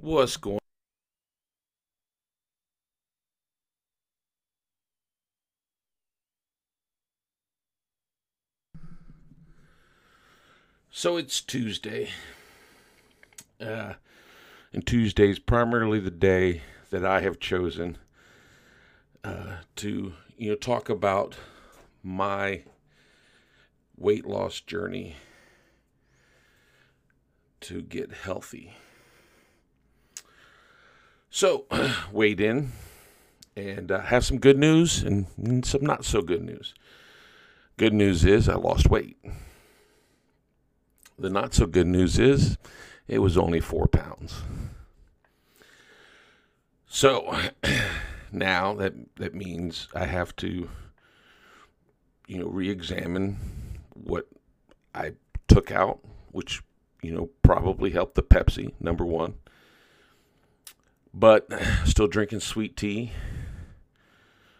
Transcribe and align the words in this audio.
What's 0.00 0.36
going 0.36 0.60
So 10.90 11.16
it's 11.16 11.40
Tuesday. 11.40 12.10
Uh, 13.60 13.94
and 14.72 14.86
Tuesday 14.86 15.30
is 15.30 15.40
primarily 15.40 15.98
the 15.98 16.12
day 16.12 16.62
that 16.90 17.04
I 17.04 17.20
have 17.20 17.40
chosen 17.40 17.98
uh, 19.24 19.56
to, 19.76 20.12
you 20.36 20.50
know, 20.50 20.54
talk 20.54 20.88
about 20.88 21.36
my 22.04 22.62
weight 23.96 24.26
loss 24.26 24.60
journey 24.60 25.16
to 27.62 27.82
get 27.82 28.12
healthy. 28.12 28.74
So, 31.30 31.66
weighed 32.12 32.40
in 32.40 32.72
and 33.56 33.90
uh, 33.90 34.00
have 34.00 34.24
some 34.24 34.38
good 34.38 34.58
news 34.58 35.02
and 35.02 35.26
some 35.64 35.84
not 35.84 36.04
so 36.04 36.22
good 36.22 36.42
news. 36.42 36.74
Good 37.76 37.92
news 37.92 38.24
is 38.24 38.48
I 38.48 38.54
lost 38.54 38.88
weight. 38.88 39.16
The 41.18 41.30
not 41.30 41.54
so 41.54 41.66
good 41.66 41.86
news 41.86 42.18
is 42.18 42.56
it 43.08 43.18
was 43.18 43.36
only 43.36 43.60
four 43.60 43.86
pounds. 43.88 44.42
So 46.86 47.36
now 48.32 48.74
that 48.74 48.94
that 49.16 49.34
means 49.34 49.88
I 49.94 50.06
have 50.06 50.34
to, 50.36 50.68
you 52.26 52.38
know, 52.38 52.48
re-examine 52.48 53.36
what 53.94 54.28
I 54.94 55.12
took 55.48 55.70
out, 55.70 56.00
which 56.30 56.62
you 57.02 57.12
know 57.12 57.30
probably 57.42 57.90
helped 57.90 58.14
the 58.14 58.22
Pepsi 58.22 58.72
number 58.80 59.04
one. 59.04 59.34
But 61.12 61.48
still 61.84 62.06
drinking 62.06 62.40
sweet 62.40 62.76
tea, 62.76 63.12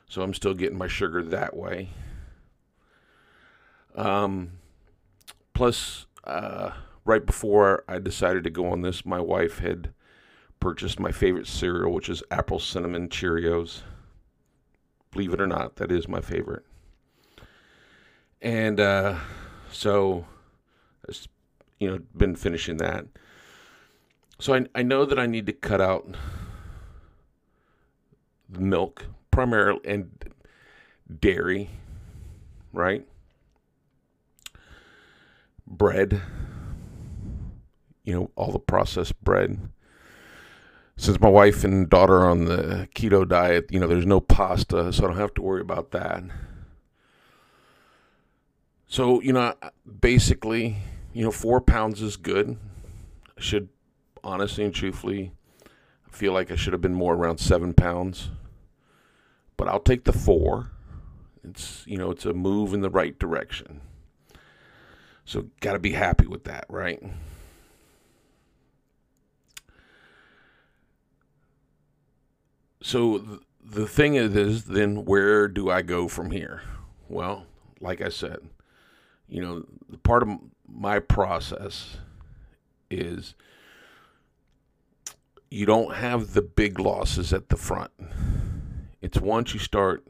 so 0.09 0.23
I'm 0.23 0.35
still 0.35 0.55
getting 0.55 0.79
my 0.79 0.89
sugar 0.89 1.23
that 1.23 1.57
way. 1.57 1.91
Um, 3.95 4.53
plus 5.55 6.07
uh, 6.25 6.71
right 7.05 7.25
before 7.25 7.85
I 7.89 7.99
decided 7.99 8.45
to 8.45 8.51
go 8.51 8.69
on 8.69 8.83
this, 8.83 9.05
my 9.05 9.21
wife 9.21 9.59
had 9.59 9.93
purchased 10.61 11.01
my 11.01 11.13
favorite 11.13 11.47
cereal, 11.47 11.93
which 11.93 12.09
is 12.09 12.23
apple 12.31 12.59
cinnamon 12.59 13.09
Cheerios. 13.09 13.83
Believe 15.11 15.33
it 15.33 15.41
or 15.41 15.47
not, 15.47 15.77
that 15.77 15.91
is 15.91 16.09
my 16.09 16.21
favorite. 16.21 16.65
And 18.41 18.79
uh, 18.79 19.17
so, 19.73 20.27
you 21.79 21.91
know, 21.91 22.01
been 22.17 22.37
finishing 22.37 22.77
that. 22.77 23.07
So 24.39 24.55
I, 24.55 24.67
I 24.75 24.83
know 24.83 25.05
that 25.05 25.19
I 25.19 25.27
need 25.27 25.47
to 25.47 25.53
cut 25.53 25.81
out 25.81 26.15
milk 28.49 29.07
primarily 29.31 29.81
and 29.85 30.11
dairy, 31.21 31.71
right? 32.73 33.07
bread, 35.71 36.23
you 38.05 38.15
know, 38.15 38.31
all 38.37 38.53
the 38.53 38.59
processed 38.59 39.23
bread. 39.23 39.69
Since 40.97 41.21
my 41.21 41.29
wife 41.29 41.63
and 41.63 41.89
daughter 41.89 42.17
are 42.17 42.31
on 42.31 42.47
the 42.47 42.89
keto 42.95 43.29
diet, 43.29 43.67
you 43.71 43.79
know, 43.79 43.87
there's 43.87 44.07
no 44.07 44.21
pasta, 44.21 44.93
so 44.93 45.05
I 45.05 45.07
don't 45.09 45.17
have 45.17 45.35
to 45.35 45.43
worry 45.43 45.61
about 45.61 45.93
that. 45.93 46.25
So, 48.89 49.21
you 49.21 49.33
know, 49.33 49.55
basically, 50.01 50.79
you 51.13 51.25
know, 51.25 51.31
four 51.31 51.61
pounds 51.61 52.03
is 52.03 52.17
good. 52.17 52.57
I 53.37 53.41
should, 53.41 53.69
honestly 54.25 54.65
and 54.65 54.75
truthfully, 54.75 55.33
feel 56.11 56.33
like 56.33 56.51
I 56.51 56.57
should 56.57 56.73
have 56.73 56.83
been 56.83 56.95
more 56.95 57.15
around 57.15 57.39
seven 57.39 57.75
pounds. 57.75 58.31
But 59.57 59.69
I'll 59.69 59.81
take 59.81 60.05
the 60.05 60.13
four. 60.13 60.71
It's, 61.43 61.85
you 61.87 61.97
know, 61.97 62.11
it's 62.11 62.25
a 62.25 62.33
move 62.33 62.75
in 62.75 62.81
the 62.81 62.91
right 62.91 63.19
direction. 63.19 63.81
So, 65.25 65.47
got 65.61 65.75
to 65.75 65.79
be 65.79 65.93
happy 65.93 66.27
with 66.27 66.45
that, 66.45 66.65
right? 66.69 67.03
So, 72.83 73.19
th- 73.19 73.41
the 73.63 73.87
thing 73.87 74.15
is, 74.15 74.35
is, 74.35 74.65
then 74.65 75.05
where 75.05 75.49
do 75.49 75.71
I 75.71 75.83
go 75.83 76.09
from 76.09 76.31
here? 76.31 76.63
Well, 77.09 77.47
like 77.81 78.01
I 78.01 78.09
said, 78.09 78.39
you 79.29 79.43
know, 79.43 79.65
the 79.89 79.99
part 79.99 80.23
of 80.23 80.31
my 80.67 80.99
process 80.99 81.99
is 82.91 83.35
you 85.51 85.67
don't 85.67 85.95
have 85.95 86.35
the 86.35 86.43
big 86.43 86.79
losses 86.79 87.33
at 87.33 87.49
the 87.49 87.57
front. 87.57 87.91
It's 89.01 89.19
once 89.19 89.55
you 89.55 89.61
start 89.61 90.07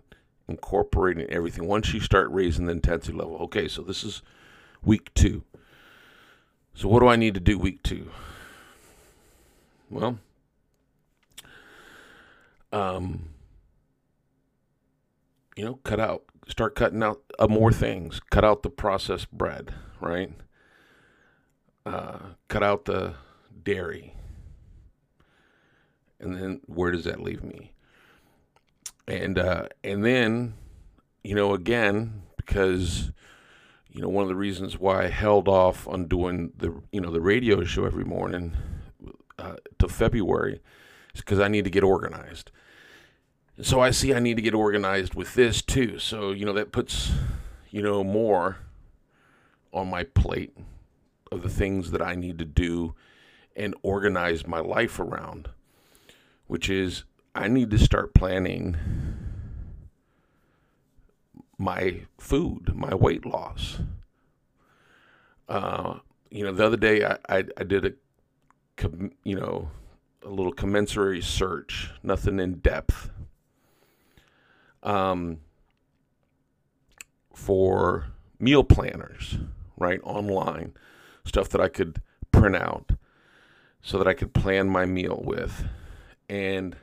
incorporating 0.49 1.27
everything, 1.29 1.67
once 1.67 1.93
you 1.93 2.01
start 2.01 2.31
raising 2.31 2.67
the 2.67 2.73
intensity 2.73 3.17
level. 3.17 3.37
Okay, 3.43 3.69
so 3.69 3.83
this 3.83 4.03
is 4.03 4.23
week 4.83 5.13
two. 5.15 5.45
So, 6.75 6.89
what 6.89 7.01
do 7.01 7.09
I 7.09 7.17
need 7.17 7.35
to 7.35 7.41
do 7.41 7.59
week 7.59 7.83
two? 7.83 8.11
Well, 9.91 10.19
um, 12.73 13.31
you 15.57 15.65
know, 15.65 15.75
cut 15.85 16.01
out, 16.01 16.25
start 16.47 16.75
cutting 16.75 17.03
out 17.03 17.23
uh, 17.39 17.49
more 17.49 17.73
things. 17.73 18.21
Cut 18.31 18.45
out 18.45 18.63
the 18.63 18.71
processed 18.71 19.31
bread, 19.33 19.75
right? 20.01 20.33
Uh, 21.85 22.19
cut 22.49 22.63
out 22.63 22.85
the 22.85 23.15
dairy. 23.63 24.15
And 26.21 26.37
then 26.37 26.61
where 26.67 26.91
does 26.91 27.05
that 27.05 27.21
leave 27.21 27.45
me? 27.45 27.73
And 29.07 29.39
uh, 29.39 29.69
and 29.83 30.05
then, 30.05 30.55
you 31.23 31.35
know, 31.35 31.55
again, 31.55 32.23
because 32.37 33.13
you 33.91 34.03
know, 34.03 34.09
one 34.09 34.23
of 34.23 34.29
the 34.29 34.37
reasons 34.37 34.79
why 34.79 35.05
I 35.05 35.09
held 35.09 35.49
off 35.49 35.89
on 35.89 36.07
doing 36.07 36.53
the, 36.57 36.81
you 36.93 37.01
know, 37.01 37.11
the 37.11 37.21
radio 37.21 37.65
show 37.65 37.85
every 37.85 38.05
morning 38.05 38.55
uh, 39.39 39.57
to 39.79 39.89
February 39.89 40.61
is 41.15 41.21
because 41.21 41.41
I 41.41 41.49
need 41.49 41.65
to 41.65 41.71
get 41.71 41.83
organized. 41.83 42.51
so 43.61 43.81
I 43.81 43.91
see 43.91 44.15
I 44.15 44.21
need 44.21 44.37
to 44.37 44.43
get 44.43 44.55
organized 44.55 45.15
with 45.15 45.35
this 45.35 45.63
too. 45.63 45.99
So, 45.99 46.33
you 46.33 46.45
know, 46.45 46.53
that 46.53 46.71
puts, 46.71 47.11
you 47.71 47.83
know, 47.83 48.05
more 48.05 48.59
on 49.73 49.89
my 49.89 50.05
plate 50.05 50.57
of 51.33 51.43
the 51.43 51.49
things 51.49 51.91
that 51.91 52.03
I 52.03 52.15
need 52.15 52.39
to 52.39 52.45
do 52.45 52.95
and 53.57 53.75
organize 53.83 54.47
my 54.47 54.61
life 54.61 55.01
around, 55.01 55.49
which 56.49 56.69
is 56.69 57.05
I 57.35 57.47
need 57.47 57.71
to 57.71 57.79
start 57.79 58.15
planning 58.15 58.77
my 61.57 62.03
food, 62.19 62.75
my 62.75 62.95
weight 62.95 63.25
loss. 63.25 63.79
Uh, 65.49 65.99
you 66.31 66.45
know, 66.45 66.53
the 66.53 66.67
other 66.67 66.77
day 66.77 67.05
I, 67.05 67.19
I, 67.29 67.45
I 67.57 67.65
did 67.65 67.85
a, 67.85 67.93
com, 68.77 69.13
you 69.25 69.39
know, 69.39 69.71
a 70.23 70.29
little 70.29 70.53
commensurate 70.53 71.25
search, 71.25 71.91
nothing 72.03 72.41
in 72.41 72.55
depth, 72.55 73.11
um, 74.83 75.39
for 77.33 78.09
meal 78.39 78.65
planners, 78.65 79.39
right, 79.77 80.01
online, 80.03 80.75
stuff 81.25 81.49
that 81.51 81.61
I 81.61 81.69
could 81.69 82.03
print 82.33 82.57
out 82.57 82.91
so 83.81 83.99
that 83.99 84.09
I 84.09 84.15
could 84.15 84.35
plan 84.35 84.69
my 84.69 84.87
meal 84.87 85.23
with. 85.25 85.65
And 86.29 86.77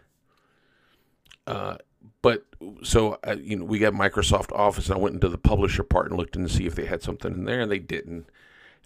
uh, 1.47 1.77
but 2.21 2.45
so 2.83 3.19
uh, 3.27 3.35
you 3.39 3.57
know, 3.57 3.65
we 3.65 3.79
got 3.79 3.93
Microsoft 3.93 4.51
Office, 4.51 4.87
and 4.87 4.95
I 4.95 4.99
went 4.99 5.15
into 5.15 5.29
the 5.29 5.37
publisher 5.37 5.83
part 5.83 6.09
and 6.09 6.17
looked 6.17 6.35
in 6.35 6.43
to 6.43 6.49
see 6.49 6.65
if 6.65 6.75
they 6.75 6.85
had 6.85 7.03
something 7.03 7.33
in 7.33 7.45
there, 7.45 7.61
and 7.61 7.71
they 7.71 7.79
didn't. 7.79 8.27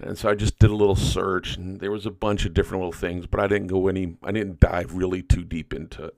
And 0.01 0.17
so 0.17 0.29
I 0.29 0.35
just 0.35 0.59
did 0.59 0.69
a 0.69 0.75
little 0.75 0.95
search, 0.95 1.57
and 1.57 1.79
there 1.79 1.91
was 1.91 2.05
a 2.05 2.11
bunch 2.11 2.45
of 2.45 2.53
different 2.53 2.81
little 2.81 2.93
things, 2.93 3.27
but 3.27 3.39
I 3.39 3.47
didn't 3.47 3.67
go 3.67 3.87
any, 3.87 4.15
I 4.23 4.31
didn't 4.31 4.59
dive 4.59 4.93
really 4.93 5.21
too 5.21 5.43
deep 5.43 5.73
into 5.73 6.05
it. 6.05 6.17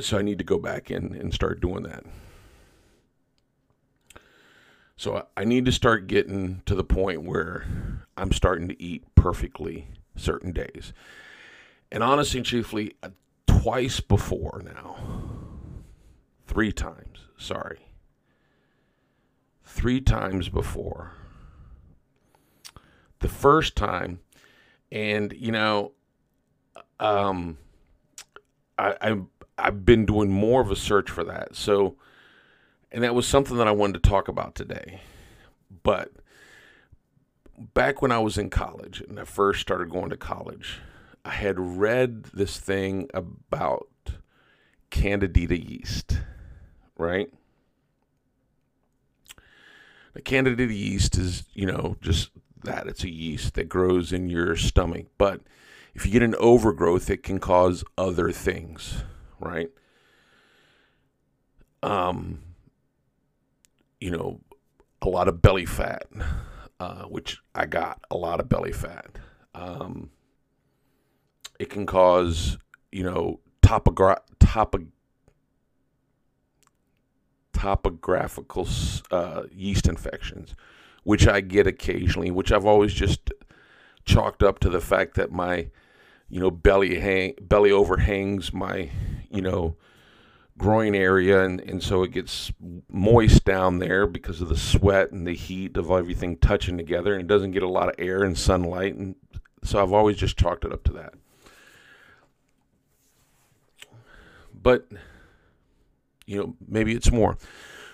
So 0.00 0.18
I 0.18 0.22
need 0.22 0.38
to 0.38 0.44
go 0.44 0.58
back 0.58 0.90
in 0.90 1.14
and 1.14 1.34
start 1.34 1.60
doing 1.60 1.82
that. 1.82 2.04
So 4.96 5.26
I 5.36 5.44
need 5.44 5.66
to 5.66 5.72
start 5.72 6.06
getting 6.06 6.62
to 6.66 6.74
the 6.74 6.84
point 6.84 7.24
where 7.24 7.66
I'm 8.16 8.32
starting 8.32 8.68
to 8.68 8.82
eat 8.82 9.04
perfectly 9.14 9.88
certain 10.16 10.52
days. 10.52 10.92
And 11.92 12.02
honestly 12.02 12.42
truthfully, 12.42 12.94
uh, 13.02 13.10
twice 13.46 14.00
before 14.00 14.62
now, 14.64 15.24
Three 16.46 16.72
times. 16.72 17.26
Sorry. 17.36 17.78
Three 19.64 20.00
times 20.00 20.48
before. 20.48 21.12
The 23.20 23.28
first 23.28 23.74
time, 23.74 24.20
and 24.92 25.32
you 25.32 25.50
know, 25.50 25.92
um, 27.00 27.58
I, 28.78 28.96
I 29.00 29.20
I've 29.56 29.84
been 29.86 30.04
doing 30.04 30.30
more 30.30 30.60
of 30.60 30.70
a 30.70 30.76
search 30.76 31.10
for 31.10 31.24
that. 31.24 31.56
So, 31.56 31.96
and 32.92 33.02
that 33.02 33.14
was 33.14 33.26
something 33.26 33.56
that 33.56 33.66
I 33.66 33.72
wanted 33.72 34.02
to 34.02 34.08
talk 34.08 34.28
about 34.28 34.54
today. 34.54 35.00
But 35.82 36.12
back 37.72 38.02
when 38.02 38.12
I 38.12 38.18
was 38.18 38.36
in 38.36 38.50
college 38.50 39.00
and 39.00 39.18
I 39.18 39.24
first 39.24 39.60
started 39.60 39.90
going 39.90 40.10
to 40.10 40.16
college, 40.16 40.80
I 41.24 41.30
had 41.30 41.58
read 41.58 42.24
this 42.24 42.58
thing 42.58 43.08
about 43.14 43.88
candida 44.90 45.58
yeast, 45.58 46.20
right? 46.98 47.28
The 50.12 50.22
candida 50.22 50.64
yeast 50.64 51.16
is, 51.16 51.44
you 51.54 51.66
know, 51.66 51.96
just 52.00 52.30
that. 52.62 52.86
It's 52.86 53.04
a 53.04 53.10
yeast 53.10 53.54
that 53.54 53.68
grows 53.68 54.12
in 54.12 54.28
your 54.28 54.56
stomach. 54.56 55.06
But 55.18 55.40
if 55.94 56.04
you 56.04 56.12
get 56.12 56.22
an 56.22 56.34
overgrowth, 56.36 57.08
it 57.08 57.22
can 57.22 57.38
cause 57.38 57.84
other 57.96 58.30
things, 58.30 59.02
right? 59.40 59.70
Um, 61.82 62.42
you 64.00 64.10
know, 64.10 64.40
a 65.02 65.08
lot 65.08 65.28
of 65.28 65.42
belly 65.42 65.66
fat, 65.66 66.06
uh, 66.80 67.04
which 67.04 67.38
I 67.54 67.66
got 67.66 68.00
a 68.10 68.16
lot 68.16 68.40
of 68.40 68.48
belly 68.48 68.72
fat. 68.72 69.18
Um, 69.54 70.10
it 71.64 71.70
can 71.70 71.86
cause, 71.86 72.58
you 72.92 73.02
know, 73.02 73.40
topogra- 73.62 74.20
topo- 74.38 74.92
topographical 77.54 78.68
uh, 79.10 79.44
yeast 79.50 79.88
infections, 79.88 80.54
which 81.04 81.26
I 81.26 81.40
get 81.40 81.66
occasionally, 81.66 82.30
which 82.30 82.52
I've 82.52 82.66
always 82.66 82.92
just 82.92 83.30
chalked 84.04 84.42
up 84.42 84.58
to 84.58 84.68
the 84.68 84.82
fact 84.82 85.14
that 85.14 85.32
my, 85.32 85.70
you 86.28 86.38
know, 86.38 86.50
belly 86.50 87.00
hang 87.00 87.34
belly 87.40 87.72
overhangs 87.72 88.52
my, 88.52 88.90
you 89.30 89.40
know, 89.40 89.78
groin 90.58 90.94
area, 90.94 91.42
and, 91.42 91.62
and 91.62 91.82
so 91.82 92.02
it 92.02 92.12
gets 92.12 92.52
moist 92.90 93.46
down 93.46 93.78
there 93.78 94.06
because 94.06 94.42
of 94.42 94.50
the 94.50 94.56
sweat 94.56 95.12
and 95.12 95.26
the 95.26 95.34
heat 95.34 95.78
of 95.78 95.90
everything 95.90 96.36
touching 96.36 96.76
together, 96.76 97.14
and 97.14 97.22
it 97.22 97.26
doesn't 97.26 97.52
get 97.52 97.62
a 97.62 97.68
lot 97.68 97.88
of 97.88 97.94
air 97.96 98.22
and 98.22 98.36
sunlight, 98.36 98.94
and 98.94 99.14
so 99.62 99.82
I've 99.82 99.94
always 99.94 100.18
just 100.18 100.36
chalked 100.36 100.66
it 100.66 100.72
up 100.72 100.84
to 100.84 100.92
that. 100.92 101.14
But 104.64 104.88
you 106.26 106.38
know, 106.38 106.56
maybe 106.66 106.94
it's 106.94 107.12
more. 107.12 107.36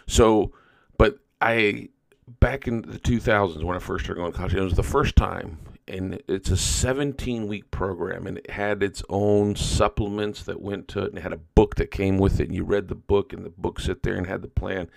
So, 0.06 0.52
but 0.96 1.19
I 1.43 1.90
back 2.38 2.69
in 2.69 2.82
the 2.82 2.99
2000s 2.99 3.62
when 3.62 3.76
I 3.76 3.81
first 3.81 4.05
started 4.05 4.20
going 4.20 4.32
to 4.32 4.38
college, 4.38 4.55
it 4.55 4.61
was 4.61 4.75
the 4.75 4.82
first 4.82 5.17
time, 5.17 5.58
and 5.88 6.22
it's 6.28 6.50
a 6.50 6.56
17 6.56 7.49
week 7.49 7.70
program, 7.70 8.26
and 8.26 8.38
it 8.38 8.50
had 8.50 8.82
its 8.82 9.02
own 9.08 9.56
supplements 9.56 10.44
that 10.44 10.62
went 10.62 10.88
to 10.88 11.02
it, 11.02 11.08
and 11.08 11.19
it 11.19 11.22
had 11.22 11.32
a 11.32 11.38
book 11.38 11.75
that 11.75 11.90
came 11.90 12.19
with 12.19 12.40
it, 12.40 12.46
and 12.46 12.55
you 12.55 12.64
read 12.64 12.88
the 12.88 12.94
book, 12.94 13.32
and 13.32 13.44
the 13.44 13.50
book 13.50 13.81
sit 13.81 14.02
there 14.05 14.14
and 14.14 14.26
had 14.26 14.43
the 14.43 14.49
plan 14.49 14.88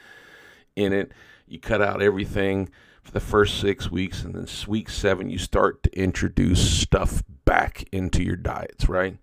in 0.75 0.93
it. 0.93 1.11
You 1.47 1.59
cut 1.59 1.81
out 1.81 2.01
everything 2.01 2.69
for 3.01 3.11
the 3.11 3.19
first 3.19 3.59
six 3.59 3.91
weeks, 3.91 4.23
and 4.23 4.35
then 4.35 4.47
week 4.67 4.89
seven, 4.89 5.29
you 5.29 5.39
start 5.39 5.83
to 5.83 5.99
introduce 5.99 6.81
stuff 6.81 7.23
back 7.45 7.85
into 7.91 8.23
your 8.23 8.37
diets, 8.37 8.87
right? 8.87 9.17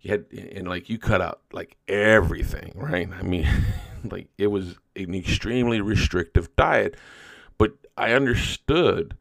You 0.00 0.10
had 0.10 0.26
and 0.32 0.68
like 0.68 0.88
you 0.88 0.98
cut 0.98 1.20
out 1.20 1.40
like 1.52 1.76
everything, 1.88 2.72
right? 2.74 3.08
I 3.12 3.22
mean, 3.22 3.48
like 4.04 4.28
it 4.38 4.48
was 4.48 4.76
an 4.96 5.14
extremely 5.14 5.80
restrictive 5.80 6.54
diet, 6.56 6.96
but 7.56 7.72
I 7.96 8.12
understood 8.12 9.16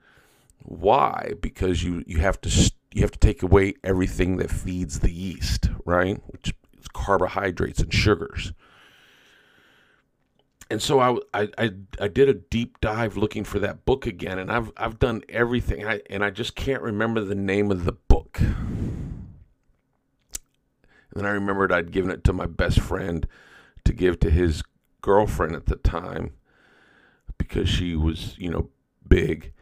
why 0.59 1.33
because 1.41 1.83
you 1.83 2.03
you 2.05 2.19
have 2.19 2.39
to 2.41 2.71
you 2.93 3.01
have 3.01 3.11
to 3.11 3.19
take 3.19 3.43
away 3.43 3.75
everything 3.83 4.37
that 4.37 4.51
feeds 4.51 4.99
the 4.99 5.11
yeast, 5.11 5.69
right? 5.85 6.21
Which 6.27 6.53
is 6.79 6.87
carbohydrates 6.87 7.79
and 7.79 7.93
sugars. 7.93 8.53
And 10.69 10.81
so 10.81 10.99
I, 10.99 11.47
I, 11.57 11.71
I, 11.97 12.07
did 12.09 12.27
a 12.27 12.33
deep 12.33 12.81
dive 12.81 13.15
looking 13.15 13.45
for 13.45 13.57
that 13.59 13.85
book 13.85 14.05
again, 14.05 14.37
and 14.37 14.51
I've 14.51 14.73
I've 14.75 14.99
done 14.99 15.23
everything, 15.29 15.87
I, 15.87 16.01
and 16.09 16.25
I 16.25 16.29
just 16.29 16.55
can't 16.55 16.81
remember 16.81 17.21
the 17.21 17.35
name 17.35 17.71
of 17.71 17.85
the 17.85 17.93
book. 17.93 18.41
And 21.17 21.27
I 21.27 21.31
remembered 21.31 21.71
I'd 21.71 21.91
given 21.91 22.11
it 22.11 22.23
to 22.25 22.33
my 22.33 22.45
best 22.45 22.79
friend 22.79 23.27
to 23.85 23.93
give 23.93 24.19
to 24.19 24.29
his 24.29 24.63
girlfriend 25.01 25.55
at 25.55 25.67
the 25.67 25.77
time 25.77 26.33
because 27.37 27.69
she 27.69 27.95
was, 27.95 28.35
you 28.37 28.49
know, 28.49 28.69
big. 29.07 29.53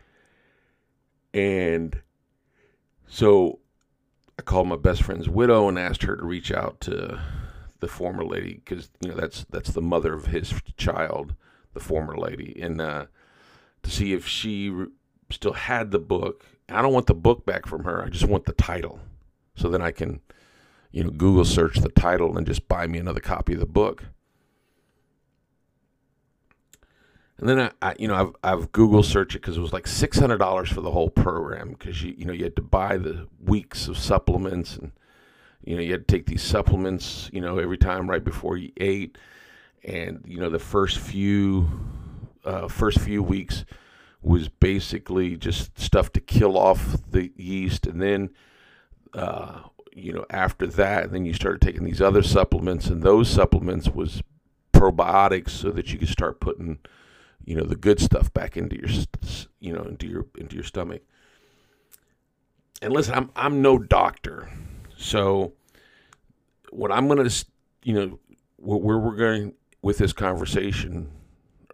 And 1.33 2.01
so 3.07 3.59
I 4.37 4.41
called 4.41 4.67
my 4.67 4.75
best 4.75 5.03
friend's 5.03 5.29
widow 5.29 5.67
and 5.67 5.79
asked 5.79 6.03
her 6.03 6.15
to 6.15 6.25
reach 6.25 6.51
out 6.51 6.81
to 6.81 7.21
the 7.79 7.87
former 7.87 8.25
lady 8.25 8.55
because 8.55 8.89
you 9.01 9.09
know 9.09 9.15
that's 9.15 9.45
that's 9.49 9.71
the 9.71 9.81
mother 9.81 10.13
of 10.13 10.27
his 10.27 10.53
child, 10.77 11.35
the 11.73 11.79
former 11.79 12.17
lady, 12.17 12.57
and 12.61 12.81
uh, 12.81 13.05
to 13.83 13.91
see 13.91 14.13
if 14.13 14.27
she 14.27 14.69
re- 14.69 14.87
still 15.29 15.53
had 15.53 15.91
the 15.91 15.99
book. 15.99 16.45
I 16.69 16.81
don't 16.81 16.93
want 16.93 17.05
the 17.07 17.13
book 17.13 17.45
back 17.45 17.67
from 17.67 17.83
her. 17.83 18.03
I 18.03 18.09
just 18.09 18.25
want 18.25 18.45
the 18.45 18.53
title, 18.53 18.99
so 19.55 19.69
then 19.69 19.81
I 19.81 19.91
can 19.91 20.21
you 20.95 21.03
know, 21.03 21.09
Google 21.09 21.43
search 21.43 21.75
the 21.79 21.89
title 21.89 22.37
and 22.37 22.47
just 22.47 22.69
buy 22.69 22.87
me 22.87 22.99
another 22.99 23.19
copy 23.19 23.51
of 23.53 23.59
the 23.59 23.65
book. 23.65 24.05
And 27.37 27.49
then 27.49 27.59
I, 27.59 27.71
I 27.81 27.95
you 27.99 28.07
know, 28.07 28.15
I've, 28.15 28.59
I've 28.59 28.71
Google 28.71 29.03
searched 29.03 29.35
it 29.35 29.41
because 29.41 29.57
it 29.57 29.61
was 29.61 29.73
like 29.73 29.87
six 29.87 30.17
hundred 30.17 30.37
dollars 30.37 30.71
for 30.71 30.79
the 30.79 30.91
whole 30.91 31.09
program 31.09 31.71
because 31.71 32.01
you, 32.01 32.15
you 32.17 32.23
know, 32.23 32.31
you 32.31 32.45
had 32.45 32.55
to 32.55 32.61
buy 32.61 32.95
the 32.95 33.27
weeks 33.43 33.89
of 33.89 33.97
supplements 33.97 34.77
and, 34.77 34.93
you 35.65 35.75
know, 35.75 35.81
you 35.81 35.91
had 35.91 36.07
to 36.07 36.15
take 36.15 36.27
these 36.27 36.41
supplements, 36.41 37.29
you 37.33 37.41
know, 37.41 37.57
every 37.57 37.77
time 37.77 38.09
right 38.09 38.23
before 38.23 38.55
you 38.55 38.71
ate, 38.77 39.17
and 39.83 40.23
you 40.25 40.39
know, 40.39 40.49
the 40.49 40.59
first 40.59 40.97
few, 40.97 41.67
uh, 42.45 42.69
first 42.69 43.01
few 43.01 43.21
weeks 43.21 43.65
was 44.21 44.47
basically 44.47 45.35
just 45.35 45.77
stuff 45.77 46.13
to 46.13 46.21
kill 46.21 46.57
off 46.57 46.95
the 47.11 47.33
yeast, 47.35 47.85
and 47.85 48.01
then 48.01 48.29
uh, 49.15 49.61
you 49.93 50.11
know, 50.11 50.25
after 50.29 50.67
that, 50.67 51.11
then 51.11 51.25
you 51.25 51.33
started 51.33 51.61
taking 51.61 51.85
these 51.85 52.01
other 52.01 52.21
supplements, 52.21 52.87
and 52.87 53.01
those 53.01 53.29
supplements 53.29 53.89
was 53.89 54.21
probiotics, 54.73 55.51
so 55.51 55.71
that 55.71 55.91
you 55.91 55.97
could 55.97 56.09
start 56.09 56.41
putting, 56.41 56.79
you 57.45 57.55
know, 57.55 57.63
the 57.63 57.77
good 57.77 57.99
stuff 57.99 58.33
back 58.33 58.57
into 58.57 58.75
your, 58.75 58.89
you 59.59 59.73
know, 59.73 59.83
into 59.83 60.07
your 60.07 60.25
into 60.37 60.55
your 60.55 60.65
stomach. 60.65 61.01
And 62.81 62.93
listen, 62.93 63.13
I'm 63.15 63.31
I'm 63.35 63.61
no 63.61 63.79
doctor, 63.79 64.49
so 64.97 65.53
what 66.71 66.91
I'm 66.91 67.07
gonna, 67.07 67.29
you 67.83 67.93
know, 67.93 68.19
where 68.57 68.97
we're 68.97 69.15
going 69.15 69.53
with 69.81 69.97
this 69.97 70.11
conversation, 70.11 71.09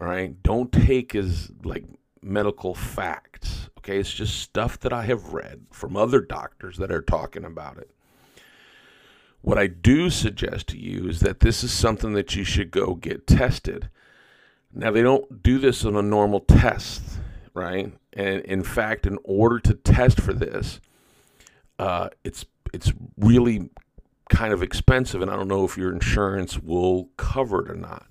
all 0.00 0.06
right, 0.06 0.40
don't 0.44 0.70
take 0.70 1.16
as 1.16 1.50
like 1.64 1.84
medical 2.22 2.74
facts. 2.74 3.68
Okay, 3.84 3.98
it's 3.98 4.14
just 4.14 4.38
stuff 4.38 4.78
that 4.80 4.92
I 4.92 5.02
have 5.06 5.32
read 5.32 5.62
from 5.72 5.96
other 5.96 6.20
doctors 6.20 6.76
that 6.76 6.92
are 6.92 7.02
talking 7.02 7.44
about 7.44 7.78
it. 7.78 7.90
What 9.40 9.58
I 9.58 9.66
do 9.66 10.08
suggest 10.08 10.68
to 10.68 10.78
you 10.78 11.08
is 11.08 11.18
that 11.18 11.40
this 11.40 11.64
is 11.64 11.72
something 11.72 12.12
that 12.12 12.36
you 12.36 12.44
should 12.44 12.70
go 12.70 12.94
get 12.94 13.26
tested. 13.26 13.90
Now, 14.72 14.92
they 14.92 15.02
don't 15.02 15.42
do 15.42 15.58
this 15.58 15.84
on 15.84 15.96
a 15.96 16.02
normal 16.02 16.38
test, 16.38 17.02
right? 17.54 17.92
And 18.12 18.40
in 18.42 18.62
fact, 18.62 19.04
in 19.04 19.18
order 19.24 19.58
to 19.58 19.74
test 19.74 20.20
for 20.20 20.32
this, 20.32 20.80
uh, 21.80 22.10
it's 22.22 22.44
it's 22.72 22.92
really 23.18 23.68
kind 24.30 24.52
of 24.52 24.62
expensive, 24.62 25.20
and 25.20 25.30
I 25.30 25.34
don't 25.34 25.48
know 25.48 25.64
if 25.64 25.76
your 25.76 25.92
insurance 25.92 26.56
will 26.58 27.08
cover 27.16 27.66
it 27.66 27.70
or 27.70 27.74
not. 27.74 28.06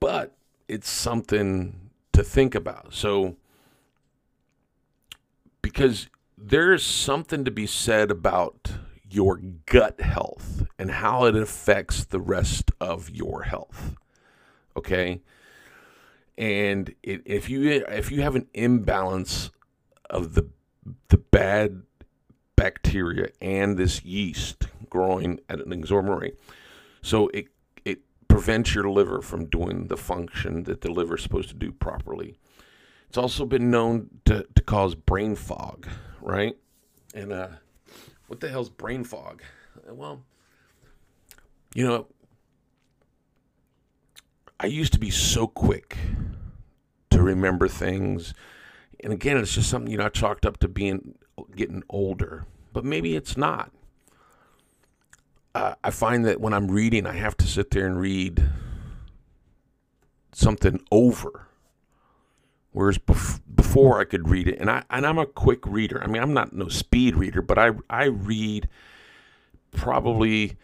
But 0.00 0.36
it's 0.66 0.90
something 0.90 1.90
to 2.12 2.24
think 2.24 2.56
about. 2.56 2.92
So, 2.92 3.36
because 5.62 6.08
there's 6.36 6.84
something 6.84 7.44
to 7.44 7.50
be 7.50 7.66
said 7.66 8.10
about 8.10 8.72
your 9.10 9.40
gut 9.66 10.00
health 10.00 10.64
and 10.78 10.90
how 10.90 11.24
it 11.24 11.34
affects 11.34 12.04
the 12.04 12.20
rest 12.20 12.70
of 12.80 13.10
your 13.10 13.42
health. 13.42 13.94
Okay? 14.76 15.20
And 16.36 16.94
it, 17.02 17.22
if 17.24 17.50
you 17.50 17.84
if 17.88 18.12
you 18.12 18.22
have 18.22 18.36
an 18.36 18.46
imbalance 18.54 19.50
of 20.08 20.34
the 20.34 20.48
the 21.08 21.18
bad 21.18 21.82
bacteria 22.54 23.28
and 23.40 23.76
this 23.76 24.04
yeast 24.04 24.68
growing 24.88 25.40
at 25.48 25.60
an 25.60 25.72
exorbitant 25.72 26.20
rate, 26.20 26.38
so 27.02 27.28
it 27.28 27.48
it 27.84 28.00
prevents 28.28 28.74
your 28.74 28.88
liver 28.88 29.20
from 29.20 29.46
doing 29.46 29.88
the 29.88 29.96
function 29.96 30.62
that 30.64 30.82
the 30.82 30.92
liver 30.92 31.16
is 31.16 31.22
supposed 31.22 31.48
to 31.48 31.56
do 31.56 31.72
properly. 31.72 32.38
It's 33.08 33.18
also 33.18 33.46
been 33.46 33.70
known 33.70 34.08
to, 34.26 34.46
to 34.54 34.62
cause 34.62 34.94
brain 34.94 35.34
fog, 35.34 35.88
right? 36.20 36.56
And 37.14 37.32
uh, 37.32 37.48
what 38.26 38.40
the 38.40 38.48
hell's 38.48 38.68
brain 38.68 39.04
fog? 39.04 39.42
Well, 39.88 40.22
you 41.74 41.86
know, 41.86 42.06
I 44.60 44.66
used 44.66 44.92
to 44.92 44.98
be 44.98 45.10
so 45.10 45.46
quick 45.46 45.96
to 47.10 47.22
remember 47.22 47.66
things. 47.66 48.34
And 49.02 49.12
again, 49.12 49.38
it's 49.38 49.54
just 49.54 49.70
something, 49.70 49.90
you 49.90 49.98
know, 49.98 50.06
I 50.06 50.10
chalked 50.10 50.44
up 50.44 50.58
to 50.58 50.68
being 50.68 51.14
getting 51.54 51.82
older, 51.88 52.46
but 52.72 52.84
maybe 52.84 53.16
it's 53.16 53.36
not. 53.36 53.72
Uh, 55.54 55.74
I 55.82 55.90
find 55.90 56.24
that 56.26 56.40
when 56.40 56.52
I'm 56.52 56.70
reading, 56.70 57.06
I 57.06 57.12
have 57.14 57.36
to 57.38 57.46
sit 57.46 57.70
there 57.70 57.86
and 57.86 57.98
read 57.98 58.42
something 60.32 60.84
over. 60.90 61.47
Whereas 62.78 62.96
bef- 62.96 63.40
before 63.56 63.98
I 63.98 64.04
could 64.04 64.28
read 64.28 64.46
it, 64.46 64.60
and 64.60 64.70
I 64.70 64.84
and 64.88 65.04
I'm 65.04 65.18
a 65.18 65.26
quick 65.26 65.66
reader. 65.66 66.00
I 66.00 66.06
mean, 66.06 66.22
I'm 66.22 66.32
not 66.32 66.52
no 66.52 66.68
speed 66.68 67.16
reader, 67.16 67.42
but 67.42 67.58
I 67.58 67.72
I 67.90 68.04
read 68.04 68.68
probably. 69.72 70.56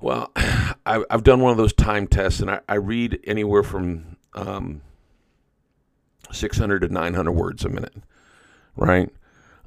Well, 0.00 0.30
I, 0.36 1.02
I've 1.10 1.24
done 1.24 1.40
one 1.40 1.50
of 1.50 1.56
those 1.56 1.72
time 1.72 2.06
tests, 2.06 2.38
and 2.38 2.48
I, 2.48 2.60
I 2.68 2.76
read 2.76 3.18
anywhere 3.24 3.64
from 3.64 4.16
um, 4.34 4.82
600 6.30 6.82
to 6.82 6.88
900 6.88 7.32
words 7.32 7.64
a 7.64 7.68
minute, 7.68 7.96
right? 8.76 9.10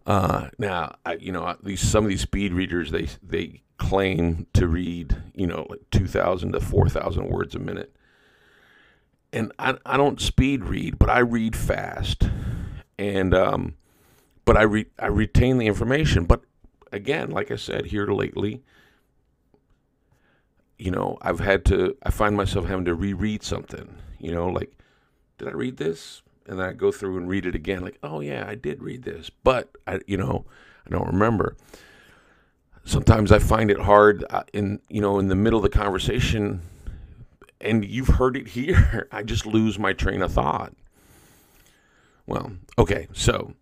Uh, 0.05 0.47
now, 0.57 0.95
I, 1.05 1.15
you 1.15 1.33
know, 1.33 1.53
these 1.61 1.81
some 1.81 2.05
of 2.05 2.09
these 2.09 2.21
speed 2.21 2.53
readers 2.53 2.91
they 2.91 3.09
they 3.21 3.61
claim 3.77 4.47
to 4.53 4.69
read, 4.69 5.17
you 5.35 5.47
know, 5.47 5.67
like 5.69 5.81
2,000 5.91 6.53
to 6.53 6.61
4,000 6.61 7.27
words 7.27 7.55
a 7.55 7.59
minute 7.59 7.93
and 9.33 9.51
I, 9.59 9.77
I 9.85 9.97
don't 9.97 10.21
speed 10.21 10.63
read, 10.63 10.97
but 10.97 11.09
I 11.09 11.19
read 11.19 11.55
fast, 11.55 12.29
and 12.97 13.33
um, 13.33 13.75
but 14.45 14.57
I 14.57 14.63
re- 14.63 14.91
I 14.99 15.07
retain 15.07 15.57
the 15.57 15.67
information. 15.67 16.25
But 16.25 16.41
again, 16.91 17.31
like 17.31 17.51
I 17.51 17.55
said 17.55 17.87
here 17.87 18.07
lately, 18.07 18.63
you 20.77 20.91
know, 20.91 21.17
I've 21.21 21.39
had 21.39 21.65
to. 21.65 21.95
I 22.03 22.11
find 22.11 22.35
myself 22.35 22.65
having 22.65 22.85
to 22.85 22.95
reread 22.95 23.43
something. 23.43 23.95
You 24.19 24.31
know, 24.31 24.47
like, 24.47 24.71
did 25.37 25.47
I 25.47 25.51
read 25.51 25.77
this? 25.77 26.21
And 26.47 26.59
then 26.59 26.69
I 26.69 26.73
go 26.73 26.91
through 26.91 27.17
and 27.17 27.27
read 27.27 27.45
it 27.45 27.55
again. 27.55 27.81
Like, 27.81 27.99
oh 28.03 28.21
yeah, 28.21 28.45
I 28.47 28.55
did 28.55 28.81
read 28.81 29.03
this, 29.03 29.29
but 29.43 29.69
I, 29.85 29.99
you 30.07 30.17
know, 30.17 30.45
I 30.85 30.89
don't 30.89 31.07
remember. 31.07 31.57
Sometimes 32.85 33.33
I 33.33 33.39
find 33.39 33.69
it 33.69 33.79
hard 33.79 34.23
uh, 34.29 34.43
in 34.53 34.79
you 34.87 35.01
know 35.01 35.19
in 35.19 35.27
the 35.27 35.35
middle 35.35 35.59
of 35.59 35.63
the 35.63 35.77
conversation 35.77 36.61
and 37.59 37.85
you've 37.85 38.07
heard 38.07 38.37
it 38.37 38.49
here. 38.49 39.07
I 39.11 39.23
just 39.23 39.45
lose 39.45 39.79
my 39.79 39.93
train 39.93 40.21
of 40.21 40.33
thought. 40.33 40.73
Well, 42.25 42.53
okay, 42.77 43.07
so 43.13 43.53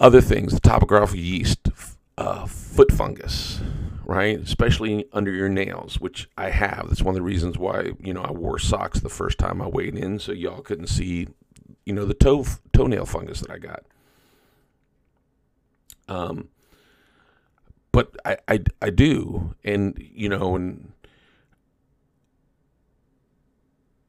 other 0.00 0.20
things, 0.20 0.52
the 0.52 0.60
topographical 0.60 1.18
yeast, 1.18 1.68
uh, 2.16 2.46
foot 2.46 2.90
fungus, 2.90 3.60
right? 4.04 4.38
Especially 4.38 5.06
under 5.12 5.30
your 5.30 5.48
nails, 5.48 6.00
which 6.00 6.28
I 6.38 6.50
have. 6.50 6.86
That's 6.88 7.02
one 7.02 7.12
of 7.12 7.16
the 7.16 7.22
reasons 7.22 7.58
why, 7.58 7.92
you 8.00 8.14
know, 8.14 8.22
I 8.22 8.30
wore 8.30 8.58
socks 8.58 9.00
the 9.00 9.08
first 9.08 9.38
time 9.38 9.60
I 9.60 9.68
weighed 9.68 9.96
in 9.96 10.18
so 10.18 10.32
y'all 10.32 10.62
couldn't 10.62 10.86
see, 10.86 11.28
you 11.84 11.92
know, 11.92 12.04
the 12.06 12.14
toe 12.14 12.44
toenail 12.72 13.06
fungus 13.06 13.40
that 13.40 13.50
I 13.50 13.58
got. 13.58 13.84
Um, 16.08 16.48
but 17.92 18.14
I, 18.24 18.36
I, 18.48 18.60
I 18.82 18.90
do, 18.90 19.54
and 19.64 19.96
you 19.98 20.28
know, 20.28 20.54
and 20.54 20.92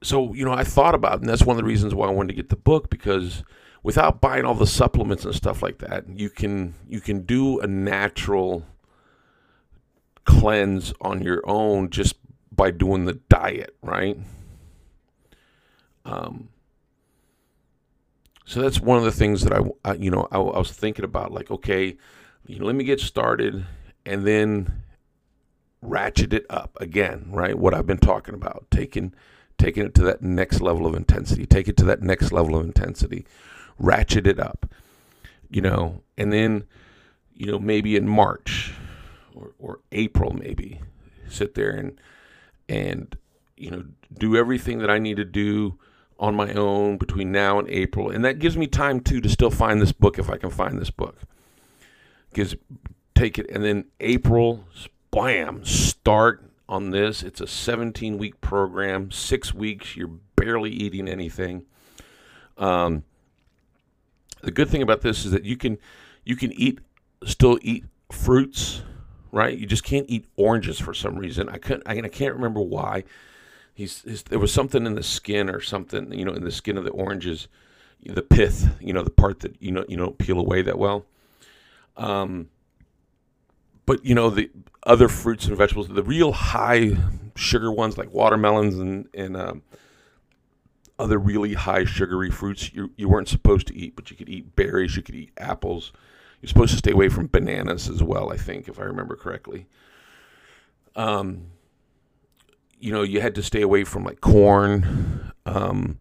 so 0.07 0.33
you 0.33 0.45
know, 0.45 0.53
I 0.53 0.63
thought 0.63 0.95
about, 0.95 1.19
and 1.19 1.29
that's 1.29 1.43
one 1.43 1.57
of 1.57 1.61
the 1.61 1.67
reasons 1.67 1.93
why 1.93 2.07
I 2.07 2.11
wanted 2.11 2.29
to 2.29 2.35
get 2.35 2.49
the 2.49 2.55
book 2.55 2.89
because 2.89 3.43
without 3.83 4.21
buying 4.21 4.45
all 4.45 4.55
the 4.55 4.65
supplements 4.65 5.25
and 5.25 5.35
stuff 5.35 5.61
like 5.61 5.79
that, 5.79 6.07
you 6.07 6.29
can 6.29 6.75
you 6.87 7.01
can 7.01 7.25
do 7.25 7.59
a 7.59 7.67
natural 7.67 8.65
cleanse 10.23 10.93
on 11.01 11.21
your 11.21 11.41
own 11.45 11.89
just 11.89 12.15
by 12.51 12.71
doing 12.71 13.05
the 13.05 13.19
diet, 13.29 13.75
right? 13.81 14.17
Um, 16.05 16.49
so 18.45 18.61
that's 18.61 18.79
one 18.79 18.97
of 18.97 19.03
the 19.03 19.11
things 19.11 19.43
that 19.43 19.51
I, 19.51 19.59
I 19.83 19.93
you 19.95 20.09
know, 20.09 20.27
I, 20.31 20.37
I 20.37 20.57
was 20.57 20.71
thinking 20.71 21.03
about, 21.03 21.33
like, 21.33 21.51
okay, 21.51 21.97
you 22.45 22.59
know, 22.59 22.65
let 22.65 22.75
me 22.75 22.85
get 22.85 23.01
started, 23.01 23.65
and 24.05 24.25
then 24.25 24.83
ratchet 25.81 26.33
it 26.33 26.45
up 26.49 26.77
again, 26.79 27.27
right? 27.29 27.57
What 27.57 27.73
I've 27.73 27.85
been 27.85 27.97
talking 27.97 28.35
about, 28.35 28.67
taking 28.71 29.13
taking 29.57 29.85
it 29.85 29.93
to 29.95 30.03
that 30.03 30.21
next 30.21 30.61
level 30.61 30.85
of 30.85 30.95
intensity, 30.95 31.45
take 31.45 31.67
it 31.67 31.77
to 31.77 31.85
that 31.85 32.01
next 32.01 32.31
level 32.31 32.55
of 32.55 32.65
intensity, 32.65 33.25
ratchet 33.79 34.27
it 34.27 34.39
up, 34.39 34.69
you 35.49 35.61
know, 35.61 36.01
and 36.17 36.31
then, 36.31 36.63
you 37.33 37.47
know, 37.47 37.59
maybe 37.59 37.95
in 37.95 38.07
March 38.07 38.73
or, 39.35 39.51
or 39.59 39.79
April, 39.91 40.33
maybe 40.33 40.81
sit 41.29 41.55
there 41.55 41.71
and, 41.71 41.99
and, 42.69 43.17
you 43.55 43.71
know, 43.71 43.83
do 44.17 44.35
everything 44.35 44.79
that 44.79 44.89
I 44.89 44.99
need 44.99 45.17
to 45.17 45.25
do 45.25 45.77
on 46.19 46.35
my 46.35 46.53
own 46.53 46.97
between 46.97 47.31
now 47.31 47.59
and 47.59 47.69
April. 47.69 48.09
And 48.09 48.23
that 48.25 48.39
gives 48.39 48.57
me 48.57 48.67
time 48.67 48.99
too 48.99 49.21
to 49.21 49.29
still 49.29 49.51
find 49.51 49.81
this 49.81 49.91
book 49.91 50.17
if 50.17 50.29
I 50.29 50.37
can 50.37 50.49
find 50.49 50.79
this 50.79 50.89
book. 50.89 51.17
Gives 52.33 52.55
take 53.15 53.37
it 53.39 53.49
and 53.49 53.63
then 53.63 53.85
April, 53.99 54.65
bam, 55.11 55.65
start 55.65 56.46
on 56.69 56.91
this. 56.91 57.23
It's 57.23 57.41
a 57.41 57.47
17 57.47 58.17
week 58.17 58.39
program, 58.41 59.11
six 59.11 59.53
weeks. 59.53 59.95
You're 59.95 60.11
barely 60.35 60.71
eating 60.71 61.07
anything. 61.07 61.65
Um, 62.57 63.03
the 64.41 64.51
good 64.51 64.69
thing 64.69 64.81
about 64.81 65.01
this 65.01 65.25
is 65.25 65.31
that 65.31 65.43
you 65.43 65.57
can 65.57 65.77
you 66.23 66.35
can 66.35 66.51
eat 66.53 66.79
still 67.25 67.57
eat 67.61 67.85
fruits, 68.11 68.81
right? 69.31 69.57
You 69.57 69.65
just 69.65 69.83
can't 69.83 70.05
eat 70.09 70.25
oranges 70.35 70.79
for 70.79 70.93
some 70.93 71.15
reason. 71.15 71.49
I 71.49 71.57
couldn't. 71.57 71.83
I, 71.85 71.97
I 71.97 72.09
can't 72.09 72.35
remember 72.35 72.61
why. 72.61 73.03
He's, 73.73 74.01
he's, 74.01 74.23
there 74.23 74.39
was 74.39 74.51
something 74.51 74.87
in 74.87 74.95
the 74.95 75.03
skin 75.03 75.51
or 75.51 75.61
something, 75.61 76.11
you 76.11 76.25
know, 76.25 76.33
in 76.33 76.43
the 76.43 76.51
skin 76.51 76.77
of 76.77 76.83
the 76.83 76.89
oranges, 76.89 77.47
the 78.03 78.23
pith, 78.23 78.75
you 78.79 78.91
know, 78.91 79.03
the 79.03 79.11
part 79.11 79.41
that 79.41 79.55
you 79.61 79.71
know 79.71 79.85
you 79.87 79.97
don't 79.97 80.17
peel 80.17 80.39
away 80.39 80.63
that 80.63 80.79
well. 80.79 81.05
Um, 81.95 82.49
but 83.87 84.05
you 84.05 84.13
know 84.13 84.29
the 84.29 84.51
other 84.83 85.07
fruits 85.07 85.47
and 85.47 85.57
vegetables, 85.57 85.87
the 85.87 86.03
real 86.03 86.31
high 86.31 86.95
sugar 87.35 87.71
ones 87.71 87.97
like 87.97 88.13
watermelons 88.13 88.75
and 88.75 89.07
and 89.15 89.35
um, 89.35 89.63
other 90.99 91.17
really 91.17 91.53
high 91.53 91.85
sugary 91.85 92.29
fruits 92.29 92.71
you 92.73 92.91
you 92.95 93.09
weren't 93.09 93.27
supposed 93.29 93.65
to 93.67 93.75
eat, 93.75 93.95
but 93.95 94.11
you 94.11 94.17
could 94.17 94.29
eat 94.29 94.55
berries, 94.55 94.95
you 94.95 95.01
could 95.01 95.15
eat 95.15 95.31
apples. 95.37 95.91
You're 96.41 96.49
supposed 96.49 96.71
to 96.73 96.77
stay 96.77 96.91
away 96.91 97.09
from 97.09 97.25
bananas 97.25 97.89
as 97.89 98.03
well, 98.03 98.31
I 98.31 98.37
think, 98.37 98.67
if 98.67 98.79
I 98.79 98.83
remember 98.83 99.15
correctly. 99.15 99.65
Um, 100.95 101.47
you 102.79 102.91
know, 102.91 103.01
you 103.01 103.21
had 103.21 103.33
to 103.35 103.41
stay 103.41 103.63
away 103.63 103.83
from 103.83 104.03
like 104.03 104.21
corn. 104.21 105.31
Um, 105.47 105.97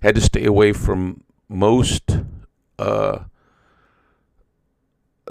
had 0.00 0.14
to 0.14 0.20
stay 0.20 0.44
away 0.44 0.72
from 0.72 1.24
most 1.48 2.18
uh, 2.78 3.20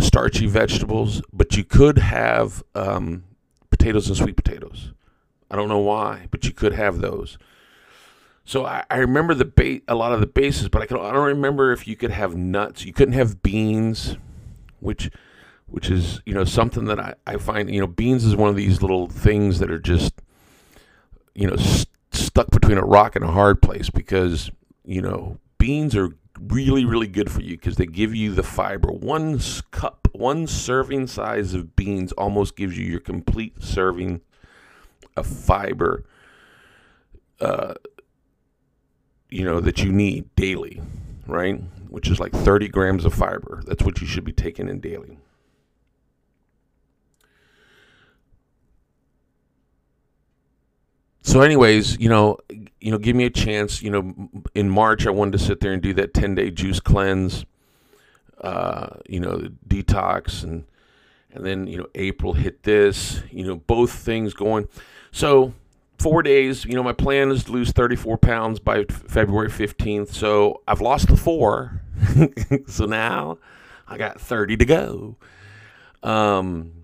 starchy 0.01 0.47
vegetables, 0.47 1.21
but 1.31 1.55
you 1.55 1.63
could 1.63 1.97
have 1.97 2.63
um, 2.75 3.23
potatoes 3.69 4.07
and 4.07 4.17
sweet 4.17 4.35
potatoes. 4.35 4.93
I 5.49 5.55
don't 5.55 5.69
know 5.69 5.79
why, 5.79 6.27
but 6.31 6.45
you 6.45 6.51
could 6.51 6.73
have 6.73 6.99
those. 6.99 7.37
So 8.45 8.65
I, 8.65 8.83
I 8.89 8.97
remember 8.97 9.33
the 9.33 9.45
ba- 9.45 9.81
a 9.87 9.95
lot 9.95 10.13
of 10.13 10.19
the 10.19 10.27
bases, 10.27 10.69
but 10.69 10.81
I, 10.81 10.85
can, 10.85 10.97
I 10.97 11.11
don't 11.11 11.25
remember 11.25 11.71
if 11.71 11.87
you 11.87 11.95
could 11.95 12.11
have 12.11 12.35
nuts. 12.35 12.85
You 12.85 12.93
couldn't 12.93 13.13
have 13.13 13.41
beans, 13.43 14.17
which 14.79 15.09
which 15.67 15.89
is 15.89 16.21
you 16.25 16.33
know 16.33 16.43
something 16.43 16.85
that 16.85 16.99
I, 16.99 17.13
I 17.25 17.37
find 17.37 17.73
you 17.73 17.79
know 17.79 17.87
beans 17.87 18.25
is 18.25 18.35
one 18.35 18.49
of 18.49 18.55
these 18.55 18.81
little 18.81 19.07
things 19.07 19.59
that 19.59 19.71
are 19.71 19.79
just 19.79 20.13
you 21.33 21.47
know 21.47 21.55
st- 21.55 21.87
stuck 22.11 22.49
between 22.49 22.77
a 22.77 22.85
rock 22.85 23.15
and 23.15 23.23
a 23.23 23.31
hard 23.31 23.61
place 23.61 23.89
because 23.89 24.51
you 24.83 25.01
know 25.01 25.37
beans 25.57 25.95
are 25.95 26.09
really, 26.39 26.85
really 26.85 27.07
good 27.07 27.31
for 27.31 27.41
you 27.41 27.57
because 27.57 27.75
they 27.75 27.85
give 27.85 28.15
you 28.15 28.33
the 28.33 28.43
fiber. 28.43 28.91
One 28.91 29.39
cup, 29.71 30.07
one 30.11 30.47
serving 30.47 31.07
size 31.07 31.53
of 31.53 31.75
beans 31.75 32.11
almost 32.13 32.55
gives 32.55 32.77
you 32.77 32.85
your 32.85 32.99
complete 32.99 33.61
serving 33.61 34.21
of 35.15 35.27
fiber, 35.27 36.05
uh, 37.39 37.73
you 39.29 39.43
know, 39.43 39.59
that 39.59 39.83
you 39.83 39.91
need 39.91 40.33
daily, 40.35 40.81
right? 41.27 41.61
Which 41.89 42.09
is 42.09 42.19
like 42.19 42.31
30 42.31 42.69
grams 42.69 43.05
of 43.05 43.13
fiber. 43.13 43.61
That's 43.65 43.83
what 43.83 44.01
you 44.01 44.07
should 44.07 44.23
be 44.25 44.33
taking 44.33 44.69
in 44.69 44.79
daily. 44.79 45.17
So 51.31 51.41
anyways 51.41 51.99
you 51.99 52.09
know 52.09 52.37
you 52.79 52.91
know 52.91 52.97
give 52.97 53.15
me 53.15 53.25
a 53.25 53.29
chance 53.29 53.81
you 53.81 53.89
know 53.89 54.13
in 54.53 54.69
march 54.69 55.07
i 55.07 55.09
wanted 55.09 55.31
to 55.31 55.39
sit 55.39 55.59
there 55.61 55.71
and 55.71 55.81
do 55.81 55.93
that 55.93 56.13
10 56.13 56.35
day 56.35 56.51
juice 56.51 56.79
cleanse 56.79 57.45
uh, 58.41 58.87
you 59.07 59.19
know 59.19 59.49
detox 59.67 60.43
and 60.43 60.65
and 61.31 61.45
then 61.45 61.67
you 61.67 61.77
know 61.77 61.87
april 61.95 62.33
hit 62.33 62.63
this 62.63 63.21
you 63.31 63.45
know 63.45 63.55
both 63.55 63.91
things 63.91 64.33
going. 64.33 64.67
So 65.11 65.53
four 65.99 66.23
days 66.23 66.65
you 66.65 66.73
know 66.73 66.83
my 66.83 66.93
plan 66.93 67.31
is 67.31 67.43
to 67.45 67.51
lose 67.51 67.71
34 67.71 68.17
pounds 68.17 68.59
by 68.59 68.85
february 68.85 69.49
15th 69.49 70.09
so 70.09 70.61
i've 70.67 70.81
lost 70.81 71.07
the 71.07 71.17
four. 71.17 71.81
So 72.67 72.85
now 72.85 73.37
i 73.87 73.97
got 73.97 74.19
30 74.19 74.57
to 74.57 74.65
go. 74.65 75.15
Um 76.01 76.80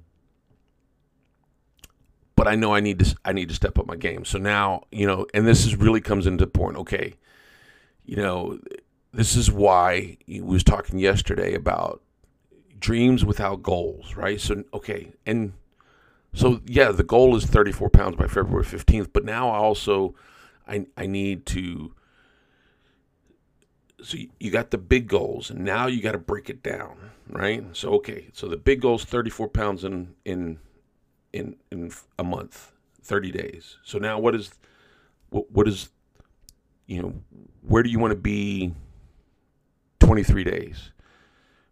but 2.38 2.48
I 2.48 2.56
know 2.56 2.74
I 2.74 2.80
need 2.80 3.00
to 3.00 3.16
I 3.26 3.34
need 3.34 3.50
to 3.50 3.56
step 3.56 3.78
up 3.78 3.88
my 3.88 3.98
game. 3.98 4.24
So 4.24 4.38
now, 4.38 4.84
you 4.92 5.06
know, 5.06 5.26
and 5.34 5.46
this 5.46 5.66
is 5.66 5.76
really 5.76 6.00
comes 6.00 6.28
into 6.28 6.48
point. 6.48 6.78
Okay, 6.78 7.16
you 8.06 8.16
know, 8.16 8.60
this 9.12 9.36
is 9.36 9.52
why 9.52 10.18
we 10.28 10.40
was 10.40 10.64
talking 10.64 11.00
yesterday 11.00 11.56
about 11.56 12.02
dreams 12.80 13.26
without 13.26 13.64
goals, 13.64 14.16
right? 14.16 14.40
So 14.40 14.64
okay, 14.74 15.12
and 15.26 15.54
so 16.34 16.62
yeah, 16.66 16.92
the 16.92 17.04
goal 17.04 17.36
is 17.36 17.44
34 17.46 17.90
pounds 17.90 18.16
by 18.16 18.28
February 18.28 18.66
15th, 18.66 19.10
but 19.12 19.26
now 19.26 19.50
I 19.50 19.58
also 19.58 20.14
I 20.68 20.86
I 20.96 21.08
need 21.08 21.48
to 21.48 21.94
so 24.04 24.16
you 24.40 24.52
got 24.52 24.70
the 24.70 24.78
big 24.78 25.08
goals, 25.08 25.50
and 25.50 25.66
now 25.66 25.88
you 25.88 26.04
got 26.04 26.12
to 26.12 26.20
break 26.20 26.52
it 26.52 26.62
down, 26.62 26.98
right? 27.30 27.66
So 27.76 27.94
okay, 27.96 28.28
so 28.32 28.48
the 28.48 28.58
big 28.58 28.82
goal 28.82 28.98
is 28.98 29.06
34 29.06 29.50
pounds 29.50 29.84
in 29.84 30.14
in 30.24 30.60
in 31.38 31.56
in 31.72 31.92
a 32.18 32.24
month, 32.24 32.72
30 33.02 33.32
days. 33.32 33.78
So 33.84 33.98
now 33.98 34.20
what 34.20 34.36
is 34.36 34.52
what, 35.30 35.52
what 35.52 35.68
is 35.68 35.90
you 36.86 37.02
know 37.02 37.14
where 37.62 37.84
do 37.84 37.90
you 37.90 38.00
want 38.00 38.12
to 38.12 38.20
be 38.20 38.74
23 40.00 40.44
days? 40.44 40.92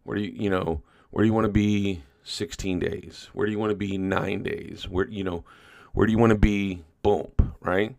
Where 0.03 0.17
do 0.17 0.23
you 0.23 0.31
you 0.35 0.49
know 0.49 0.81
where 1.11 1.23
do 1.23 1.27
you 1.27 1.33
want 1.33 1.45
to 1.45 1.51
be 1.51 2.03
16 2.23 2.79
days? 2.79 3.29
Where 3.33 3.45
do 3.45 3.51
you 3.51 3.59
want 3.59 3.71
to 3.71 3.75
be 3.75 3.97
9 3.97 4.43
days? 4.43 4.87
Where 4.89 5.07
you 5.07 5.23
know 5.23 5.43
where 5.93 6.05
do 6.05 6.11
you 6.11 6.17
want 6.17 6.31
to 6.31 6.37
be 6.37 6.83
boom, 7.01 7.31
right? 7.61 7.95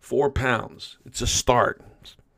4 0.00 0.30
pounds. 0.30 0.96
It's 1.04 1.20
a 1.20 1.26
start. 1.26 1.82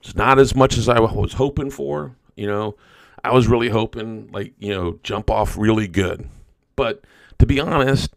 It's 0.00 0.14
not 0.14 0.38
as 0.38 0.54
much 0.54 0.78
as 0.78 0.88
I 0.88 0.98
was 0.98 1.34
hoping 1.34 1.70
for, 1.70 2.16
you 2.34 2.46
know. 2.46 2.76
I 3.22 3.32
was 3.32 3.48
really 3.48 3.68
hoping 3.68 4.30
like, 4.32 4.54
you 4.58 4.72
know, 4.72 4.98
jump 5.02 5.30
off 5.30 5.56
really 5.56 5.86
good. 5.86 6.28
But 6.74 7.04
to 7.38 7.46
be 7.46 7.60
honest, 7.60 8.14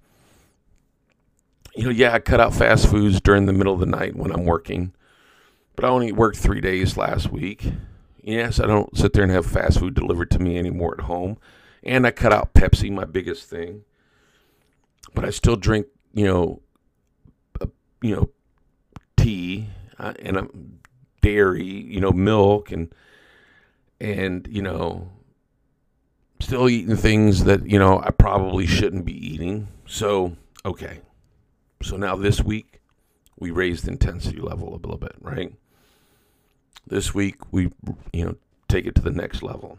you 1.75 1.85
know, 1.85 1.89
yeah, 1.89 2.13
I 2.13 2.19
cut 2.19 2.39
out 2.39 2.53
fast 2.53 2.87
foods 2.87 3.19
during 3.21 3.45
the 3.45 3.53
middle 3.53 3.73
of 3.73 3.79
the 3.79 3.85
night 3.85 4.15
when 4.15 4.31
I'm 4.31 4.45
working, 4.45 4.93
but 5.75 5.85
I 5.85 5.89
only 5.89 6.11
worked 6.11 6.37
three 6.37 6.61
days 6.61 6.97
last 6.97 7.31
week. 7.31 7.71
Yes, 8.21 8.59
I 8.59 8.67
don't 8.67 8.95
sit 8.97 9.13
there 9.13 9.23
and 9.23 9.31
have 9.31 9.45
fast 9.45 9.79
food 9.79 9.93
delivered 9.93 10.31
to 10.31 10.39
me 10.39 10.57
anymore 10.57 10.95
at 10.97 11.05
home. 11.05 11.37
And 11.83 12.07
I 12.07 12.11
cut 12.11 12.31
out 12.31 12.53
Pepsi, 12.53 12.89
my 12.89 13.05
biggest 13.05 13.49
thing. 13.49 13.83
But 15.13 15.25
I 15.25 15.29
still 15.31 15.57
drink, 15.57 15.87
you 16.13 16.25
know, 16.25 16.61
you 18.01 18.15
know, 18.15 18.29
tea 19.17 19.69
uh, 19.99 20.13
and 20.19 20.37
I'm 20.37 20.79
dairy, 21.21 21.65
you 21.65 21.99
know, 21.99 22.11
milk 22.11 22.71
and 22.71 22.93
and 23.99 24.47
you 24.49 24.61
know, 24.61 25.09
still 26.39 26.69
eating 26.69 26.97
things 26.97 27.45
that, 27.45 27.67
you 27.67 27.79
know, 27.79 27.99
I 27.99 28.11
probably 28.11 28.65
shouldn't 28.65 29.05
be 29.05 29.13
eating. 29.13 29.69
So, 29.85 30.35
okay. 30.65 30.99
So 31.83 31.97
now 31.97 32.15
this 32.15 32.41
week, 32.41 32.79
we 33.37 33.51
raised 33.51 33.85
the 33.85 33.91
intensity 33.91 34.39
level 34.39 34.69
a 34.69 34.77
little 34.77 34.97
bit, 34.97 35.15
right? 35.19 35.53
This 36.87 37.13
week, 37.13 37.35
we, 37.51 37.71
you 38.13 38.25
know, 38.25 38.35
take 38.67 38.85
it 38.85 38.95
to 38.95 39.01
the 39.01 39.11
next 39.11 39.43
level. 39.43 39.77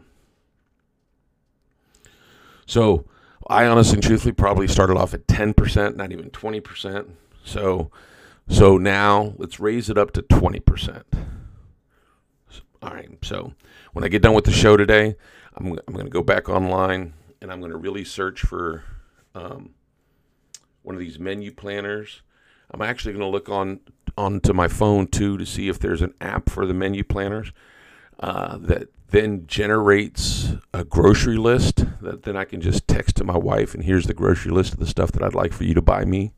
So 2.65 3.05
I 3.47 3.65
honestly 3.65 3.95
and 3.95 4.03
truthfully 4.03 4.33
probably 4.33 4.67
started 4.67 4.97
off 4.97 5.13
at 5.13 5.27
10%, 5.27 5.95
not 5.95 6.11
even 6.11 6.29
20%. 6.29 7.09
So, 7.43 7.91
so 8.47 8.77
now 8.77 9.33
let's 9.37 9.59
raise 9.59 9.89
it 9.89 9.97
up 9.97 10.11
to 10.13 10.21
20%. 10.21 11.03
All 12.81 12.93
right. 12.93 13.09
So 13.23 13.53
when 13.93 14.03
I 14.03 14.09
get 14.09 14.21
done 14.21 14.33
with 14.33 14.45
the 14.45 14.51
show 14.51 14.77
today, 14.77 15.15
I'm, 15.55 15.67
I'm 15.87 15.93
going 15.93 16.05
to 16.05 16.11
go 16.11 16.23
back 16.23 16.49
online 16.49 17.13
and 17.41 17.51
I'm 17.51 17.59
going 17.59 17.71
to 17.71 17.77
really 17.77 18.03
search 18.03 18.41
for 18.41 18.83
um, 19.33 19.71
one 20.85 20.95
of 20.95 20.99
these 20.99 21.19
menu 21.19 21.51
planners. 21.51 22.21
I'm 22.71 22.81
actually 22.81 23.13
going 23.13 23.25
to 23.25 23.29
look 23.29 23.49
on 23.49 23.79
onto 24.17 24.53
my 24.53 24.67
phone 24.67 25.07
too 25.07 25.37
to 25.37 25.45
see 25.45 25.67
if 25.67 25.79
there's 25.79 26.01
an 26.01 26.13
app 26.21 26.49
for 26.49 26.65
the 26.65 26.73
menu 26.73 27.03
planners 27.03 27.51
uh, 28.19 28.57
that 28.57 28.87
then 29.09 29.45
generates 29.47 30.53
a 30.73 30.83
grocery 30.83 31.37
list 31.37 31.85
that 32.01 32.23
then 32.23 32.37
I 32.37 32.45
can 32.45 32.61
just 32.61 32.87
text 32.87 33.17
to 33.17 33.23
my 33.23 33.37
wife 33.37 33.73
and 33.73 33.83
here's 33.83 34.05
the 34.05 34.13
grocery 34.13 34.51
list 34.51 34.73
of 34.73 34.79
the 34.79 34.87
stuff 34.87 35.11
that 35.13 35.23
I'd 35.23 35.35
like 35.35 35.53
for 35.53 35.63
you 35.63 35.73
to 35.73 35.81
buy 35.81 36.05
me. 36.05 36.33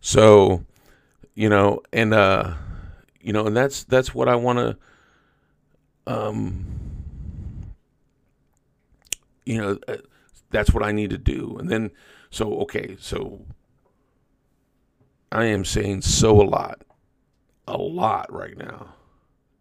So, 0.00 0.64
you 1.34 1.48
know, 1.48 1.82
and 1.92 2.12
uh, 2.14 2.54
you 3.20 3.32
know, 3.32 3.46
and 3.46 3.56
that's 3.56 3.84
that's 3.84 4.14
what 4.14 4.28
I 4.28 4.34
want 4.34 4.58
to 4.58 4.76
um, 6.06 6.66
you 9.44 9.60
know, 9.60 9.78
uh, 9.88 9.96
that's 10.50 10.72
what 10.72 10.84
I 10.84 10.92
need 10.92 11.10
to 11.10 11.18
do. 11.18 11.56
And 11.58 11.70
then, 11.70 11.90
so, 12.30 12.60
okay, 12.60 12.96
so 12.98 13.44
I 15.32 15.44
am 15.44 15.64
saying 15.64 16.02
so 16.02 16.40
a 16.40 16.42
lot, 16.42 16.82
a 17.66 17.76
lot 17.76 18.32
right 18.32 18.56
now. 18.56 18.94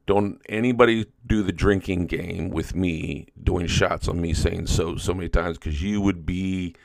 Don't 0.07 0.41
anybody 0.49 1.05
do 1.27 1.43
the 1.43 1.51
drinking 1.51 2.07
game 2.07 2.49
with 2.49 2.75
me 2.75 3.27
doing 3.43 3.67
shots 3.67 4.07
on 4.07 4.19
me 4.19 4.33
saying 4.33 4.65
so 4.65 4.95
so 4.95 5.13
many 5.13 5.29
times 5.29 5.59
because 5.59 5.83
you 5.83 6.01
would 6.01 6.25
be 6.25 6.75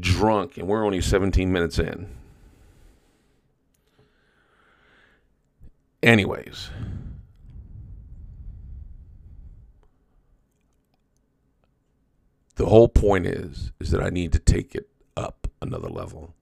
drunk 0.00 0.56
and 0.56 0.66
we're 0.66 0.84
only 0.84 1.00
17 1.00 1.52
minutes 1.52 1.78
in. 1.78 2.08
Anyways. 6.02 6.70
The 12.56 12.66
whole 12.66 12.88
point 12.88 13.26
is 13.26 13.72
is 13.80 13.90
that 13.90 14.02
I 14.02 14.10
need 14.10 14.32
to 14.32 14.38
take 14.38 14.74
it 14.74 14.88
up 15.16 15.48
another 15.62 15.88
level. 15.88 16.34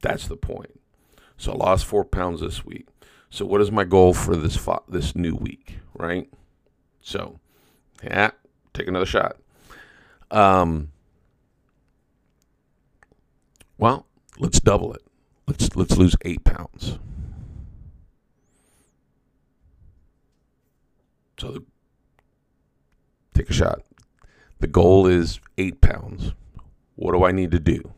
That's 0.00 0.28
the 0.28 0.36
point. 0.36 0.80
So 1.36 1.52
I 1.52 1.56
lost 1.56 1.86
four 1.86 2.04
pounds 2.04 2.40
this 2.40 2.64
week. 2.64 2.86
So 3.30 3.44
what 3.46 3.60
is 3.60 3.72
my 3.72 3.84
goal 3.84 4.12
for 4.14 4.36
this 4.36 4.56
fo- 4.56 4.84
this 4.88 5.16
new 5.16 5.34
week, 5.34 5.78
right? 5.94 6.28
So, 7.00 7.40
yeah, 8.02 8.30
take 8.72 8.86
another 8.86 9.06
shot. 9.06 9.36
Um, 10.30 10.92
well, 13.78 14.06
let's 14.38 14.60
double 14.60 14.92
it. 14.94 15.02
Let's 15.46 15.74
let's 15.74 15.96
lose 15.96 16.14
eight 16.24 16.44
pounds. 16.44 16.98
So 21.38 21.50
the, 21.50 21.64
take 23.34 23.50
a 23.50 23.52
shot. 23.52 23.82
The 24.60 24.66
goal 24.66 25.06
is 25.06 25.40
eight 25.58 25.80
pounds. 25.80 26.32
What 26.96 27.12
do 27.12 27.24
I 27.24 27.32
need 27.32 27.50
to 27.50 27.58
do? 27.58 27.92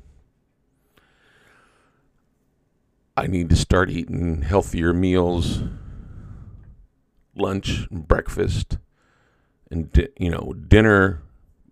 I 3.16 3.27
need 3.27 3.49
to 3.51 3.57
start 3.57 3.88
eating 3.90 4.42
healthier 4.42 4.92
meals, 4.92 5.62
lunch, 7.35 7.87
and 7.90 8.07
breakfast, 8.07 8.79
and 9.70 9.90
di- 9.92 10.09
you 10.18 10.31
know 10.31 10.55
dinner. 10.68 11.22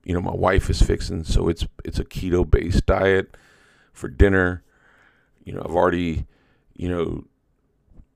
You 0.05 0.14
know 0.14 0.20
my 0.20 0.35
wife 0.35 0.70
is 0.70 0.81
fixing, 0.81 1.24
so 1.24 1.48
it's 1.48 1.66
it's 1.85 1.98
a 1.98 2.05
keto 2.05 2.48
based 2.48 2.87
diet 2.87 3.37
for 3.92 4.09
dinner. 4.09 4.62
You 5.44 5.55
know 5.55 5.62
I've 5.64 5.74
already, 5.74 6.27
you 6.74 6.88
know, 6.88 7.24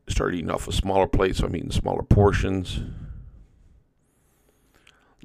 started 0.08 0.36
eating 0.36 0.50
off 0.50 0.68
a 0.68 0.72
smaller 0.72 1.06
plate, 1.06 1.36
so 1.36 1.46
I'm 1.46 1.56
eating 1.56 1.70
smaller 1.70 2.02
portions. 2.02 2.80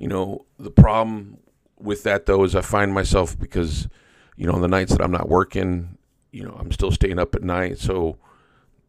You 0.04 0.10
know, 0.10 0.46
the 0.60 0.70
problem 0.70 1.38
with 1.80 2.04
that 2.04 2.26
though 2.26 2.44
is 2.44 2.58
I 2.58 2.62
find 2.62 2.94
myself 2.94 3.39
because, 3.39 3.88
you 4.36 4.46
know, 4.46 4.52
on 4.52 4.60
the 4.60 4.68
nights 4.68 4.92
that 4.92 5.02
I'm 5.02 5.13
not 5.13 5.30
working, 5.30 5.98
you 6.34 6.44
know, 6.44 6.58
I'm 6.60 6.74
still 6.74 6.92
staying 6.92 7.20
up 7.20 7.36
at 7.36 7.42
night. 7.42 7.78
So 7.78 8.18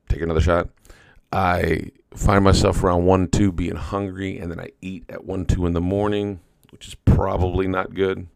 take 0.09 0.22
another 0.22 0.40
shot. 0.40 0.70
I 1.31 1.92
find 2.16 2.42
myself 2.42 2.83
around 2.83 3.07
one, 3.07 3.29
two 3.29 3.53
being 3.53 3.77
hungry, 3.77 4.40
and 4.40 4.50
then 4.50 4.59
I 4.59 4.70
eat 4.81 5.05
at 5.09 5.24
one, 5.24 5.46
two 5.46 5.66
in 5.66 5.72
the 5.72 5.81
morning, 5.81 6.40
which 6.72 6.88
is 6.88 6.96
probably 6.96 7.68
not 7.68 7.94
good. 7.94 8.27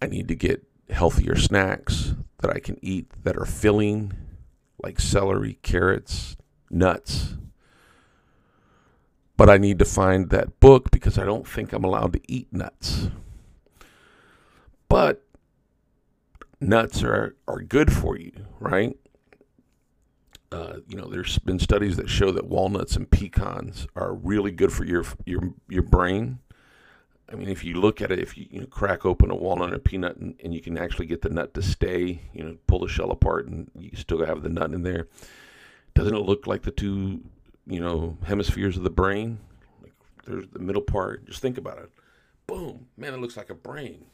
I 0.00 0.06
need 0.06 0.28
to 0.28 0.36
get 0.36 0.62
healthier 0.88 1.34
snacks 1.34 2.14
that 2.38 2.54
I 2.54 2.60
can 2.60 2.78
eat 2.80 3.10
that 3.24 3.36
are 3.36 3.44
filling, 3.44 4.12
like 4.80 5.00
celery, 5.00 5.58
carrots, 5.62 6.36
nuts, 6.70 7.34
but 9.36 9.48
I 9.48 9.58
need 9.58 9.78
to 9.78 9.84
find 9.84 10.30
that 10.30 10.60
book 10.60 10.90
because 10.90 11.18
I 11.18 11.24
don't 11.24 11.46
think 11.46 11.72
I'm 11.72 11.84
allowed 11.84 12.12
to 12.14 12.20
eat 12.28 12.52
nuts. 12.52 13.08
But 14.88 15.24
nuts 16.60 17.02
are, 17.02 17.34
are 17.48 17.60
good 17.60 17.92
for 17.92 18.18
you, 18.18 18.32
right? 18.60 18.96
Uh, 20.50 20.76
you 20.86 20.96
know, 20.96 21.08
there's 21.08 21.38
been 21.38 21.58
studies 21.58 21.96
that 21.96 22.10
show 22.10 22.30
that 22.30 22.46
walnuts 22.46 22.94
and 22.94 23.10
pecans 23.10 23.86
are 23.96 24.12
really 24.12 24.50
good 24.50 24.70
for 24.70 24.84
your 24.84 25.02
your 25.24 25.54
your 25.68 25.82
brain. 25.82 26.40
I 27.32 27.36
mean, 27.36 27.48
if 27.48 27.64
you 27.64 27.80
look 27.80 28.02
at 28.02 28.12
it, 28.12 28.18
if 28.18 28.36
you, 28.36 28.46
you 28.50 28.66
crack 28.66 29.06
open 29.06 29.30
a 29.30 29.34
walnut 29.34 29.68
and 29.68 29.76
a 29.76 29.78
peanut, 29.78 30.16
and, 30.16 30.34
and, 30.44 30.52
you 30.52 30.60
can 30.60 30.76
actually 30.76 31.06
get 31.06 31.22
the 31.22 31.30
nut 31.30 31.54
to 31.54 31.62
stay, 31.62 32.20
you 32.34 32.44
know, 32.44 32.58
pull 32.66 32.80
the 32.80 32.88
shell 32.88 33.10
apart, 33.10 33.46
and 33.46 33.70
you 33.78 33.96
still 33.96 34.22
have 34.26 34.42
the 34.42 34.50
nut 34.50 34.72
in 34.72 34.82
there. 34.82 35.08
Doesn't 35.94 36.14
it 36.14 36.26
look 36.26 36.46
like 36.46 36.62
the 36.62 36.70
two 36.70 37.22
you 37.66 37.80
know 37.80 38.16
hemispheres 38.24 38.76
of 38.76 38.82
the 38.82 38.90
brain. 38.90 39.38
Like 39.82 39.92
there's 40.24 40.48
the 40.48 40.58
middle 40.58 40.82
part. 40.82 41.26
Just 41.26 41.40
think 41.40 41.58
about 41.58 41.78
it. 41.78 41.90
Boom, 42.46 42.86
man, 42.96 43.14
it 43.14 43.20
looks 43.20 43.36
like 43.36 43.50
a 43.50 43.54
brain. 43.54 44.06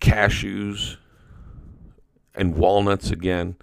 Cashews 0.00 0.96
and 2.34 2.54
walnuts 2.54 3.10
again 3.10 3.56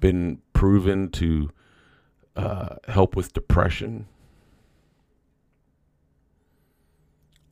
been 0.00 0.40
proven 0.52 1.10
to 1.10 1.50
uh, 2.36 2.76
help 2.88 3.16
with 3.16 3.32
depression. 3.32 4.06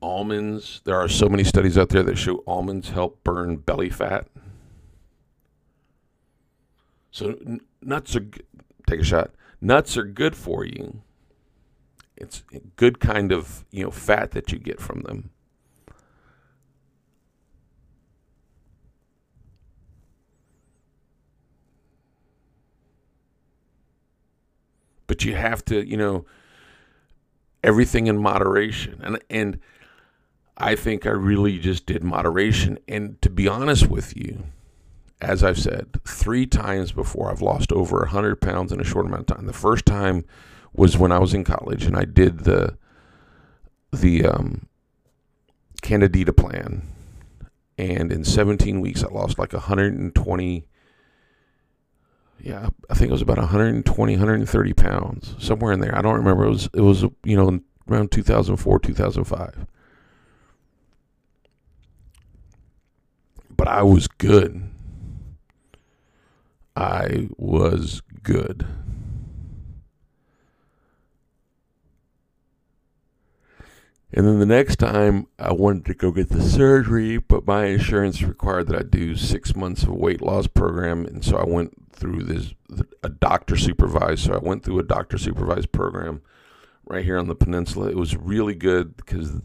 Almonds, 0.01 0.81
there 0.85 0.97
are 0.97 1.09
so 1.09 1.29
many 1.29 1.45
studies 1.45 1.79
out 1.79 1.90
there 1.90 2.03
that 2.03 2.16
show 2.16 2.42
almonds 2.47 2.90
help 2.90 3.23
burn 3.23 3.57
belly 3.57 3.90
fat. 3.90 4.27
So 7.12 7.38
nuts 7.83 8.16
are 8.16 8.27
take 8.87 9.01
a 9.01 9.05
shot. 9.05 9.31
Nuts 9.61 9.96
are 9.96 10.05
good 10.05 10.35
for 10.35 10.64
you. 10.64 11.03
It's 12.16 12.42
a 12.53 12.59
good 12.77 12.98
kind 13.01 13.33
of 13.33 13.64
you 13.70 13.85
know 13.85 13.90
fat 13.90 14.33
that 14.33 14.51
you 14.51 14.59
get 14.59 14.81
from 14.81 15.03
them. 15.03 15.31
But 25.07 25.25
you 25.27 25.35
have 25.35 25.62
to, 25.66 25.87
you 25.87 25.98
know, 25.98 26.25
everything 27.62 28.07
in 28.07 28.16
moderation. 28.16 29.01
And 29.03 29.22
and 29.29 29.61
I 30.57 30.75
think 30.77 31.05
I 31.07 31.11
really 31.11 31.59
just 31.59 31.85
did 31.85 32.03
moderation. 32.03 32.79
And 32.88 33.20
to 33.20 33.29
be 33.29 33.46
honest 33.46 33.88
with 33.88 34.16
you, 34.16 34.44
as 35.23 35.45
I've 35.45 35.59
said 35.59 36.01
three 36.05 36.47
times 36.47 36.91
before, 36.91 37.31
I've 37.31 37.41
lost 37.41 37.73
over 37.73 37.99
100 37.99 38.41
pounds 38.41 38.73
in 38.73 38.81
a 38.81 38.85
short 38.85 39.07
amount 39.07 39.31
of 39.31 39.37
time. 39.37 39.47
The 39.47 39.53
first 39.53 39.87
time 39.87 40.25
was 40.73 40.99
when 40.99 41.13
I 41.13 41.21
was 41.21 41.33
in 41.33 41.45
college 41.45 41.85
and 41.85 41.97
I 41.97 42.05
did 42.05 42.41
the 42.41 42.77
the 43.93 44.25
um, 44.25 44.67
plan, 45.83 46.83
and 47.77 48.11
in 48.11 48.25
17 48.25 48.81
weeks 48.81 49.05
I 49.05 49.09
lost 49.09 49.39
like 49.39 49.53
120. 49.53 50.67
Yeah, 52.41 52.71
I 52.91 52.95
think 52.95 53.11
it 53.11 53.13
was 53.13 53.23
about 53.23 53.39
120, 53.39 54.13
130 54.15 54.73
pounds, 54.73 55.37
somewhere 55.39 55.73
in 55.73 55.79
there. 55.79 55.97
I 55.97 56.03
don't 56.03 56.17
remember. 56.17 56.45
It 56.45 56.51
was 56.51 56.69
it 56.75 56.81
was 56.81 57.03
you 57.23 57.37
know 57.37 57.61
around 57.89 58.11
2004, 58.11 58.79
2005. 58.81 59.67
But 63.57 63.69
I 63.69 63.83
was 63.85 64.09
good. 64.09 64.72
I 66.75 67.29
was 67.37 68.03
good. 68.23 68.67
And 74.15 74.27
then 74.27 74.39
the 74.39 74.47
next 74.47 74.77
time 74.77 75.27
I 75.39 75.53
wanted 75.53 75.87
to 75.87 75.95
go 75.95 76.13
get 76.13 76.29
the 76.29 76.43
surgery, 76.43 77.17
but 77.17 77.47
my 77.47 77.67
insurance 77.67 78.23
required 78.23 78.69
that 78.69 78.79
I 78.79 78.83
do 78.83 79.17
six 79.17 79.57
months 79.57 79.85
of 79.85 79.89
a 79.89 79.95
weight 79.95 80.21
loss 80.21 80.47
program. 80.47 81.07
And 81.07 81.25
so 81.25 81.39
I 81.39 81.45
went 81.45 81.73
through 81.93 82.25
this, 82.25 82.53
a 83.03 83.09
doctor 83.09 83.57
supervised. 83.57 84.25
So 84.25 84.35
I 84.35 84.39
went 84.39 84.65
through 84.65 84.81
a 84.81 84.85
doctor 84.85 85.17
supervised 85.17 85.73
program 85.73 86.21
right 86.85 87.05
here 87.05 87.17
on 87.17 87.29
the 87.29 87.35
peninsula. 87.35 87.89
It 87.89 87.97
was 87.97 88.15
really 88.17 88.55
good 88.55 88.97
because 88.97 89.41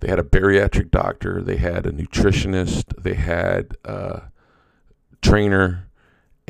they 0.00 0.08
had 0.08 0.18
a 0.18 0.24
bariatric 0.24 0.90
doctor, 0.90 1.40
they 1.40 1.56
had 1.56 1.86
a 1.86 1.92
nutritionist, 1.92 3.02
they 3.02 3.14
had 3.14 3.76
a 3.84 4.24
trainer, 5.22 5.88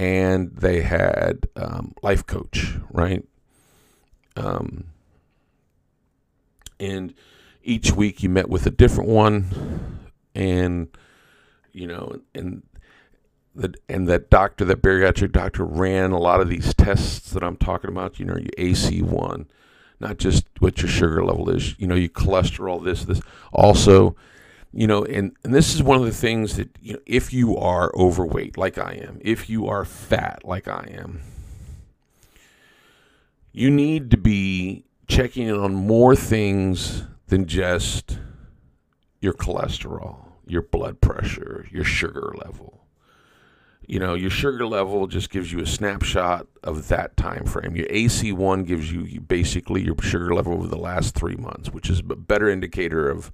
and 0.02 0.50
they 0.56 0.80
had 0.82 1.46
um, 1.54 1.94
life 2.02 2.26
coach, 2.26 2.74
right? 2.90 3.22
Um, 4.34 4.86
and 6.80 7.14
each 7.62 7.92
week 7.92 8.20
you 8.20 8.28
met 8.28 8.48
with 8.48 8.66
a 8.66 8.70
different 8.70 9.08
one, 9.08 10.00
and 10.34 10.88
you 11.72 11.86
know, 11.86 12.16
and 12.34 12.64
the 13.54 13.74
and 13.88 14.08
that 14.08 14.28
doctor, 14.28 14.64
that 14.64 14.82
bariatric 14.82 15.30
doctor, 15.30 15.64
ran 15.64 16.10
a 16.10 16.18
lot 16.18 16.40
of 16.40 16.48
these 16.48 16.74
tests 16.74 17.30
that 17.30 17.44
I'm 17.44 17.56
talking 17.56 17.88
about. 17.88 18.18
You 18.18 18.24
know, 18.24 18.36
your 18.36 18.50
AC 18.58 19.02
one, 19.02 19.46
not 20.00 20.16
just 20.16 20.46
what 20.58 20.82
your 20.82 20.90
sugar 20.90 21.24
level 21.24 21.48
is. 21.48 21.78
You 21.78 21.86
know, 21.86 21.94
your 21.94 22.08
cholesterol, 22.08 22.82
this, 22.82 23.04
this. 23.04 23.20
Also, 23.52 24.16
you 24.72 24.86
know, 24.86 25.04
and 25.04 25.36
and 25.44 25.54
this 25.54 25.74
is 25.74 25.82
one 25.82 25.98
of 25.98 26.04
the 26.04 26.12
things 26.12 26.56
that 26.56 26.70
you 26.80 26.94
know, 26.94 27.00
if 27.06 27.32
you 27.32 27.56
are 27.56 27.92
overweight, 27.94 28.56
like 28.56 28.78
I 28.78 28.94
am, 28.94 29.18
if 29.20 29.50
you 29.50 29.66
are 29.68 29.84
fat, 29.84 30.40
like 30.44 30.66
I 30.66 30.88
am, 30.92 31.20
you 33.52 33.70
need 33.70 34.10
to 34.10 34.16
be 34.16 34.84
checking 35.06 35.48
in 35.48 35.56
on 35.56 35.74
more 35.74 36.16
things 36.16 37.04
than 37.26 37.46
just 37.46 38.18
your 39.20 39.34
cholesterol, 39.34 40.16
your 40.46 40.62
blood 40.62 41.00
pressure, 41.00 41.66
your 41.70 41.84
sugar 41.84 42.34
level. 42.38 42.78
You 43.86 43.98
know, 43.98 44.14
your 44.14 44.30
sugar 44.30 44.66
level 44.66 45.06
just 45.06 45.28
gives 45.28 45.52
you 45.52 45.60
a 45.60 45.66
snapshot 45.66 46.46
of 46.62 46.88
that 46.88 47.16
time 47.16 47.44
frame. 47.44 47.76
Your 47.76 47.88
AC1 47.88 48.66
gives 48.66 48.90
you 48.92 49.20
basically 49.20 49.82
your 49.82 50.00
sugar 50.00 50.32
level 50.34 50.54
over 50.54 50.68
the 50.68 50.78
last 50.78 51.14
three 51.14 51.34
months, 51.34 51.70
which 51.70 51.90
is 51.90 51.98
a 51.98 52.16
better 52.16 52.48
indicator 52.48 53.10
of 53.10 53.32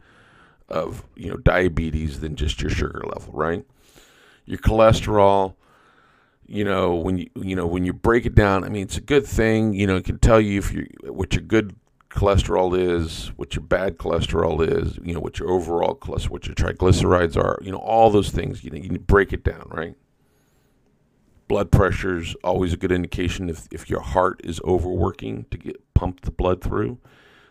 of 0.68 1.04
you 1.16 1.30
know 1.30 1.36
diabetes 1.36 2.20
than 2.20 2.36
just 2.36 2.60
your 2.60 2.70
sugar 2.70 3.02
level, 3.12 3.32
right? 3.32 3.64
Your 4.44 4.58
cholesterol, 4.58 5.54
you 6.46 6.64
know, 6.64 6.94
when 6.94 7.18
you 7.18 7.28
you 7.36 7.56
know 7.56 7.66
when 7.66 7.84
you 7.84 7.92
break 7.92 8.26
it 8.26 8.34
down, 8.34 8.64
I 8.64 8.68
mean, 8.68 8.82
it's 8.82 8.96
a 8.96 9.02
good 9.02 9.26
thing. 9.26 9.74
You 9.74 9.86
know, 9.86 9.96
it 9.96 10.04
can 10.04 10.18
tell 10.18 10.40
you 10.40 10.58
if 10.58 10.72
you 10.72 10.86
what 11.04 11.34
your 11.34 11.42
good 11.42 11.76
cholesterol 12.10 12.76
is, 12.76 13.28
what 13.36 13.54
your 13.54 13.62
bad 13.62 13.98
cholesterol 13.98 14.66
is, 14.66 14.98
you 15.02 15.14
know, 15.14 15.20
what 15.20 15.38
your 15.38 15.50
overall 15.50 15.94
cholesterol, 15.94 16.30
what 16.30 16.46
your 16.46 16.54
triglycerides 16.54 17.36
are, 17.36 17.58
you 17.62 17.70
know, 17.70 17.78
all 17.78 18.10
those 18.10 18.30
things. 18.30 18.64
You 18.64 18.70
know, 18.70 18.78
you 18.78 18.98
break 18.98 19.32
it 19.32 19.44
down, 19.44 19.68
right? 19.70 19.94
Blood 21.48 21.70
pressure 21.70 22.18
is 22.18 22.34
always 22.44 22.72
a 22.72 22.76
good 22.76 22.92
indication 22.92 23.48
if 23.48 23.68
if 23.70 23.88
your 23.88 24.00
heart 24.00 24.40
is 24.44 24.60
overworking 24.64 25.46
to 25.50 25.58
get 25.58 25.94
pump 25.94 26.22
the 26.22 26.30
blood 26.30 26.62
through. 26.62 26.98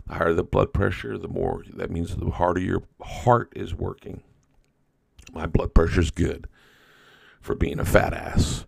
The 0.08 0.14
higher 0.14 0.34
the 0.34 0.44
blood 0.44 0.74
pressure, 0.74 1.18
the 1.18 1.28
more 1.28 1.64
that 1.74 1.92
means 1.92 2.16
the 2.16 2.30
harder 2.30 2.62
your 2.62 2.84
heart 3.02 3.52
is 3.56 3.76
working. 3.76 4.24
My 5.34 5.46
blood 5.46 5.74
pressure 5.74 6.02
is 6.02 6.12
good 6.12 6.48
for 7.42 7.56
being 7.56 7.80
a 7.80 7.86
fat 7.86 8.14
ass. 8.14 8.66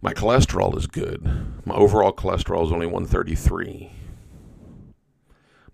My 0.00 0.12
cholesterol 0.12 0.76
is 0.76 0.86
good. 0.86 1.24
My 1.64 1.74
overall 1.74 2.12
cholesterol 2.12 2.66
is 2.66 2.72
only 2.72 2.86
133. 2.86 3.92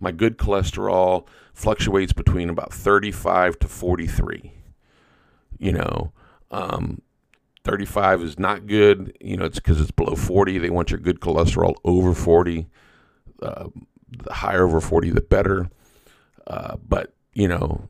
My 0.01 0.13
good 0.13 0.39
cholesterol 0.39 1.27
fluctuates 1.55 2.13
between 2.13 2.49
about 2.49 2.73
35 2.73 3.59
to 3.61 3.69
43. 3.69 4.53
You 5.59 5.73
know, 5.73 6.13
um, 6.51 7.03
35 7.65 8.23
is 8.23 8.39
not 8.39 8.67
good. 8.67 9.17
You 9.21 9.39
know, 9.39 9.45
it's 9.45 9.59
because 9.59 9.81
it's 9.81 9.91
below 9.91 10.15
40. 10.15 10.59
They 10.59 10.71
want 10.71 10.91
your 10.91 11.01
good 11.01 11.21
cholesterol 11.21 11.75
over 11.85 12.15
40. 12.15 12.69
Uh, 13.43 13.69
the 14.11 14.33
higher 14.33 14.65
over 14.65 14.81
40, 14.81 15.11
the 15.11 15.21
better. 15.21 15.71
Uh, 16.47 16.77
but, 16.87 17.15
you 17.33 17.49
know, 17.49 17.89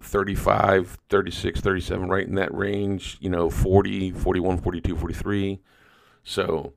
35, 0.00 0.98
36, 1.08 1.60
37, 1.60 2.08
right 2.08 2.26
in 2.26 2.34
that 2.36 2.54
range, 2.54 3.18
you 3.20 3.28
know, 3.28 3.50
40, 3.50 4.12
41, 4.12 4.58
42, 4.58 4.96
43. 4.96 5.60
So, 6.24 6.72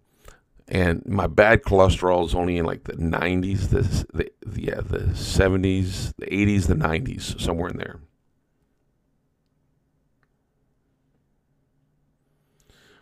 and 0.68 1.06
my 1.06 1.28
bad 1.28 1.64
cholesterol 1.64 2.26
is 2.26 2.36
only 2.36 2.58
in 2.58 2.66
like 2.66 2.84
the 2.84 2.94
90s, 2.94 3.70
the, 3.70 4.06
the, 4.14 4.32
yeah, 4.60 4.82
the 4.82 5.00
70s, 5.00 6.14
the 6.18 6.26
80s, 6.26 6.68
the 6.68 6.76
90s, 6.76 7.40
somewhere 7.40 7.70
in 7.70 7.78
there. 7.78 8.00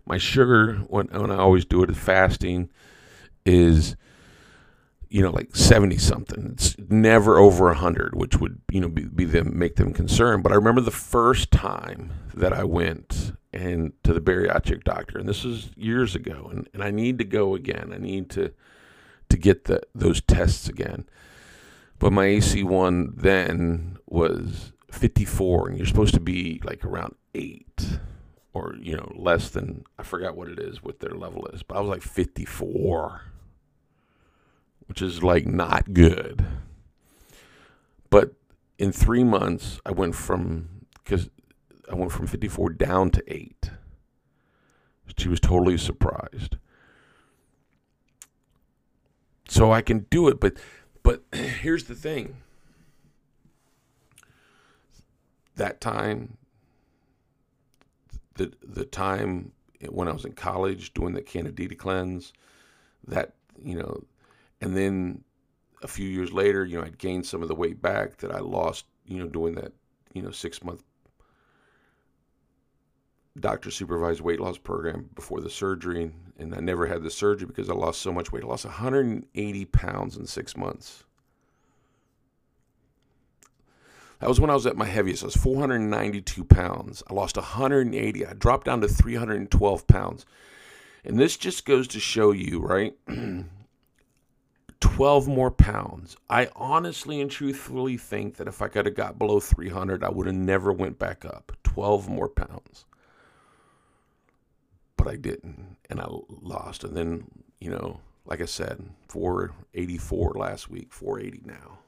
My 0.06 0.18
sugar, 0.18 0.76
when, 0.88 1.08
when 1.08 1.32
I 1.32 1.38
always 1.38 1.66
do 1.66 1.84
it 1.84 1.94
fasting, 1.96 2.70
is 3.46 3.98
you 5.10 5.22
know, 5.22 5.32
like 5.32 5.56
70 5.56 5.98
something. 5.98 6.52
It's 6.54 6.76
never 6.90 7.38
over 7.38 7.66
100, 7.66 8.16
which 8.16 8.38
would, 8.38 8.62
you 8.72 8.82
know, 8.82 8.90
be, 8.90 9.04
be 9.04 9.26
them, 9.26 9.58
make 9.58 9.76
them 9.76 9.94
concerned. 9.94 10.44
But 10.44 10.52
I 10.52 10.56
remember 10.56 10.82
the 10.82 10.92
first 10.92 11.52
time 11.52 12.12
that 12.34 12.54
I 12.54 12.64
went 12.64 13.34
and 13.54 13.94
to 14.04 14.14
the 14.14 14.22
bariatric 14.22 14.84
doctor, 14.84 15.18
and 15.18 15.28
this 15.28 15.44
was 15.44 15.72
years 15.76 16.16
ago, 16.16 16.50
and, 16.52 16.70
and 16.74 16.84
I 16.84 16.92
need 16.92 17.18
to 17.20 17.24
go 17.24 17.56
again. 17.56 17.92
I 17.94 17.98
need 17.98 18.30
to, 18.32 18.54
to 19.30 19.38
get 19.38 19.66
the, 19.66 19.82
those 19.96 20.22
tests 20.22 20.68
again. 20.68 21.06
But 22.00 22.14
my 22.14 22.26
AC1 22.28 23.16
then 23.18 23.98
was 24.08 24.74
54, 24.92 25.70
and 25.70 25.78
you're 25.78 25.88
supposed 25.88 26.14
to 26.14 26.20
be 26.20 26.62
like 26.64 26.86
around 26.86 27.16
eight 27.34 28.00
or, 28.54 28.76
you 28.80 28.96
know, 28.96 29.12
less 29.16 29.50
than, 29.50 29.86
I 29.98 30.04
forgot 30.04 30.36
what 30.36 30.50
it 30.50 30.60
is, 30.60 30.84
what 30.84 31.00
their 31.00 31.12
level 31.12 31.48
is, 31.54 31.64
but 31.64 31.78
I 31.78 31.80
was 31.80 31.90
like 31.90 32.02
54 32.02 33.22
which 34.88 35.02
is 35.02 35.24
like 35.24 35.46
not 35.46 35.94
good. 35.94 36.46
But 38.10 38.34
in 38.78 38.92
three 38.92 39.24
months, 39.24 39.80
I 39.86 39.92
went 39.92 40.16
from 40.16 40.86
because 41.04 41.30
I 41.92 41.96
went 41.96 42.12
from 42.12 42.28
54 42.28 42.72
down 42.72 43.12
to 43.12 43.24
eight. 43.34 43.72
She 45.18 45.30
was 45.30 45.40
totally 45.40 45.78
surprised. 45.78 46.58
So 49.48 49.72
I 49.72 49.82
can 49.82 50.06
do 50.10 50.28
it, 50.28 50.40
but 50.40 50.58
but 51.04 51.24
here's 51.34 51.86
the 51.86 51.96
thing. 51.96 52.38
That 55.56 55.82
time, 55.82 56.38
the 58.36 58.54
the 58.62 58.86
time 58.86 59.54
when 59.90 60.08
I 60.08 60.12
was 60.12 60.26
in 60.26 60.34
college 60.34 60.94
doing 60.94 61.14
the 61.14 61.22
Candida 61.22 61.76
cleanse, 61.76 62.34
that 63.08 63.34
you 63.64 63.76
know 63.76 64.04
and 64.62 64.76
then 64.76 65.24
a 65.84 65.88
few 65.88 66.08
years 66.08 66.32
later, 66.32 66.66
you 66.66 66.78
know, 66.78 66.84
I'd 66.84 66.98
gained 66.98 67.26
some 67.26 67.42
of 67.42 67.48
the 67.48 67.56
weight 67.56 67.82
back 67.82 68.18
that 68.18 68.32
I 68.32 68.40
lost, 68.40 68.86
you 69.06 69.20
know, 69.20 69.28
doing 69.28 69.56
that, 69.56 69.74
you 70.14 70.22
know, 70.22 70.32
six 70.32 70.64
month 70.64 70.84
doctor 73.40 73.70
supervised 73.70 74.22
weight 74.22 74.40
loss 74.40 74.58
program 74.58 75.10
before 75.16 75.42
the 75.42 75.50
surgery. 75.50 76.12
And 76.40 76.54
I 76.54 76.60
never 76.60 76.88
had 76.88 77.04
the 77.04 77.12
surgery 77.12 77.48
because 77.48 77.70
I 77.70 77.74
lost 77.74 78.02
so 78.02 78.12
much 78.12 78.32
weight. 78.32 78.44
I 78.44 78.48
lost 78.48 78.66
180 78.66 79.66
pounds 79.66 80.18
in 80.18 80.26
six 80.26 80.58
months. 80.58 81.04
That 84.20 84.30
was 84.30 84.40
when 84.40 84.50
I 84.50 84.56
was 84.56 84.66
at 84.66 84.76
my 84.76 84.86
heaviest. 84.86 85.24
I 85.24 85.28
was 85.28 85.36
492 85.36 86.44
pounds. 86.46 87.04
I 87.08 87.14
lost 87.14 87.38
180. 87.38 88.26
I 88.26 88.34
dropped 88.34 88.66
down 88.66 88.82
to 88.82 88.88
312 88.88 89.88
pounds. 89.88 90.26
And 91.06 91.20
this 91.20 91.38
just 91.38 91.66
goes 91.66 91.88
to 91.90 92.00
show 92.00 92.32
you, 92.32 92.60
right? 92.60 92.96
12 94.80 95.28
more 95.28 95.52
pounds. 95.52 96.18
I 96.30 96.50
honestly 96.56 97.20
and 97.22 97.32
truthfully 97.32 97.98
think 97.98 98.38
that 98.38 98.48
if 98.48 98.62
I 98.62 98.68
could 98.68 98.86
have 98.86 98.96
got 98.96 99.18
below 99.18 99.40
300, 99.40 100.04
I 100.04 100.10
would 100.10 100.28
have 100.28 100.36
never 100.36 100.72
went 100.72 101.00
back 101.00 101.26
up. 101.26 101.52
12 101.64 102.10
more 102.10 102.30
pounds. 102.30 102.86
But 104.96 105.08
I 105.08 105.16
didn't, 105.16 105.78
and 105.90 106.00
I 106.00 106.08
lost. 106.30 106.84
And 106.84 106.96
then, 106.96 107.26
you 107.60 107.70
know, 107.70 108.00
like 108.26 108.42
I 108.42 108.46
said, 108.46 108.84
484 109.08 110.34
last 110.34 110.70
week, 110.70 110.92
480 110.92 111.44
now. 111.46 111.80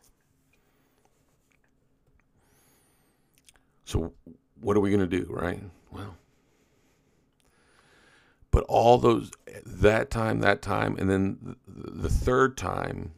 So, 3.86 4.13
what 4.62 4.78
are 4.78 4.80
we 4.80 4.91
going 4.91 5.08
to 5.08 5.08
do, 5.08 5.25
right? 5.30 5.62
Well, 5.91 6.15
but 8.52 8.64
all 8.64 8.98
those, 8.98 9.32
that 9.66 10.10
time, 10.10 10.40
that 10.40 10.62
time, 10.62 10.96
and 10.98 11.10
then 11.10 11.56
the, 11.68 12.10
third 12.10 12.58
time, 12.58 13.12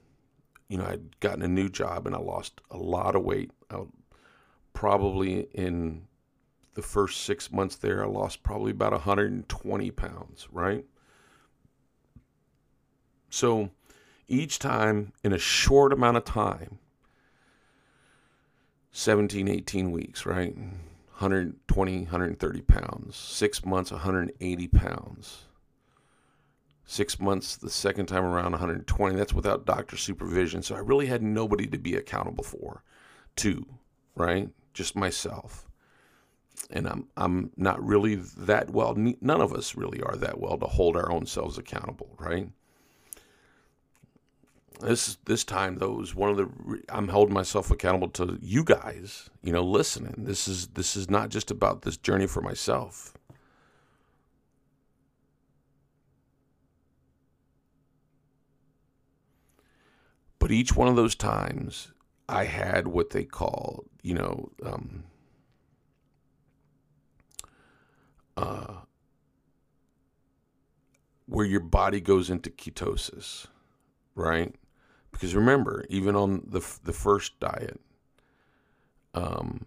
you 0.67 0.77
know, 0.77 0.85
I'd 0.85 1.19
gotten 1.19 1.41
a 1.41 1.47
new 1.47 1.69
job 1.69 2.05
and 2.05 2.15
I 2.15 2.19
lost 2.19 2.61
a 2.69 2.77
lot 2.77 3.15
of 3.15 3.23
weight. 3.23 3.51
I, 3.69 3.83
probably 4.73 5.47
in 5.53 6.03
the 6.73 6.81
first 6.81 7.21
six 7.21 7.51
months 7.51 7.75
there, 7.75 8.03
I 8.03 8.07
lost 8.07 8.43
probably 8.43 8.71
about 8.71 8.91
120 8.93 9.91
pounds, 9.91 10.47
right? 10.51 10.85
So 13.29 13.69
each 14.27 14.59
time 14.59 15.13
in 15.23 15.33
a 15.33 15.37
short 15.37 15.93
amount 15.93 16.17
of 16.17 16.25
time, 16.25 16.79
17, 18.91 19.47
18 19.47 19.91
weeks, 19.91 20.25
right? 20.25 20.55
120, 21.21 21.97
130 22.01 22.61
pounds. 22.61 23.15
Six 23.15 23.63
months, 23.63 23.91
180 23.91 24.67
pounds. 24.69 25.43
Six 26.83 27.19
months, 27.19 27.55
the 27.57 27.69
second 27.69 28.07
time 28.07 28.23
around, 28.23 28.51
120. 28.51 29.15
That's 29.15 29.33
without 29.33 29.65
doctor 29.65 29.97
supervision. 29.97 30.63
So 30.63 30.75
I 30.75 30.79
really 30.79 31.05
had 31.05 31.21
nobody 31.21 31.67
to 31.67 31.77
be 31.77 31.95
accountable 31.95 32.43
for, 32.43 32.83
to, 33.37 33.65
right? 34.15 34.49
Just 34.73 34.95
myself. 34.95 35.69
And 36.71 36.87
I'm 36.87 37.07
I'm 37.15 37.51
not 37.55 37.83
really 37.85 38.15
that 38.15 38.71
well. 38.71 38.95
None 38.95 39.41
of 39.41 39.53
us 39.53 39.75
really 39.75 40.01
are 40.01 40.15
that 40.17 40.39
well 40.39 40.57
to 40.57 40.65
hold 40.65 40.97
our 40.97 41.11
own 41.11 41.27
selves 41.27 41.57
accountable, 41.57 42.15
right? 42.17 42.49
This 44.81 45.17
this 45.25 45.43
time 45.43 45.77
though 45.77 46.01
is 46.01 46.15
one 46.15 46.29
of 46.29 46.37
the 46.37 46.49
I'm 46.89 47.07
holding 47.07 47.33
myself 47.33 47.71
accountable 47.71 48.09
to 48.09 48.37
you 48.41 48.63
guys, 48.63 49.29
you 49.43 49.51
know, 49.53 49.63
listening. 49.63 50.15
This 50.17 50.47
is 50.47 50.67
this 50.67 50.95
is 50.95 51.09
not 51.09 51.29
just 51.29 51.51
about 51.51 51.83
this 51.83 51.97
journey 51.97 52.27
for 52.27 52.41
myself. 52.41 53.13
But 60.39 60.51
each 60.51 60.75
one 60.75 60.87
of 60.87 60.95
those 60.95 61.13
times, 61.13 61.91
I 62.27 62.45
had 62.45 62.87
what 62.87 63.11
they 63.11 63.23
call, 63.23 63.85
you 64.01 64.15
know, 64.15 64.51
um, 64.65 65.03
uh, 68.35 68.73
where 71.27 71.45
your 71.45 71.59
body 71.59 72.01
goes 72.01 72.31
into 72.31 72.49
ketosis, 72.49 73.45
right? 74.15 74.55
Because 75.11 75.35
remember, 75.35 75.85
even 75.89 76.15
on 76.15 76.43
the 76.47 76.61
the 76.83 76.93
first 76.93 77.39
diet, 77.39 77.79
um, 79.13 79.65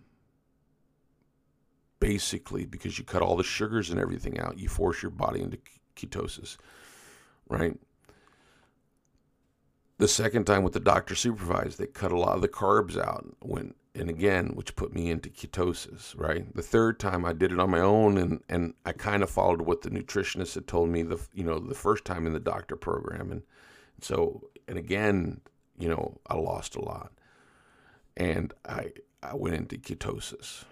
basically 2.05 2.67
because 2.67 2.99
you 2.99 3.05
cut 3.05 3.23
all 3.23 3.37
the 3.37 3.43
sugars 3.43 3.91
and 3.91 3.99
everything 3.99 4.39
out, 4.39 4.59
you 4.59 4.69
force 4.69 5.03
your 5.03 5.11
body 5.11 5.41
into 5.41 5.59
ketosis, 5.97 6.59
right? 7.49 7.79
The 9.97 10.09
second 10.09 10.45
time 10.45 10.65
with 10.65 10.73
the 10.73 10.81
doctor 10.81 11.15
supervised, 11.15 11.79
they 11.79 11.87
cut 11.87 12.13
a 12.13 12.19
lot 12.19 12.35
of 12.35 12.43
the 12.43 12.49
carbs 12.49 12.99
out 12.99 13.25
when 13.41 13.75
and 13.95 14.11
again, 14.11 14.49
which 14.55 14.75
put 14.75 14.93
me 14.93 15.09
into 15.09 15.31
ketosis, 15.31 16.19
right? 16.19 16.53
The 16.55 16.63
third 16.63 16.99
time 16.99 17.25
I 17.25 17.33
did 17.33 17.53
it 17.53 17.61
on 17.61 17.71
my 17.71 17.81
own 17.81 18.19
and 18.19 18.41
and 18.49 18.75
I 18.85 18.93
kind 18.93 19.23
of 19.23 19.31
followed 19.31 19.63
what 19.63 19.83
the 19.83 19.91
nutritionist 19.91 20.55
had 20.57 20.67
told 20.67 20.91
me 20.91 21.03
the 21.03 21.19
you 21.33 21.45
know, 21.45 21.59
the 21.59 21.75
first 21.75 22.05
time 22.05 22.27
in 22.27 22.33
the 22.35 22.41
doctor 22.41 22.77
program 22.77 23.31
and 23.31 23.43
so 24.01 24.51
and 24.69 24.79
again, 24.79 25.41
you 25.79 25.89
know, 25.89 26.19
I 26.27 26.37
lost 26.37 26.77
a 26.77 26.81
lot. 26.81 27.13
And 28.17 28.53
I 28.65 28.93
I 29.23 29.35
went 29.35 29.57
into 29.57 29.77
ketosis. 29.77 30.65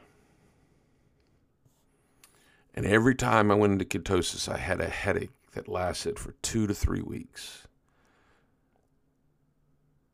And 2.74 2.86
every 2.86 3.14
time 3.14 3.50
I 3.50 3.54
went 3.54 3.74
into 3.74 3.84
ketosis, 3.84 4.48
I 4.48 4.58
had 4.58 4.80
a 4.80 4.88
headache 4.88 5.30
that 5.52 5.68
lasted 5.68 6.18
for 6.18 6.32
two 6.42 6.66
to 6.66 6.74
three 6.74 7.02
weeks 7.02 7.66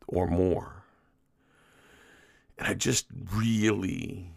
or 0.07 0.27
more. 0.27 0.83
And 2.57 2.67
I 2.67 2.75
just 2.75 3.07
really 3.33 4.33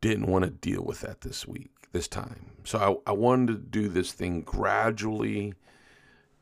didn't 0.00 0.26
want 0.26 0.44
to 0.44 0.50
deal 0.50 0.84
with 0.84 1.00
that 1.00 1.22
this 1.22 1.46
week, 1.46 1.72
this 1.90 2.06
time. 2.06 2.52
So 2.64 3.02
I, 3.06 3.10
I 3.10 3.14
wanted 3.14 3.46
to 3.48 3.54
do 3.54 3.88
this 3.88 4.12
thing 4.12 4.42
gradually 4.42 5.54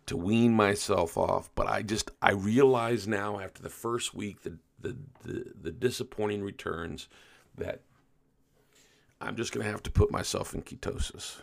to 0.06 0.16
wean 0.16 0.52
myself 0.52 1.16
off. 1.16 1.50
But 1.54 1.66
I 1.66 1.82
just 1.82 2.10
I 2.20 2.32
realize 2.32 3.06
now 3.06 3.40
after 3.40 3.62
the 3.62 3.70
first 3.70 4.14
week 4.14 4.42
the 4.42 4.58
the 4.80 4.96
the, 5.24 5.52
the 5.62 5.72
disappointing 5.72 6.42
returns 6.42 7.08
that 7.56 7.80
I'm 9.20 9.36
just 9.36 9.52
to 9.64 9.70
have 9.70 9.82
to 9.84 9.90
put 9.90 10.10
myself 10.10 10.54
in 10.54 10.62
ketosis. 10.62 11.40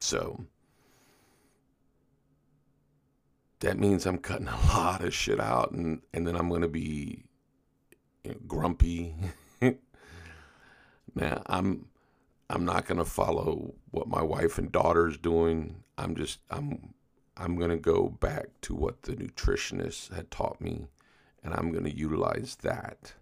So 0.00 0.46
that 3.60 3.78
means 3.78 4.06
I'm 4.06 4.16
cutting 4.16 4.48
a 4.48 4.56
lot 4.68 5.04
of 5.04 5.12
shit 5.12 5.38
out 5.38 5.72
and, 5.72 6.00
and 6.14 6.26
then 6.26 6.34
I'm 6.34 6.48
to 6.62 6.68
be 6.68 7.27
grumpy. 8.46 9.14
now 11.14 11.42
I'm 11.46 11.86
I'm 12.50 12.64
not 12.64 12.86
going 12.86 12.98
to 12.98 13.04
follow 13.04 13.74
what 13.90 14.08
my 14.08 14.22
wife 14.22 14.58
and 14.58 14.72
daughter's 14.72 15.18
doing. 15.18 15.82
I'm 15.96 16.14
just 16.14 16.40
I'm 16.50 16.94
I'm 17.36 17.56
going 17.56 17.70
to 17.70 17.76
go 17.76 18.08
back 18.08 18.48
to 18.62 18.74
what 18.74 19.02
the 19.02 19.12
nutritionist 19.12 20.14
had 20.14 20.30
taught 20.30 20.60
me 20.60 20.88
and 21.42 21.54
I'm 21.54 21.70
going 21.70 21.84
to 21.84 21.96
utilize 21.96 22.56
that. 22.62 23.14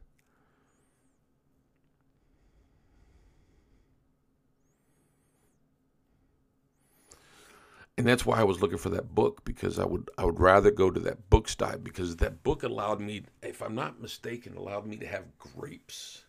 And 7.99 8.07
that's 8.07 8.27
why 8.27 8.39
I 8.41 8.45
was 8.45 8.61
looking 8.61 8.79
for 8.79 8.91
that 8.91 9.15
book 9.15 9.45
because 9.45 9.79
I 9.79 9.87
would 9.87 10.11
I 10.19 10.25
would 10.25 10.39
rather 10.39 10.71
go 10.71 10.91
to 10.91 11.01
that 11.01 11.31
book 11.31 11.49
style 11.49 11.79
because 11.79 12.17
that 12.17 12.43
book 12.43 12.63
allowed 12.63 13.01
me, 13.01 13.23
if 13.43 13.63
I'm 13.63 13.75
not 13.75 14.01
mistaken, 14.01 14.57
allowed 14.57 14.87
me 14.87 14.97
to 14.99 15.07
have 15.07 15.39
grapes, 15.39 16.25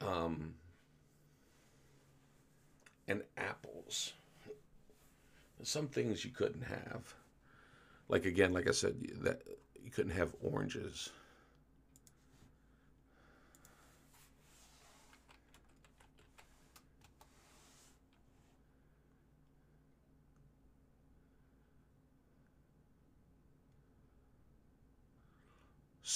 um, 0.00 0.54
and 3.08 3.22
apples. 3.36 4.12
Some 5.64 5.88
things 5.88 6.24
you 6.24 6.30
couldn't 6.30 6.62
have, 6.62 7.14
like 8.08 8.24
again, 8.24 8.52
like 8.52 8.68
I 8.68 8.72
said, 8.72 8.94
that 9.22 9.42
you 9.82 9.90
couldn't 9.90 10.12
have 10.12 10.36
oranges. 10.40 11.10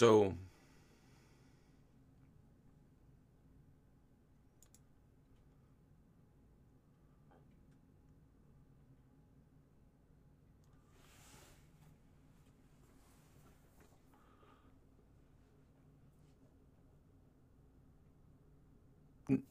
So, 0.03 0.35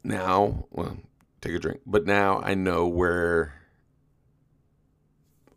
now, 0.04 0.66
well, 0.72 0.98
take 1.40 1.54
a 1.54 1.60
drink. 1.60 1.80
But 1.86 2.06
now 2.06 2.42
I 2.42 2.56
know 2.56 2.88
where 2.88 3.54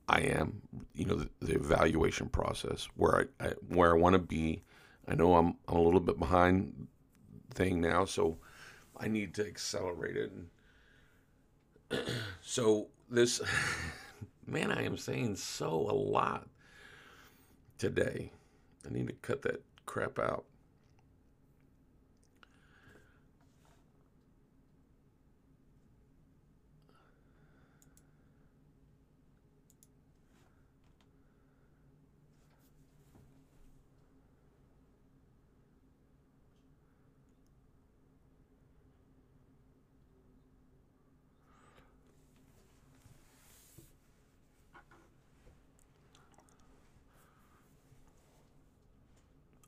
I 0.09 0.21
am, 0.21 0.63
you 0.95 1.07
know, 1.07 1.17
the, 1.17 1.31
the 1.41 1.55
evaluation 1.55 2.29
process, 2.29 2.89
where 2.97 3.27
I, 3.41 3.47
I 3.47 3.49
where 3.69 3.95
I 3.95 3.99
want 3.99 4.15
to 4.15 4.19
be. 4.19 4.63
I 5.07 5.15
know 5.15 5.37
I'm 5.37 5.57
I'm 5.69 5.77
a 5.77 5.83
little 5.83 6.01
bit 6.01 6.19
behind 6.19 6.87
thing 7.53 7.81
now, 7.81 8.05
so 8.05 8.39
I 8.97 9.09
need 9.09 9.35
to 9.35 9.47
accelerate 9.47 10.17
it. 10.17 10.33
so 12.43 12.89
this 13.11 13.41
man, 14.47 14.73
I 14.73 14.83
am 14.85 14.97
saying 14.97 15.37
so 15.37 15.69
a 15.69 15.95
lot 15.95 16.49
today. 17.79 18.31
I 18.87 18.93
need 18.93 19.09
to 19.09 19.15
cut 19.15 19.43
that 19.43 19.63
crap 19.87 20.19
out. 20.19 20.45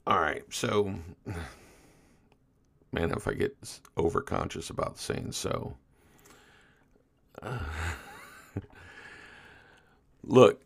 All 0.08 0.20
right, 0.36 0.54
so 0.54 0.94
man, 2.92 3.10
if 3.10 3.26
I 3.26 3.34
get 3.34 3.56
overconscious 3.96 4.70
about 4.70 4.98
saying 4.98 5.32
so, 5.32 5.76
uh, 7.42 7.58
look, 10.24 10.62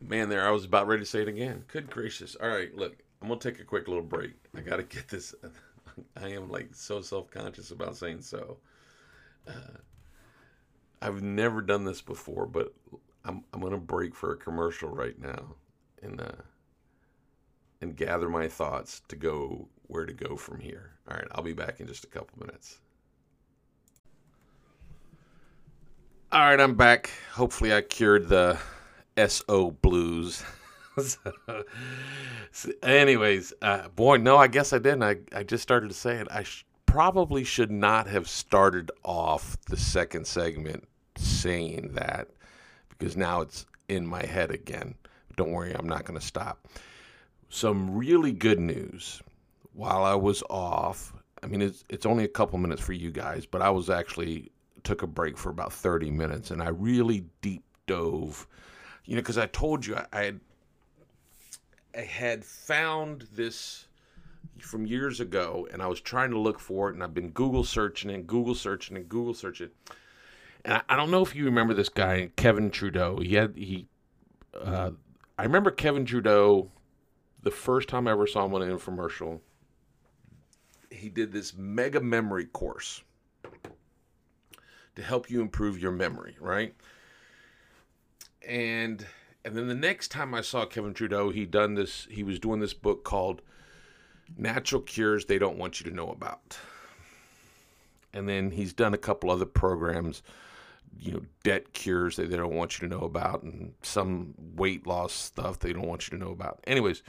man, 0.00 0.28
there 0.28 0.46
I 0.46 0.50
was 0.50 0.64
about 0.64 0.86
ready 0.86 1.02
to 1.02 1.06
say 1.06 1.22
it 1.22 1.28
again. 1.28 1.64
Good 1.68 1.90
gracious! 1.90 2.36
All 2.36 2.48
right, 2.48 2.74
look, 2.74 2.96
I'm 3.20 3.28
gonna 3.28 3.40
take 3.40 3.60
a 3.60 3.64
quick 3.64 3.88
little 3.88 4.02
break. 4.02 4.34
I 4.56 4.60
gotta 4.60 4.82
get 4.82 5.08
this. 5.08 5.34
I 6.16 6.28
am 6.28 6.50
like 6.50 6.74
so 6.74 7.02
self 7.02 7.30
conscious 7.30 7.70
about 7.70 7.96
saying 7.96 8.22
so. 8.22 8.58
Uh, 9.46 9.78
I've 11.00 11.22
never 11.22 11.60
done 11.60 11.84
this 11.84 12.00
before, 12.00 12.46
but 12.46 12.72
I'm 13.24 13.44
I'm 13.52 13.60
gonna 13.60 13.78
break 13.78 14.14
for 14.14 14.32
a 14.32 14.36
commercial 14.36 14.88
right 14.88 15.18
now, 15.20 15.56
and. 16.02 16.20
Uh, 16.20 16.32
and 17.82 17.96
gather 17.96 18.28
my 18.28 18.48
thoughts 18.48 19.02
to 19.08 19.16
go 19.16 19.68
where 19.88 20.06
to 20.06 20.12
go 20.12 20.36
from 20.36 20.60
here. 20.60 20.92
All 21.10 21.16
right, 21.16 21.26
I'll 21.32 21.42
be 21.42 21.52
back 21.52 21.80
in 21.80 21.86
just 21.86 22.04
a 22.04 22.06
couple 22.06 22.38
minutes. 22.38 22.78
All 26.30 26.40
right, 26.40 26.58
I'm 26.58 26.76
back. 26.76 27.10
Hopefully, 27.32 27.74
I 27.74 27.82
cured 27.82 28.28
the 28.28 28.56
SO 29.28 29.72
blues. 29.72 30.42
so, 32.52 32.70
anyways, 32.82 33.52
uh, 33.60 33.88
boy, 33.88 34.16
no, 34.16 34.36
I 34.38 34.46
guess 34.46 34.72
I 34.72 34.78
didn't. 34.78 35.02
I, 35.02 35.16
I 35.34 35.42
just 35.42 35.62
started 35.62 35.88
to 35.88 35.94
say 35.94 36.16
it. 36.16 36.28
I 36.30 36.44
sh- 36.44 36.64
probably 36.86 37.44
should 37.44 37.70
not 37.70 38.06
have 38.06 38.28
started 38.28 38.90
off 39.02 39.58
the 39.68 39.76
second 39.76 40.26
segment 40.26 40.88
saying 41.16 41.90
that 41.94 42.28
because 42.90 43.16
now 43.16 43.40
it's 43.40 43.66
in 43.88 44.06
my 44.06 44.24
head 44.24 44.50
again. 44.50 44.94
Don't 45.36 45.50
worry, 45.50 45.74
I'm 45.74 45.88
not 45.88 46.04
going 46.04 46.18
to 46.18 46.24
stop 46.24 46.66
some 47.52 47.94
really 47.94 48.32
good 48.32 48.58
news 48.58 49.22
while 49.74 50.04
I 50.04 50.14
was 50.14 50.42
off. 50.48 51.12
I 51.42 51.46
mean, 51.46 51.60
it's 51.60 51.84
it's 51.90 52.06
only 52.06 52.24
a 52.24 52.28
couple 52.28 52.58
minutes 52.58 52.80
for 52.80 52.94
you 52.94 53.10
guys, 53.10 53.44
but 53.44 53.60
I 53.60 53.68
was 53.68 53.90
actually 53.90 54.50
took 54.84 55.02
a 55.02 55.06
break 55.06 55.36
for 55.36 55.50
about 55.50 55.72
30 55.72 56.10
minutes, 56.10 56.50
and 56.50 56.62
I 56.62 56.70
really 56.70 57.26
deep 57.42 57.62
dove, 57.86 58.48
you 59.04 59.14
know, 59.14 59.20
because 59.20 59.36
I 59.36 59.46
told 59.46 59.84
you 59.84 59.96
I, 59.96 60.06
I 60.12 60.22
had 60.24 60.40
I 61.94 62.00
had 62.00 62.42
found 62.42 63.26
this 63.34 63.86
from 64.58 64.86
years 64.86 65.20
ago, 65.20 65.68
and 65.70 65.82
I 65.82 65.88
was 65.88 66.00
trying 66.00 66.30
to 66.30 66.38
look 66.38 66.58
for 66.58 66.88
it, 66.88 66.94
and 66.94 67.04
I've 67.04 67.12
been 67.12 67.30
Google 67.30 67.64
searching 67.64 68.10
and 68.10 68.26
Google 68.26 68.54
searching 68.54 68.96
and 68.96 69.06
Google 69.10 69.34
searching. 69.34 69.68
And 70.64 70.74
I, 70.74 70.82
I 70.88 70.96
don't 70.96 71.10
know 71.10 71.22
if 71.22 71.36
you 71.36 71.44
remember 71.44 71.74
this 71.74 71.90
guy, 71.90 72.30
Kevin 72.36 72.70
Trudeau. 72.70 73.18
He 73.18 73.34
had 73.34 73.56
he. 73.56 73.88
Uh, 74.58 74.92
I 75.38 75.42
remember 75.42 75.70
Kevin 75.70 76.06
Trudeau 76.06 76.70
the 77.42 77.50
first 77.50 77.88
time 77.88 78.06
I 78.06 78.12
ever 78.12 78.26
saw 78.26 78.44
him 78.44 78.54
on 78.54 78.62
an 78.62 78.76
infomercial, 78.76 79.40
he 80.90 81.08
did 81.08 81.32
this 81.32 81.54
mega 81.56 82.00
memory 82.00 82.46
course 82.46 83.02
to 84.94 85.02
help 85.02 85.30
you 85.30 85.40
improve 85.40 85.78
your 85.78 85.92
memory, 85.92 86.36
right? 86.40 86.74
And 88.46 89.06
and 89.44 89.56
then 89.56 89.66
the 89.66 89.74
next 89.74 90.08
time 90.08 90.34
I 90.34 90.40
saw 90.40 90.64
Kevin 90.66 90.94
Trudeau, 90.94 91.30
he 91.30 91.46
done 91.46 91.74
this. 91.74 92.06
He 92.10 92.22
was 92.22 92.38
doing 92.38 92.60
this 92.60 92.74
book 92.74 93.04
called 93.04 93.42
"Natural 94.36 94.80
Cures 94.80 95.26
They 95.26 95.38
Don't 95.38 95.58
Want 95.58 95.80
You 95.80 95.90
to 95.90 95.96
Know 95.96 96.10
About." 96.10 96.58
And 98.12 98.28
then 98.28 98.50
he's 98.50 98.72
done 98.72 98.92
a 98.92 98.98
couple 98.98 99.30
other 99.30 99.46
programs, 99.46 100.22
you 101.00 101.12
know, 101.12 101.22
debt 101.42 101.72
cures 101.72 102.16
that 102.16 102.30
they 102.30 102.36
don't 102.36 102.54
want 102.54 102.80
you 102.80 102.86
to 102.86 102.94
know 102.94 103.04
about, 103.04 103.42
and 103.42 103.72
some 103.82 104.34
weight 104.54 104.86
loss 104.86 105.12
stuff 105.12 105.58
they 105.58 105.72
don't 105.72 105.88
want 105.88 106.06
you 106.06 106.18
to 106.18 106.24
know 106.24 106.30
about. 106.30 106.60
Anyways, 106.66 107.02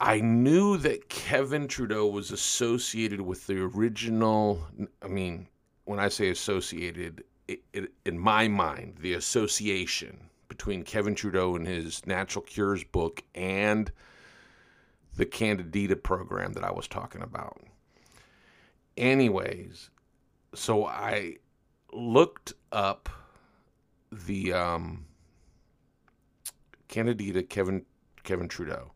I 0.00 0.20
knew 0.20 0.76
that 0.78 1.08
Kevin 1.08 1.66
Trudeau 1.66 2.06
was 2.06 2.30
associated 2.30 3.20
with 3.20 3.46
the 3.46 3.60
original. 3.60 4.64
I 5.02 5.08
mean, 5.08 5.48
when 5.84 5.98
I 5.98 6.08
say 6.08 6.30
associated, 6.30 7.24
it, 7.48 7.62
it, 7.72 7.92
in 8.04 8.18
my 8.18 8.46
mind, 8.46 8.98
the 9.00 9.14
association 9.14 10.30
between 10.48 10.84
Kevin 10.84 11.16
Trudeau 11.16 11.56
and 11.56 11.66
his 11.66 12.06
Natural 12.06 12.44
Cures 12.44 12.84
book 12.84 13.24
and 13.34 13.90
the 15.16 15.26
Candida 15.26 15.96
program 15.96 16.52
that 16.52 16.62
I 16.62 16.70
was 16.70 16.86
talking 16.86 17.22
about. 17.22 17.60
Anyways, 18.96 19.90
so 20.54 20.86
I 20.86 21.36
looked 21.92 22.52
up 22.70 23.08
the 24.12 24.52
um, 24.52 25.06
Candida 26.86 27.42
Kevin 27.42 27.84
Kevin 28.22 28.48
Trudeau 28.48 28.92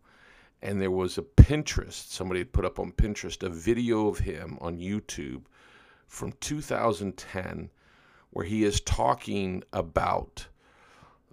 and 0.63 0.81
there 0.81 0.91
was 0.91 1.19
a 1.19 1.23
Pinterest, 1.23 2.09
somebody 2.09 2.41
had 2.41 2.53
put 2.53 2.65
up 2.65 2.79
on 2.79 2.93
Pinterest 2.93 3.43
a 3.43 3.49
video 3.49 4.07
of 4.07 4.19
him 4.19 4.59
on 4.61 4.79
YouTube 4.79 5.43
from 6.07 6.33
2010 6.41 7.71
where 8.31 8.45
he 8.45 8.65
is 8.65 8.81
talking 8.81 9.63
about 9.73 10.47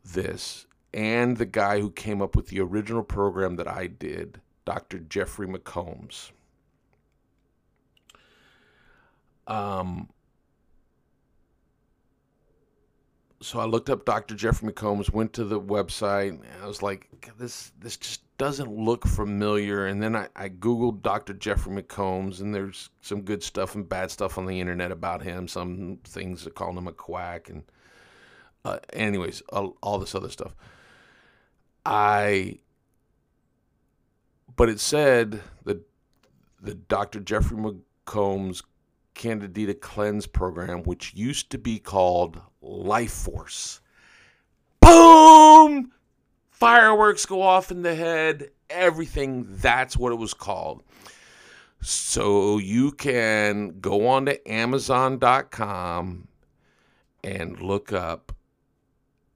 this 0.03 0.65
and 0.93 1.37
the 1.37 1.45
guy 1.45 1.79
who 1.79 1.91
came 1.91 2.21
up 2.21 2.35
with 2.35 2.47
the 2.47 2.59
original 2.59 3.03
program 3.03 3.55
that 3.57 3.67
I 3.67 3.87
did, 3.87 4.41
Dr. 4.65 4.99
Jeffrey 4.99 5.47
McCombs. 5.47 6.31
Um, 9.47 10.09
so 13.41 13.59
I 13.59 13.65
looked 13.65 13.89
up 13.89 14.05
Dr. 14.05 14.35
Jeffrey 14.35 14.71
McCombs, 14.71 15.13
went 15.13 15.33
to 15.33 15.43
the 15.43 15.61
website, 15.61 16.29
and 16.29 16.63
I 16.63 16.67
was 16.67 16.81
like, 16.81 17.07
this 17.37 17.71
this 17.79 17.97
just 17.97 18.21
doesn't 18.39 18.71
look 18.71 19.05
familiar. 19.05 19.85
And 19.85 20.01
then 20.01 20.15
I, 20.15 20.29
I 20.35 20.49
Googled 20.49 21.03
Dr. 21.03 21.33
Jeffrey 21.33 21.79
McCombs, 21.79 22.39
and 22.39 22.55
there's 22.55 22.89
some 23.01 23.21
good 23.21 23.43
stuff 23.43 23.75
and 23.75 23.87
bad 23.87 24.09
stuff 24.09 24.39
on 24.39 24.47
the 24.47 24.59
internet 24.59 24.91
about 24.91 25.21
him. 25.21 25.47
Some 25.47 25.99
things 26.05 26.47
are 26.47 26.51
calling 26.51 26.77
him 26.77 26.87
a 26.87 26.93
quack, 26.93 27.49
and 27.49 27.63
uh, 28.65 28.79
anyways, 28.93 29.43
all, 29.49 29.77
all 29.83 29.99
this 29.99 30.15
other 30.15 30.29
stuff. 30.29 30.55
I, 31.85 32.59
but 34.55 34.69
it 34.69 34.79
said 34.79 35.41
that 35.65 35.81
the 36.61 36.73
Dr. 36.75 37.19
Jeffrey 37.19 37.57
McCombs 37.57 38.63
Candida 39.15 39.73
Cleanse 39.73 40.27
program, 40.27 40.83
which 40.83 41.13
used 41.13 41.49
to 41.51 41.57
be 41.57 41.77
called 41.77 42.41
Life 42.61 43.11
Force. 43.11 43.81
Boom! 44.79 45.91
Fireworks 46.59 47.25
go 47.25 47.41
off 47.41 47.71
in 47.71 47.83
the 47.83 47.95
head, 47.95 48.49
everything. 48.69 49.47
That's 49.49 49.95
what 49.95 50.11
it 50.11 50.17
was 50.17 50.33
called. 50.33 50.83
So 51.81 52.57
you 52.57 52.91
can 52.91 53.79
go 53.79 54.07
on 54.07 54.25
to 54.25 54.51
Amazon.com 54.51 56.27
and 57.23 57.61
look 57.61 57.93
up 57.93 58.35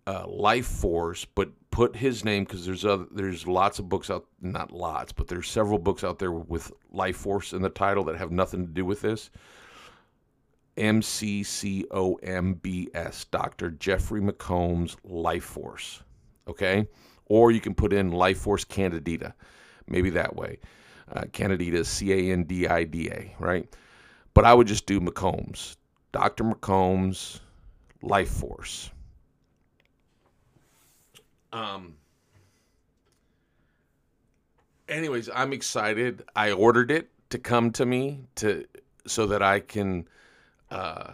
uh, 0.05 0.28
Life 0.28 0.65
Force, 0.65 1.26
but 1.26 1.49
put 1.71 1.95
his 1.95 2.26
name 2.26 2.43
because 2.43 2.65
there's 2.65 2.84
other, 2.84 3.05
there's 3.11 3.47
lots 3.47 3.80
of 3.80 3.88
books 3.88 4.09
out, 4.09 4.26
not 4.41 4.74
lots, 4.74 5.13
but 5.13 5.28
there's 5.28 5.49
several 5.49 5.80
books 5.80 6.03
out 6.03 6.19
there 6.19 6.34
with 6.34 6.71
Life 6.91 7.15
Force 7.15 7.53
in 7.53 7.61
the 7.61 7.69
title 7.69 8.03
that 8.03 8.17
have 8.17 8.32
nothing 8.32 8.67
to 8.67 8.71
do 8.71 8.84
with 8.84 9.01
this. 9.01 9.30
M 10.76 11.01
C 11.01 11.43
C 11.43 11.86
O 11.91 12.15
M 12.15 12.55
B 12.55 12.89
S, 12.93 13.26
Dr. 13.26 13.71
Jeffrey 13.71 14.21
McCombs 14.21 14.97
Life 15.05 15.45
Force. 15.45 16.01
Okay? 16.47 16.88
Or 17.28 17.51
you 17.51 17.61
can 17.61 17.74
put 17.74 17.93
in 17.93 18.11
Life 18.11 18.39
Force 18.39 18.63
Candida. 18.63 19.34
Maybe 19.88 20.09
that 20.11 20.36
way. 20.36 20.59
Uh, 21.11 21.24
Candida, 21.32 21.84
C 21.84 22.11
A 22.11 22.34
N 22.34 22.43
D 22.43 22.67
I 22.67 22.84
D 22.84 23.09
A, 23.09 23.36
right? 23.39 23.67
but 24.34 24.45
I 24.45 24.53
would 24.53 24.67
just 24.67 24.86
do 24.86 24.99
McCombs, 24.99 25.78
Dr. 26.11 26.43
McCombs, 26.43 27.39
Life 28.01 28.30
Force. 28.30 28.89
Um. 31.51 31.95
Anyways, 34.89 35.30
I'm 35.34 35.53
excited. 35.53 36.24
I 36.36 36.51
ordered 36.51 36.91
it 36.91 37.09
to 37.30 37.38
come 37.38 37.71
to 37.71 37.86
me 37.86 38.19
to 38.36 38.65
so 39.07 39.28
that 39.28 39.41
I 39.41 39.59
can 39.59 40.07
uh, 40.71 41.13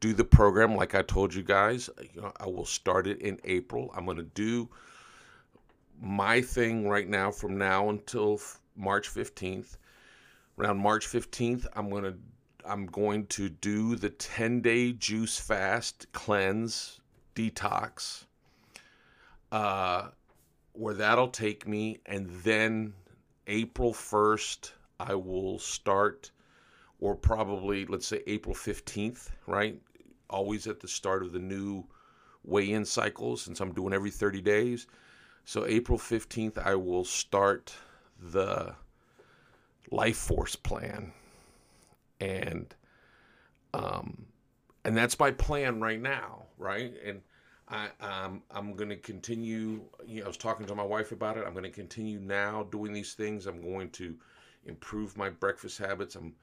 do 0.00 0.12
the 0.12 0.24
program 0.24 0.74
like 0.76 0.94
I 0.94 1.02
told 1.02 1.34
you 1.34 1.42
guys. 1.42 1.90
You 2.14 2.22
know, 2.22 2.32
I 2.38 2.46
will 2.46 2.64
start 2.64 3.06
it 3.06 3.20
in 3.20 3.38
April. 3.44 3.92
I'm 3.94 4.04
going 4.04 4.16
to 4.16 4.22
do 4.22 4.70
my 6.00 6.40
thing 6.40 6.88
right 6.88 7.08
now 7.08 7.30
from 7.30 7.56
now 7.58 7.90
until 7.90 8.40
March 8.76 9.08
15th. 9.08 9.76
Around 10.58 10.78
March 10.78 11.06
15th, 11.06 11.66
I'm 11.74 11.90
going 11.90 12.04
to 12.04 12.14
I'm 12.68 12.86
going 12.86 13.26
to 13.26 13.48
do 13.48 13.94
the 13.94 14.10
10-day 14.10 14.94
juice 14.94 15.38
fast 15.38 16.06
cleanse 16.12 17.00
detox. 17.36 18.24
Uh, 19.52 20.08
where 20.72 20.94
that'll 20.94 21.28
take 21.28 21.68
me 21.68 21.98
and 22.06 22.28
then 22.42 22.92
April 23.46 23.92
1st 23.92 24.72
I 24.98 25.14
will 25.14 25.58
start 25.58 26.30
or 26.98 27.14
probably 27.14 27.86
let's 27.86 28.06
say 28.06 28.22
April 28.26 28.54
15th, 28.54 29.30
right? 29.46 29.80
Always 30.28 30.66
at 30.66 30.80
the 30.80 30.88
start 30.88 31.22
of 31.22 31.32
the 31.32 31.38
new 31.38 31.84
weigh-in 32.44 32.84
cycle 32.84 33.36
since 33.36 33.60
I'm 33.60 33.72
doing 33.72 33.92
every 33.92 34.10
30 34.10 34.40
days. 34.40 34.86
So 35.46 35.64
April 35.64 35.96
15th, 35.96 36.58
I 36.58 36.74
will 36.74 37.04
start 37.04 37.72
the 38.20 38.74
life 39.92 40.16
force 40.16 40.56
plan. 40.56 41.12
And 42.20 42.74
um, 43.72 44.26
and 44.84 44.96
that's 44.96 45.16
my 45.20 45.30
plan 45.30 45.80
right 45.80 46.02
now, 46.02 46.46
right? 46.58 46.92
And 47.04 47.20
I, 47.68 47.90
um, 48.00 48.42
I'm 48.50 48.74
going 48.74 48.88
to 48.88 48.96
continue. 48.96 49.82
You 50.04 50.20
know, 50.20 50.24
I 50.24 50.28
was 50.28 50.36
talking 50.36 50.66
to 50.66 50.74
my 50.74 50.82
wife 50.82 51.12
about 51.12 51.36
it. 51.36 51.44
I'm 51.46 51.52
going 51.52 51.62
to 51.62 51.70
continue 51.70 52.18
now 52.18 52.64
doing 52.64 52.92
these 52.92 53.14
things. 53.14 53.46
I'm 53.46 53.62
going 53.62 53.90
to 53.90 54.16
improve 54.64 55.16
my 55.16 55.30
breakfast 55.30 55.78
habits. 55.78 56.16
I'm 56.16 56.34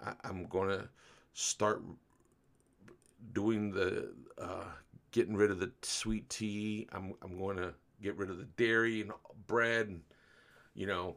I, 0.00 0.10
am 0.10 0.16
i 0.22 0.28
am 0.28 0.46
going 0.46 0.68
to 0.68 0.88
start 1.32 1.82
doing 3.32 3.72
the 3.72 4.12
uh, 4.38 4.66
getting 5.10 5.34
rid 5.34 5.50
of 5.50 5.58
the 5.58 5.72
sweet 5.82 6.28
tea. 6.28 6.86
I'm 6.92 7.14
I'm 7.20 7.36
going 7.36 7.56
to 7.56 7.74
get 8.04 8.16
rid 8.16 8.30
of 8.30 8.38
the 8.38 8.44
dairy 8.56 9.00
and 9.00 9.12
bread 9.46 9.88
and 9.88 10.00
you 10.74 10.86
know. 10.86 11.16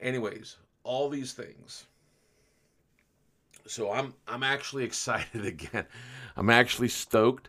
Anyways 0.00 0.56
all 0.84 1.08
these 1.08 1.32
things. 1.32 1.86
So 3.66 3.90
i'm 3.90 4.14
i'm 4.28 4.42
actually 4.42 4.84
excited 4.90 5.44
again. 5.44 5.86
I'm 6.36 6.50
actually 6.50 6.88
stoked. 6.88 7.48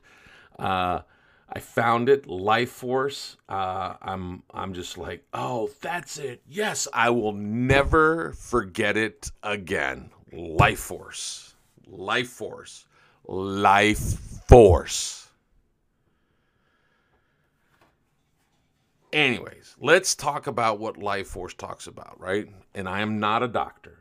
Uh, 0.58 1.02
i 1.50 1.60
found 1.60 2.10
it 2.10 2.28
life 2.28 2.72
force. 2.72 3.38
Uh, 3.48 3.96
i'm 4.02 4.44
i'm 4.52 4.74
just 4.74 4.98
like 4.98 5.26
oh 5.34 5.70
that's 5.82 6.18
it. 6.18 6.42
Yes 6.48 6.88
i 6.94 7.10
will 7.10 7.34
never 7.34 8.34
forget 8.34 8.98
it 8.98 9.32
again. 9.44 10.10
Life 10.32 10.80
force. 10.80 11.56
Life 11.88 12.30
force. 12.30 12.86
Life 13.28 14.00
force 14.48 15.25
Anyways, 19.16 19.78
let's 19.80 20.14
talk 20.14 20.46
about 20.46 20.78
what 20.78 20.98
Life 20.98 21.28
Force 21.28 21.54
talks 21.54 21.88
about, 21.88 22.20
right? 22.20 22.50
And 22.74 22.90
I 22.90 23.00
am 23.00 23.18
not 23.18 23.44
a 23.44 23.48
doctor. 23.48 23.98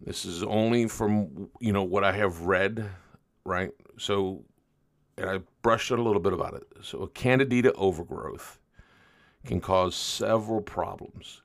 This 0.00 0.24
is 0.24 0.44
only 0.44 0.86
from, 0.86 1.48
you 1.58 1.72
know, 1.72 1.82
what 1.82 2.04
I 2.04 2.12
have 2.12 2.42
read, 2.42 2.88
right? 3.44 3.72
So, 3.98 4.44
and 5.18 5.28
I 5.28 5.40
brushed 5.62 5.90
a 5.90 5.96
little 5.96 6.20
bit 6.20 6.32
about 6.32 6.54
it. 6.54 6.62
So, 6.80 7.02
a 7.02 7.08
candida 7.08 7.72
overgrowth 7.72 8.60
can 9.44 9.60
cause 9.60 9.96
several 9.96 10.60
problems. 10.60 11.42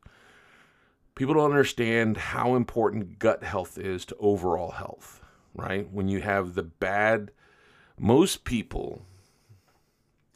People 1.15 1.33
don't 1.33 1.49
understand 1.49 2.17
how 2.17 2.53
important 2.53 3.17
gut 3.17 3.43
health 3.43 3.79
is 3.79 4.05
to 4.05 4.15
overall 4.19 4.69
health, 4.69 5.23
right? 5.55 5.91
When 5.91 6.07
you 6.07 6.21
have 6.21 6.53
the 6.53 6.61
bad, 6.61 7.31
most 7.97 8.43
people 8.43 9.01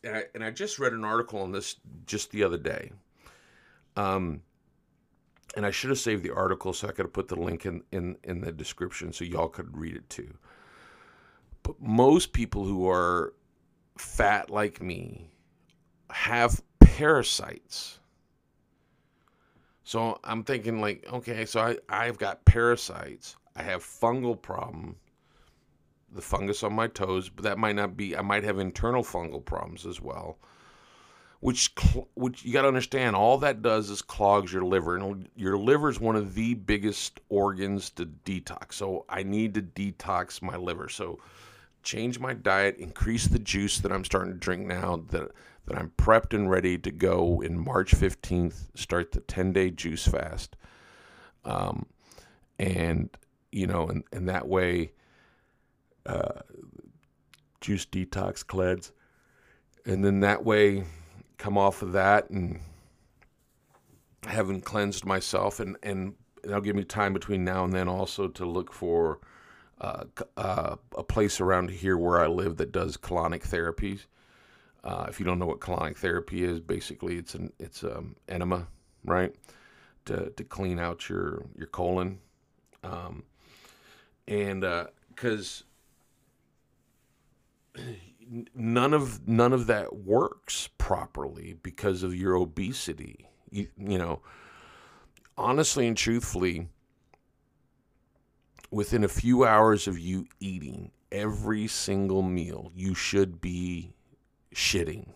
and 0.03 0.17
I, 0.17 0.23
and 0.33 0.43
I 0.43 0.51
just 0.51 0.79
read 0.79 0.93
an 0.93 1.03
article 1.03 1.41
on 1.41 1.51
this 1.51 1.75
just 2.05 2.31
the 2.31 2.43
other 2.43 2.57
day. 2.57 2.91
Um, 3.95 4.41
and 5.55 5.65
I 5.65 5.71
should 5.71 5.89
have 5.89 5.99
saved 5.99 6.23
the 6.23 6.33
article 6.33 6.73
so 6.73 6.87
I 6.87 6.91
could 6.91 7.05
have 7.05 7.13
put 7.13 7.27
the 7.27 7.35
link 7.35 7.65
in, 7.65 7.83
in, 7.91 8.17
in 8.23 8.41
the 8.41 8.51
description 8.51 9.11
so 9.11 9.25
y'all 9.25 9.47
could 9.47 9.75
read 9.75 9.95
it 9.95 10.09
too. 10.09 10.33
But 11.63 11.81
most 11.81 12.33
people 12.33 12.65
who 12.65 12.87
are 12.87 13.33
fat 13.97 14.49
like 14.49 14.81
me 14.81 15.29
have 16.11 16.61
parasites. 16.79 17.99
So 19.83 20.19
I'm 20.23 20.43
thinking 20.43 20.81
like, 20.81 21.05
okay, 21.11 21.45
so 21.45 21.61
I, 21.61 21.77
I've 21.89 22.17
got 22.17 22.45
parasites. 22.45 23.35
I 23.55 23.63
have 23.63 23.83
fungal 23.83 24.39
problem 24.39 24.95
the 26.13 26.21
fungus 26.21 26.63
on 26.63 26.73
my 26.73 26.87
toes, 26.87 27.29
but 27.29 27.43
that 27.43 27.57
might 27.57 27.75
not 27.75 27.95
be. 27.95 28.15
I 28.15 28.21
might 28.21 28.43
have 28.43 28.59
internal 28.59 29.03
fungal 29.03 29.43
problems 29.43 29.85
as 29.85 30.01
well. 30.01 30.37
Which, 31.41 31.73
which 32.15 32.43
you 32.43 32.51
got 32.51 32.63
to 32.63 32.67
understand, 32.67 33.15
all 33.15 33.37
that 33.37 33.61
does 33.61 33.89
is 33.89 34.01
clogs 34.01 34.51
your 34.51 34.65
liver, 34.65 34.97
and 34.97 35.29
your 35.37 35.57
liver 35.57 35.89
is 35.89 35.97
one 35.97 36.17
of 36.17 36.35
the 36.35 36.53
biggest 36.53 37.21
organs 37.29 37.91
to 37.91 38.05
detox. 38.05 38.73
So 38.73 39.05
I 39.07 39.23
need 39.23 39.53
to 39.53 39.61
detox 39.61 40.41
my 40.41 40.57
liver. 40.57 40.89
So 40.89 41.19
change 41.81 42.19
my 42.19 42.33
diet, 42.33 42.77
increase 42.77 43.27
the 43.27 43.39
juice 43.39 43.79
that 43.79 43.91
I'm 43.91 44.03
starting 44.03 44.33
to 44.33 44.39
drink 44.39 44.65
now. 44.65 45.03
That 45.11 45.31
that 45.65 45.77
I'm 45.77 45.91
prepped 45.97 46.33
and 46.33 46.49
ready 46.49 46.77
to 46.79 46.91
go 46.91 47.41
in 47.41 47.57
March 47.57 47.93
15th. 47.93 48.69
Start 48.75 49.11
the 49.11 49.21
10 49.21 49.53
day 49.53 49.69
juice 49.69 50.07
fast, 50.07 50.55
um, 51.45 51.85
and 52.57 53.09
you 53.51 53.67
know, 53.67 53.87
and 53.87 54.03
and 54.11 54.27
that 54.27 54.47
way 54.47 54.91
uh, 56.09 56.41
juice 57.61 57.85
detox 57.85 58.45
cleanse, 58.45 58.91
and 59.85 60.03
then 60.03 60.21
that 60.21 60.43
way 60.43 60.83
come 61.37 61.57
off 61.57 61.81
of 61.81 61.93
that 61.93 62.29
and 62.29 62.59
having 64.25 64.59
cleansed 64.59 65.05
myself 65.05 65.59
and 65.59 65.77
and 65.83 66.13
that'll 66.43 66.61
give 66.61 66.75
me 66.75 66.83
time 66.83 67.13
between 67.13 67.43
now 67.43 67.63
and 67.63 67.73
then 67.73 67.87
also 67.87 68.27
to 68.27 68.45
look 68.45 68.73
for 68.73 69.19
uh, 69.81 70.03
uh, 70.37 70.75
a 70.97 71.03
place 71.03 71.39
around 71.39 71.69
here 71.69 71.97
where 71.97 72.19
I 72.19 72.27
live 72.27 72.57
that 72.57 72.71
does 72.71 72.97
colonic 72.97 73.47
therapies. 73.47 74.05
Uh, 74.83 75.05
if 75.07 75.19
you 75.19 75.25
don't 75.25 75.39
know 75.39 75.45
what 75.45 75.59
colonic 75.59 75.97
therapy 75.97 76.43
is, 76.43 76.59
basically 76.59 77.17
it's 77.17 77.35
an 77.35 77.51
it's 77.59 77.83
um, 77.83 78.15
enema, 78.27 78.67
right, 79.05 79.33
to 80.05 80.29
to 80.31 80.43
clean 80.43 80.79
out 80.79 81.09
your 81.09 81.43
your 81.57 81.67
colon, 81.67 82.19
um, 82.83 83.23
and 84.27 84.65
because 85.15 85.63
uh, 85.63 85.68
none 88.55 88.93
of 88.93 89.27
none 89.27 89.53
of 89.53 89.67
that 89.67 89.95
works 89.95 90.69
properly 90.77 91.57
because 91.63 92.03
of 92.03 92.15
your 92.15 92.35
obesity. 92.35 93.29
You, 93.51 93.67
you 93.77 93.97
know, 93.97 94.21
honestly 95.37 95.87
and 95.87 95.97
truthfully, 95.97 96.67
within 98.71 99.03
a 99.03 99.07
few 99.07 99.45
hours 99.45 99.87
of 99.87 99.97
you 99.97 100.27
eating 100.39 100.91
every 101.11 101.67
single 101.67 102.21
meal, 102.21 102.71
you 102.75 102.93
should 102.93 103.41
be 103.41 103.93
shitting. 104.53 105.07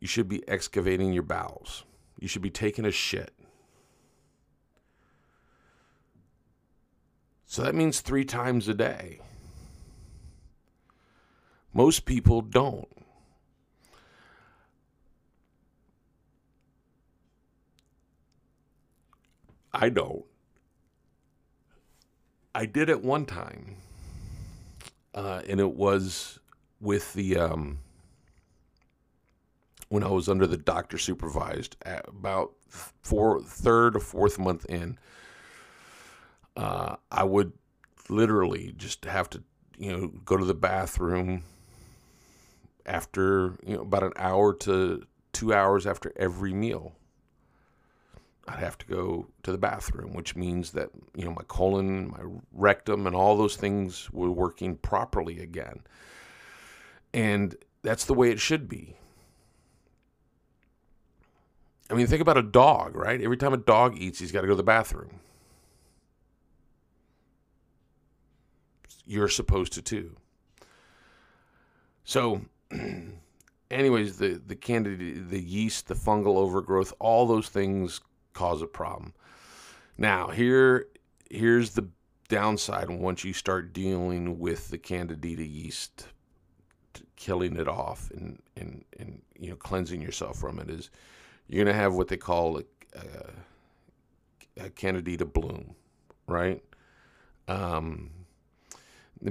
You 0.00 0.08
should 0.08 0.28
be 0.28 0.46
excavating 0.48 1.12
your 1.12 1.22
bowels. 1.22 1.84
You 2.18 2.28
should 2.28 2.42
be 2.42 2.50
taking 2.50 2.84
a 2.84 2.90
shit. 2.90 3.32
So 7.46 7.62
that 7.62 7.74
means 7.74 8.00
three 8.00 8.24
times 8.24 8.68
a 8.68 8.74
day. 8.74 9.20
Most 11.74 12.04
people 12.04 12.40
don't. 12.40 12.88
I 19.72 19.88
don't. 19.88 20.24
I 22.54 22.66
did 22.66 22.88
it 22.88 23.02
one 23.02 23.26
time, 23.26 23.74
uh, 25.16 25.42
and 25.48 25.58
it 25.58 25.74
was 25.74 26.38
with 26.80 27.12
the 27.14 27.36
um, 27.36 27.80
when 29.88 30.04
I 30.04 30.08
was 30.08 30.28
under 30.28 30.46
the 30.46 30.56
doctor 30.56 30.96
supervised 30.96 31.76
at 31.82 32.06
about 32.06 32.52
four 32.68 33.42
third 33.42 33.96
or 33.96 34.00
fourth 34.00 34.38
month 34.38 34.64
in. 34.66 34.96
Uh, 36.56 36.94
I 37.10 37.24
would 37.24 37.52
literally 38.08 38.72
just 38.76 39.06
have 39.06 39.28
to 39.30 39.42
you 39.76 39.90
know 39.90 40.06
go 40.24 40.36
to 40.36 40.44
the 40.44 40.54
bathroom 40.54 41.42
after 42.86 43.56
you 43.66 43.76
know 43.76 43.82
about 43.82 44.02
an 44.02 44.12
hour 44.16 44.54
to 44.54 45.02
two 45.32 45.52
hours 45.52 45.86
after 45.86 46.12
every 46.16 46.52
meal 46.52 46.94
I'd 48.46 48.58
have 48.58 48.76
to 48.78 48.86
go 48.86 49.28
to 49.42 49.52
the 49.52 49.58
bathroom, 49.58 50.12
which 50.12 50.36
means 50.36 50.72
that 50.72 50.90
you 51.14 51.24
know 51.24 51.30
my 51.30 51.44
colon, 51.48 52.10
my 52.10 52.20
rectum, 52.52 53.06
and 53.06 53.16
all 53.16 53.36
those 53.36 53.56
things 53.56 54.10
were 54.12 54.30
working 54.30 54.76
properly 54.76 55.40
again. 55.40 55.80
And 57.12 57.56
that's 57.82 58.04
the 58.04 58.14
way 58.14 58.30
it 58.30 58.40
should 58.40 58.68
be. 58.68 58.96
I 61.90 61.94
mean, 61.94 62.06
think 62.06 62.20
about 62.20 62.36
a 62.36 62.42
dog, 62.42 62.96
right? 62.96 63.20
Every 63.20 63.36
time 63.36 63.52
a 63.52 63.58
dog 63.58 63.96
eats, 63.96 64.18
he's 64.18 64.32
got 64.32 64.40
to 64.40 64.46
go 64.46 64.52
to 64.52 64.56
the 64.56 64.62
bathroom. 64.62 65.20
You're 69.06 69.28
supposed 69.28 69.74
to 69.74 69.82
too. 69.82 70.16
So, 72.04 72.42
anyways, 73.70 74.18
the 74.18 74.40
the 74.46 74.56
candida, 74.56 75.20
the 75.20 75.40
yeast, 75.40 75.88
the 75.88 75.94
fungal 75.94 76.36
overgrowth, 76.36 76.92
all 76.98 77.26
those 77.26 77.48
things 77.48 78.00
cause 78.32 78.62
a 78.62 78.66
problem. 78.66 79.14
Now, 79.96 80.28
here 80.28 80.88
here's 81.30 81.70
the 81.70 81.88
downside 82.28 82.88
once 82.90 83.24
you 83.24 83.32
start 83.32 83.72
dealing 83.72 84.38
with 84.38 84.68
the 84.70 84.78
candida 84.78 85.44
yeast 85.44 86.08
killing 87.16 87.56
it 87.56 87.68
off 87.68 88.10
and, 88.12 88.40
and, 88.56 88.84
and 88.98 89.20
you 89.38 89.50
know 89.50 89.56
cleansing 89.56 90.00
yourself 90.00 90.38
from 90.38 90.58
it 90.58 90.70
is 90.70 90.90
you're 91.48 91.64
going 91.64 91.72
to 91.72 91.80
have 91.80 91.94
what 91.94 92.08
they 92.08 92.16
call 92.16 92.58
a, 92.58 92.64
a, 94.58 94.64
a 94.64 94.70
candida 94.70 95.24
bloom 95.24 95.74
right 96.26 96.62
um, 97.48 98.10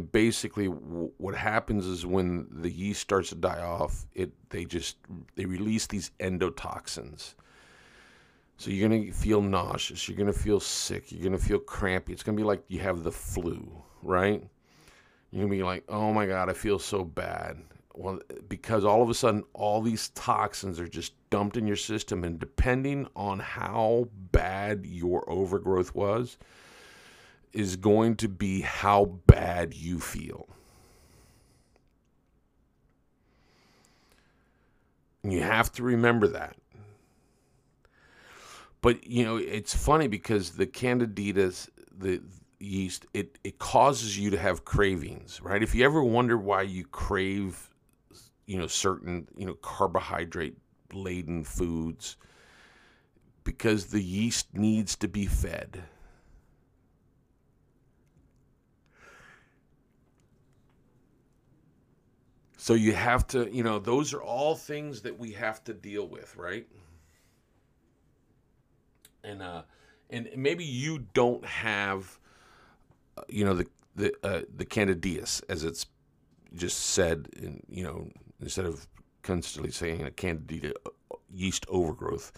basically 0.02 0.66
what 0.66 1.36
happens 1.36 1.86
is 1.86 2.06
when 2.06 2.48
the 2.50 2.70
yeast 2.70 3.02
starts 3.02 3.30
to 3.30 3.36
die 3.36 3.62
off 3.62 4.06
it 4.14 4.32
they 4.50 4.66
just 4.66 4.98
they 5.36 5.46
release 5.46 5.88
these 5.88 6.12
endotoxins. 6.20 7.36
So 8.58 8.72
you're 8.72 8.88
going 8.88 9.06
to 9.06 9.12
feel 9.12 9.42
nauseous 9.42 10.08
you're 10.08 10.18
going 10.18 10.32
to 10.32 10.38
feel 10.38 10.60
sick 10.60 11.12
you're 11.12 11.22
going 11.22 11.38
to 11.38 11.44
feel 11.44 11.60
crampy. 11.60 12.14
It's 12.14 12.24
going 12.24 12.36
to 12.36 12.42
be 12.42 12.48
like 12.48 12.64
you 12.68 12.80
have 12.80 13.04
the 13.04 13.12
flu 13.12 13.70
right? 14.02 14.44
You're 15.32 15.42
going 15.42 15.52
to 15.52 15.58
be 15.58 15.64
like 15.64 15.84
oh 15.90 16.12
my 16.12 16.26
god 16.26 16.50
i 16.50 16.54
feel 16.54 16.80
so 16.80 17.04
bad. 17.04 17.58
Well 17.94 18.20
because 18.50 18.84
all 18.84 19.04
of 19.04 19.12
a 19.12 19.14
sudden 19.14 19.44
all 19.54 19.82
these 19.82 20.10
toxins 20.10 20.80
are 20.80 20.88
just 20.88 21.14
dumped 21.30 21.56
in 21.56 21.68
your 21.68 21.76
system 21.76 22.24
and 22.24 22.40
depending 22.40 23.08
on 23.16 23.38
how 23.38 24.08
bad 24.32 24.88
your 24.88 25.30
overgrowth 25.30 25.94
was 25.94 26.38
is 27.54 27.76
going 27.76 28.16
to 28.18 28.28
be 28.28 28.62
how 28.62 29.06
bad 29.28 29.74
you 29.74 30.00
feel. 30.00 30.48
You 35.24 35.42
have 35.42 35.72
to 35.74 35.84
remember 35.84 36.28
that. 36.28 36.58
But 38.82 39.08
you 39.08 39.24
know, 39.24 39.38
it's 39.38 39.74
funny 39.74 40.08
because 40.08 40.52
the 40.52 40.68
candiditas, 40.68 41.70
the 41.98 42.22
yeast, 42.60 43.06
it, 43.14 43.38
it 43.44 43.58
causes 43.58 44.18
you 44.18 44.30
to 44.32 44.38
have 44.38 44.66
cravings, 44.66 45.40
right? 45.42 45.64
If 45.64 45.74
you 45.74 45.86
ever 45.86 46.04
wonder 46.04 46.38
why 46.38 46.64
you 46.64 46.84
crave, 46.86 47.70
you 48.46 48.58
know, 48.58 48.68
certain, 48.68 49.28
you 49.38 49.46
know, 49.46 49.54
carbohydrate 49.54 50.58
laden 50.92 51.46
foods, 51.46 52.18
because 53.46 53.88
the 53.88 54.02
yeast 54.02 54.48
needs 54.54 54.98
to 54.98 55.08
be 55.08 55.26
fed 55.26 55.84
So 62.64 62.76
you 62.76 62.94
have 62.94 63.28
to, 63.28 63.54
you 63.54 63.62
know, 63.62 63.78
those 63.78 64.14
are 64.14 64.24
all 64.24 64.56
things 64.56 65.02
that 65.02 65.20
we 65.20 65.34
have 65.34 65.62
to 65.66 65.74
deal 65.74 66.08
with, 66.08 66.34
right? 66.38 66.66
And 69.22 69.42
uh, 69.42 69.64
and 70.10 70.30
maybe 70.38 70.64
you 70.64 71.00
don't 71.14 71.44
have, 71.44 72.18
uh, 73.18 73.24
you 73.28 73.44
know, 73.44 73.54
the 73.54 73.68
the 73.98 74.14
uh, 74.24 74.42
the 74.56 74.64
candidias 74.64 75.42
as 75.50 75.66
it's 75.66 75.88
just 76.56 76.80
said, 76.80 77.28
in, 77.36 77.62
you 77.68 77.84
know, 77.84 78.10
instead 78.42 78.64
of 78.64 78.88
constantly 79.24 79.70
saying 79.70 80.02
a 80.02 80.12
candida 80.12 80.72
uh, 80.86 81.16
yeast 81.34 81.66
overgrowth, 81.68 82.32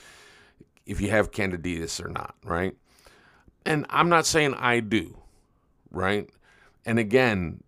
if 0.88 1.00
you 1.00 1.12
have 1.12 1.32
candidias 1.32 2.00
or 2.00 2.08
not, 2.08 2.34
right? 2.44 2.76
And 3.64 3.86
I'm 3.92 4.10
not 4.10 4.26
saying 4.26 4.56
I 4.56 4.80
do, 4.80 5.20
right? 5.92 6.28
And 6.84 6.98
again, 6.98 7.62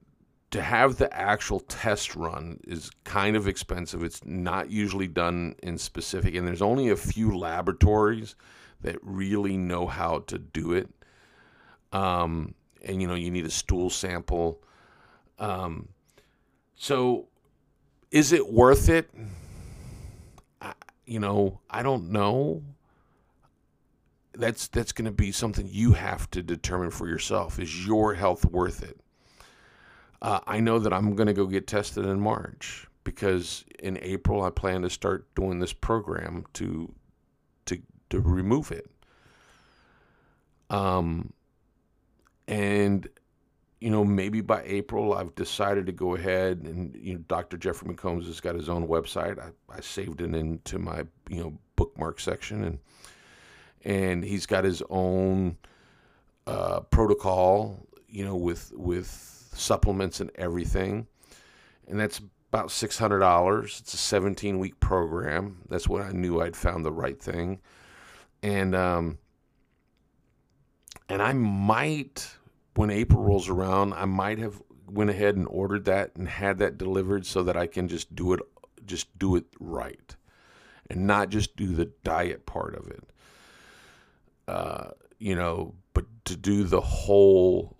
to 0.57 0.63
have 0.63 0.97
the 0.97 1.15
actual 1.15 1.59
test 1.59 2.15
run 2.15 2.59
is 2.67 2.89
kind 3.03 3.35
of 3.35 3.47
expensive. 3.47 4.01
It's 4.03 4.25
not 4.25 4.71
usually 4.71 5.07
done 5.07 5.53
in 5.61 5.77
specific, 5.77 6.33
and 6.33 6.47
there's 6.47 6.63
only 6.63 6.89
a 6.89 6.95
few 6.95 7.37
laboratories 7.37 8.35
that 8.81 8.97
really 9.03 9.55
know 9.55 9.85
how 9.85 10.23
to 10.27 10.39
do 10.39 10.73
it. 10.73 10.89
Um, 11.91 12.55
and 12.83 12.99
you 12.99 13.07
know, 13.07 13.13
you 13.13 13.29
need 13.29 13.45
a 13.45 13.51
stool 13.51 13.91
sample. 13.91 14.59
Um, 15.37 15.89
so, 16.75 17.27
is 18.09 18.31
it 18.31 18.51
worth 18.51 18.89
it? 18.89 19.11
I, 20.59 20.73
you 21.05 21.19
know, 21.19 21.59
I 21.69 21.83
don't 21.83 22.09
know. 22.09 22.63
That's 24.33 24.67
that's 24.69 24.91
going 24.91 25.05
to 25.05 25.11
be 25.11 25.31
something 25.31 25.69
you 25.69 25.93
have 25.93 26.31
to 26.31 26.41
determine 26.41 26.89
for 26.89 27.07
yourself. 27.07 27.59
Is 27.59 27.85
your 27.85 28.15
health 28.15 28.43
worth 28.43 28.81
it? 28.81 28.99
Uh, 30.21 30.39
I 30.47 30.59
know 30.59 30.79
that 30.79 30.93
I'm 30.93 31.15
going 31.15 31.27
to 31.27 31.33
go 31.33 31.45
get 31.45 31.67
tested 31.67 32.05
in 32.05 32.19
March 32.19 32.87
because 33.03 33.63
in 33.79 33.97
April 34.01 34.43
I 34.43 34.49
plan 34.49 34.81
to 34.81 34.89
start 34.89 35.33
doing 35.35 35.59
this 35.59 35.73
program 35.73 36.45
to 36.53 36.93
to 37.65 37.79
to 38.09 38.19
remove 38.19 38.71
it. 38.71 38.89
Um, 40.69 41.31
and 42.47 43.07
you 43.79 43.89
know 43.89 44.03
maybe 44.03 44.41
by 44.41 44.63
April 44.65 45.13
I've 45.13 45.35
decided 45.35 45.85
to 45.85 45.91
go 45.91 46.15
ahead 46.15 46.63
and 46.65 46.95
you 46.95 47.13
know 47.13 47.19
Dr. 47.27 47.57
Jeffrey 47.57 47.93
McCombs 47.93 48.25
has 48.25 48.41
got 48.41 48.55
his 48.55 48.69
own 48.69 48.87
website. 48.87 49.39
I, 49.39 49.51
I 49.73 49.81
saved 49.81 50.21
it 50.21 50.33
into 50.33 50.79
my 50.79 51.03
you 51.29 51.43
know 51.43 51.57
bookmark 51.75 52.19
section 52.19 52.63
and 52.63 52.79
and 53.85 54.23
he's 54.23 54.45
got 54.45 54.63
his 54.63 54.81
own 54.89 55.57
uh, 56.47 56.79
protocol 56.81 57.85
you 58.09 58.25
know 58.25 58.35
with 58.35 58.73
with 58.75 59.36
supplements 59.57 60.19
and 60.19 60.31
everything. 60.35 61.07
And 61.87 61.99
that's 61.99 62.21
about 62.51 62.69
$600. 62.69 63.79
It's 63.79 63.93
a 63.93 63.97
17 63.97 64.59
week 64.59 64.79
program. 64.79 65.61
That's 65.69 65.87
when 65.87 66.01
I 66.01 66.11
knew 66.11 66.41
I'd 66.41 66.55
found 66.55 66.85
the 66.85 66.91
right 66.91 67.21
thing. 67.21 67.59
And, 68.43 68.75
um, 68.75 69.17
and 71.09 71.21
I 71.21 71.33
might, 71.33 72.35
when 72.75 72.89
April 72.89 73.23
rolls 73.23 73.49
around, 73.49 73.93
I 73.93 74.05
might 74.05 74.39
have 74.39 74.61
went 74.89 75.09
ahead 75.09 75.35
and 75.35 75.47
ordered 75.49 75.85
that 75.85 76.15
and 76.15 76.27
had 76.27 76.59
that 76.59 76.77
delivered 76.77 77.25
so 77.25 77.43
that 77.43 77.57
I 77.57 77.67
can 77.67 77.87
just 77.87 78.15
do 78.15 78.33
it, 78.33 78.41
just 78.85 79.17
do 79.17 79.35
it 79.35 79.45
right 79.59 80.15
and 80.89 81.07
not 81.07 81.29
just 81.29 81.55
do 81.55 81.67
the 81.67 81.91
diet 82.03 82.45
part 82.45 82.75
of 82.75 82.87
it. 82.87 83.03
Uh, 84.47 84.91
you 85.19 85.35
know, 85.35 85.73
but 85.93 86.05
to 86.25 86.37
do 86.37 86.63
the 86.63 86.81
whole 86.81 87.76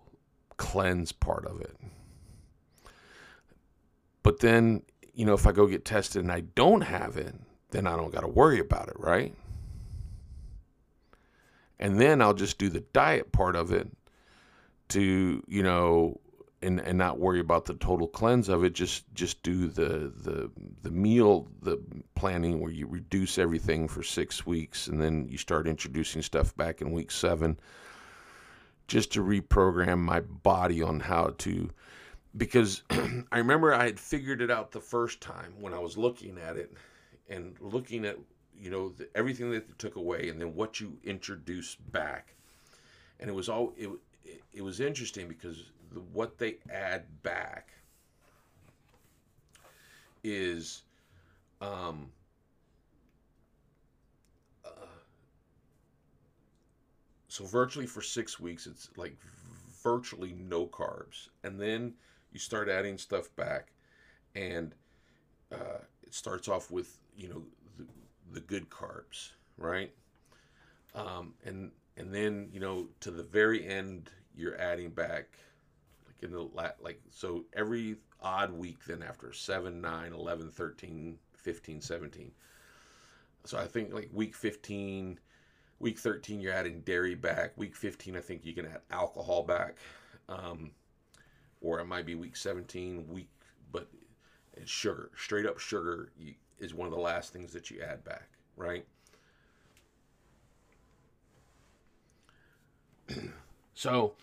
cleanse 0.57 1.11
part 1.11 1.45
of 1.45 1.61
it. 1.61 1.75
But 4.23 4.39
then, 4.39 4.83
you 5.13 5.25
know, 5.25 5.33
if 5.33 5.47
I 5.47 5.51
go 5.51 5.67
get 5.67 5.85
tested 5.85 6.21
and 6.21 6.31
I 6.31 6.41
don't 6.41 6.81
have 6.81 7.17
it, 7.17 7.33
then 7.71 7.87
I 7.87 7.95
don't 7.95 8.11
got 8.11 8.21
to 8.21 8.27
worry 8.27 8.59
about 8.59 8.89
it, 8.89 8.99
right? 8.99 9.33
And 11.79 11.99
then 11.99 12.21
I'll 12.21 12.33
just 12.33 12.57
do 12.57 12.69
the 12.69 12.81
diet 12.81 13.31
part 13.31 13.55
of 13.55 13.71
it 13.71 13.87
to, 14.89 15.43
you 15.47 15.63
know, 15.63 16.19
and, 16.61 16.79
and 16.79 16.97
not 16.97 17.19
worry 17.19 17.39
about 17.39 17.65
the 17.65 17.75
total 17.75 18.07
cleanse 18.07 18.49
of 18.49 18.63
it. 18.63 18.73
Just 18.73 19.13
just 19.13 19.43
do 19.43 19.67
the 19.67 20.11
the 20.15 20.49
the 20.81 20.91
meal 20.91 21.47
the 21.61 21.79
planning 22.15 22.59
where 22.59 22.71
you 22.71 22.87
reduce 22.87 23.37
everything 23.37 23.87
for 23.87 24.01
six 24.01 24.45
weeks 24.45 24.87
and 24.87 24.99
then 25.01 25.27
you 25.29 25.37
start 25.37 25.67
introducing 25.67 26.21
stuff 26.21 26.55
back 26.57 26.81
in 26.81 26.91
week 26.91 27.11
seven 27.11 27.59
just 28.87 29.11
to 29.13 29.23
reprogram 29.23 29.99
my 29.99 30.21
body 30.21 30.81
on 30.81 30.99
how 30.99 31.33
to 31.39 31.69
because 32.35 32.83
I 33.31 33.37
remember 33.37 33.73
I 33.73 33.85
had 33.85 33.99
figured 33.99 34.41
it 34.41 34.51
out 34.51 34.71
the 34.71 34.79
first 34.79 35.21
time 35.21 35.53
when 35.59 35.73
I 35.73 35.79
was 35.79 35.97
looking 35.97 36.37
at 36.37 36.57
it 36.57 36.73
and 37.29 37.55
looking 37.59 38.05
at 38.05 38.17
you 38.59 38.69
know 38.69 38.89
the, 38.89 39.07
everything 39.15 39.51
that 39.51 39.67
they 39.67 39.73
took 39.77 39.95
away 39.95 40.29
and 40.29 40.39
then 40.39 40.55
what 40.55 40.79
you 40.79 40.97
introduce 41.03 41.75
back. 41.75 42.33
And 43.19 43.29
it 43.29 43.33
was 43.33 43.49
all 43.49 43.73
it, 43.77 43.89
it, 44.23 44.41
it 44.53 44.61
was 44.61 44.79
interesting 44.79 45.27
because 45.27 45.71
the, 45.91 45.99
what 45.99 46.37
they 46.37 46.57
add 46.71 47.03
back 47.23 47.69
is 50.23 50.83
um, 51.61 52.09
So 57.37 57.45
virtually 57.45 57.85
for 57.85 58.01
six 58.01 58.39
weeks, 58.39 58.65
it's 58.65 58.89
like 58.97 59.15
virtually 59.83 60.33
no 60.33 60.65
carbs, 60.65 61.29
and 61.43 61.61
then 61.61 61.93
you 62.31 62.39
start 62.39 62.67
adding 62.67 62.97
stuff 62.97 63.29
back, 63.35 63.73
and 64.33 64.73
uh, 65.51 65.83
it 66.01 66.15
starts 66.15 66.47
off 66.47 66.71
with 66.71 66.97
you 67.15 67.29
know 67.29 67.43
the, 67.77 67.85
the 68.33 68.39
good 68.39 68.71
carbs, 68.71 69.33
right? 69.55 69.91
Um, 70.95 71.35
and 71.45 71.69
and 71.95 72.11
then 72.11 72.49
you 72.51 72.59
know 72.59 72.87
to 73.01 73.11
the 73.11 73.21
very 73.21 73.63
end 73.67 74.09
you're 74.35 74.59
adding 74.59 74.89
back 74.89 75.37
like 76.07 76.23
in 76.23 76.31
the 76.31 76.41
la- 76.41 76.71
like 76.81 76.99
so 77.11 77.45
every 77.53 77.97
odd 78.19 78.51
week 78.51 78.83
then 78.87 79.03
after 79.03 79.31
7 79.31 79.79
9 79.79 80.13
11 80.13 80.49
13 80.49 81.17
15 81.35 81.81
17 81.81 82.31
so 83.45 83.59
i 83.59 83.65
think 83.65 83.93
like 83.93 84.09
week 84.11 84.35
15 84.35 85.19
week 85.79 85.97
13 85.97 86.39
you're 86.39 86.53
adding 86.53 86.81
dairy 86.81 87.15
back. 87.15 87.57
Week 87.57 87.75
15 87.75 88.15
i 88.15 88.19
think 88.19 88.45
you 88.45 88.53
can 88.53 88.65
add 88.65 88.81
alcohol 88.91 89.43
back. 89.43 89.77
Um, 90.29 90.71
or 91.61 91.79
it 91.79 91.85
might 91.85 92.05
be 92.05 92.15
week 92.15 92.35
17 92.35 93.07
week 93.07 93.29
but 93.71 93.87
it's 94.55 94.69
sugar 94.69 95.09
straight 95.15 95.45
up 95.45 95.59
sugar 95.59 96.11
you, 96.17 96.33
is 96.59 96.73
one 96.73 96.87
of 96.87 96.93
the 96.93 96.99
last 96.99 97.31
things 97.33 97.53
that 97.53 97.71
you 97.71 97.81
add 97.81 98.03
back 98.03 98.29
right? 98.55 98.85
So 103.73 104.15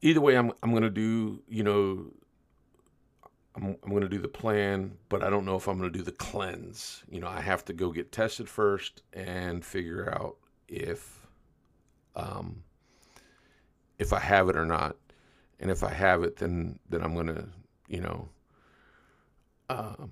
either 0.00 0.20
way 0.20 0.36
i'm, 0.36 0.52
I'm 0.62 0.70
going 0.70 0.84
to 0.84 0.90
do 0.90 1.42
you 1.48 1.64
know 1.64 2.12
I'm, 3.54 3.76
I'm 3.82 3.90
going 3.90 4.02
to 4.02 4.08
do 4.08 4.18
the 4.18 4.28
plan 4.28 4.96
but 5.08 5.22
i 5.22 5.30
don't 5.30 5.44
know 5.44 5.56
if 5.56 5.68
i'm 5.68 5.78
going 5.78 5.92
to 5.92 5.98
do 5.98 6.04
the 6.04 6.12
cleanse. 6.12 7.02
You 7.08 7.20
know 7.20 7.28
i 7.28 7.40
have 7.40 7.64
to 7.66 7.72
go 7.72 7.90
get 7.90 8.12
tested 8.12 8.48
first 8.48 9.02
and 9.12 9.64
figure 9.64 10.10
out 10.12 10.36
if 10.68 11.26
um 12.16 12.62
if 13.98 14.12
i 14.12 14.18
have 14.18 14.48
it 14.48 14.56
or 14.56 14.64
not. 14.64 14.96
And 15.60 15.70
if 15.70 15.82
i 15.84 15.92
have 15.92 16.22
it 16.24 16.36
then 16.36 16.78
then 16.88 17.02
i'm 17.02 17.14
going 17.14 17.28
to 17.28 17.48
you 17.88 18.00
know 18.00 18.28
um 19.68 20.10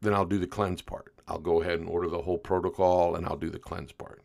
then 0.00 0.14
i'll 0.14 0.26
do 0.26 0.38
the 0.38 0.46
cleanse 0.46 0.82
part. 0.82 1.14
I'll 1.26 1.38
go 1.38 1.62
ahead 1.62 1.80
and 1.80 1.88
order 1.88 2.08
the 2.08 2.22
whole 2.22 2.38
protocol 2.38 3.16
and 3.16 3.26
i'll 3.26 3.36
do 3.36 3.50
the 3.50 3.58
cleanse 3.58 3.92
part 3.92 4.22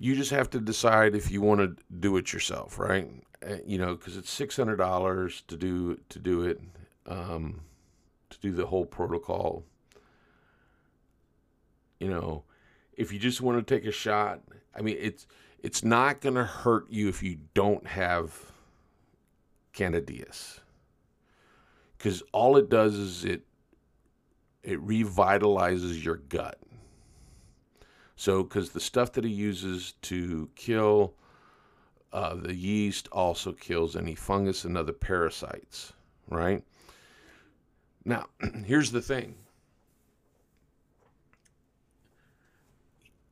you 0.00 0.16
just 0.16 0.30
have 0.30 0.50
to 0.50 0.60
decide 0.60 1.14
if 1.14 1.30
you 1.30 1.40
want 1.40 1.60
to 1.60 1.76
do 2.00 2.16
it 2.16 2.32
yourself, 2.32 2.78
right? 2.78 3.08
Uh, 3.46 3.56
you 3.66 3.78
know, 3.78 3.94
because 3.94 4.16
it's 4.16 4.30
six 4.30 4.56
hundred 4.56 4.76
dollars 4.76 5.42
to 5.48 5.56
do 5.56 6.00
to 6.08 6.18
do 6.18 6.42
it, 6.42 6.60
um, 7.06 7.60
to 8.30 8.38
do 8.40 8.52
the 8.52 8.66
whole 8.66 8.86
protocol. 8.86 9.64
You 12.00 12.08
know, 12.08 12.44
if 12.94 13.12
you 13.12 13.18
just 13.18 13.40
want 13.40 13.64
to 13.64 13.74
take 13.74 13.86
a 13.86 13.92
shot, 13.92 14.40
I 14.74 14.82
mean, 14.82 14.96
it's 14.98 15.26
it's 15.62 15.84
not 15.84 16.20
going 16.20 16.34
to 16.34 16.44
hurt 16.44 16.90
you 16.90 17.08
if 17.08 17.22
you 17.22 17.38
don't 17.54 17.86
have 17.86 18.52
candidias, 19.72 20.60
because 21.96 22.22
all 22.32 22.56
it 22.56 22.68
does 22.68 22.94
is 22.94 23.24
it 23.24 23.42
it 24.62 24.84
revitalizes 24.84 26.04
your 26.04 26.16
gut 26.16 26.58
so, 28.16 28.42
because 28.42 28.70
the 28.70 28.80
stuff 28.80 29.12
that 29.12 29.24
he 29.24 29.30
uses 29.30 29.94
to 30.02 30.48
kill 30.54 31.14
uh, 32.12 32.34
the 32.34 32.54
yeast 32.54 33.08
also 33.10 33.52
kills 33.52 33.96
any 33.96 34.14
fungus 34.14 34.64
and 34.64 34.78
other 34.78 34.92
parasites, 34.92 35.92
right? 36.28 36.62
Now, 38.04 38.26
here's 38.64 38.92
the 38.92 39.02
thing 39.02 39.34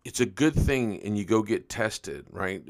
it's 0.05 0.21
a 0.21 0.27
good 0.27 0.55
thing, 0.55 1.01
and 1.05 1.17
you 1.17 1.25
go 1.25 1.43
get 1.43 1.69
tested, 1.69 2.27
right? 2.31 2.63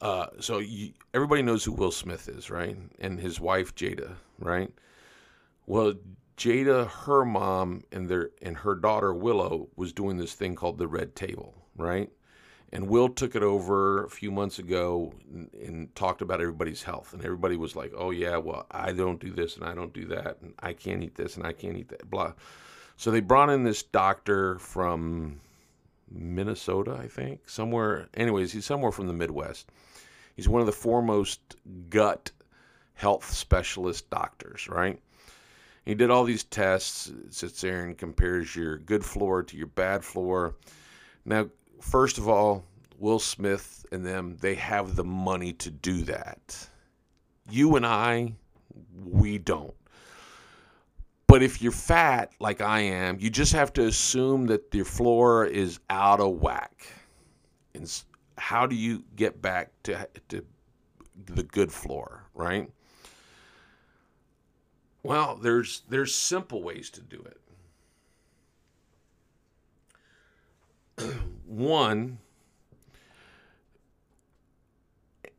Uh, 0.00 0.28
so, 0.40 0.58
you, 0.58 0.92
everybody 1.12 1.42
knows 1.42 1.62
who 1.62 1.72
Will 1.72 1.90
Smith 1.90 2.30
is, 2.30 2.48
right? 2.48 2.78
And 2.98 3.20
his 3.20 3.38
wife, 3.38 3.74
Jada, 3.74 4.14
right? 4.38 4.72
Well, 5.66 5.94
Jada, 6.40 6.88
her 6.88 7.26
mom, 7.26 7.84
and 7.92 8.08
their 8.08 8.30
and 8.40 8.56
her 8.56 8.74
daughter 8.74 9.12
Willow 9.12 9.68
was 9.76 9.92
doing 9.92 10.16
this 10.16 10.32
thing 10.32 10.54
called 10.54 10.78
the 10.78 10.88
Red 10.88 11.14
Table, 11.14 11.54
right? 11.76 12.10
And 12.72 12.88
Will 12.88 13.10
took 13.10 13.36
it 13.36 13.42
over 13.42 14.04
a 14.04 14.08
few 14.08 14.30
months 14.30 14.58
ago 14.58 15.12
and, 15.30 15.52
and, 15.52 15.94
talked 15.94 16.22
about 16.22 16.40
everybody's 16.40 16.82
health, 16.82 17.12
and 17.12 17.22
everybody 17.22 17.58
was 17.58 17.76
like, 17.76 17.92
"Oh 17.94 18.10
yeah, 18.10 18.38
well 18.38 18.66
I 18.70 18.92
don't 18.92 19.20
do 19.20 19.30
this 19.30 19.56
and 19.56 19.66
I 19.66 19.74
don't 19.74 19.92
do 19.92 20.06
that, 20.06 20.38
and 20.40 20.54
I 20.60 20.72
can't 20.72 21.02
eat 21.02 21.14
this 21.14 21.36
and 21.36 21.46
I 21.46 21.52
can't 21.52 21.76
eat 21.76 21.90
that." 21.90 22.08
Blah. 22.08 22.32
So 22.96 23.10
they 23.10 23.20
brought 23.20 23.50
in 23.50 23.62
this 23.64 23.82
doctor 23.82 24.58
from 24.60 25.42
Minnesota, 26.10 26.98
I 26.98 27.08
think, 27.08 27.50
somewhere. 27.50 28.08
Anyways, 28.14 28.50
he's 28.50 28.64
somewhere 28.64 28.92
from 28.92 29.08
the 29.08 29.12
Midwest. 29.12 29.68
He's 30.36 30.48
one 30.48 30.62
of 30.62 30.66
the 30.66 30.72
foremost 30.72 31.56
gut 31.90 32.30
health 32.94 33.30
specialist 33.30 34.08
doctors, 34.08 34.70
right? 34.70 34.98
He 35.84 35.94
did 35.94 36.10
all 36.10 36.24
these 36.24 36.44
tests, 36.44 37.10
sits 37.30 37.60
there 37.60 37.84
and 37.84 37.96
compares 37.96 38.54
your 38.54 38.78
good 38.78 39.04
floor 39.04 39.42
to 39.42 39.56
your 39.56 39.66
bad 39.66 40.04
floor. 40.04 40.54
Now, 41.24 41.48
first 41.80 42.18
of 42.18 42.28
all, 42.28 42.64
Will 42.98 43.18
Smith 43.18 43.86
and 43.90 44.04
them, 44.04 44.36
they 44.40 44.54
have 44.56 44.94
the 44.94 45.04
money 45.04 45.52
to 45.54 45.70
do 45.70 46.02
that. 46.02 46.68
You 47.50 47.76
and 47.76 47.86
I, 47.86 48.34
we 49.04 49.38
don't. 49.38 49.74
But 51.26 51.42
if 51.42 51.62
you're 51.62 51.72
fat 51.72 52.32
like 52.40 52.60
I 52.60 52.80
am, 52.80 53.18
you 53.18 53.30
just 53.30 53.52
have 53.52 53.72
to 53.74 53.86
assume 53.86 54.46
that 54.48 54.74
your 54.74 54.84
floor 54.84 55.46
is 55.46 55.78
out 55.88 56.20
of 56.20 56.40
whack. 56.40 56.92
And 57.74 57.90
how 58.36 58.66
do 58.66 58.74
you 58.74 59.04
get 59.16 59.40
back 59.40 59.70
to, 59.84 60.08
to 60.28 60.44
the 61.26 61.44
good 61.44 61.72
floor, 61.72 62.24
right? 62.34 62.68
Well, 65.02 65.36
there's 65.36 65.82
there's 65.88 66.14
simple 66.14 66.62
ways 66.62 66.90
to 66.90 67.00
do 67.00 67.24
it. 70.98 71.14
One, 71.46 72.18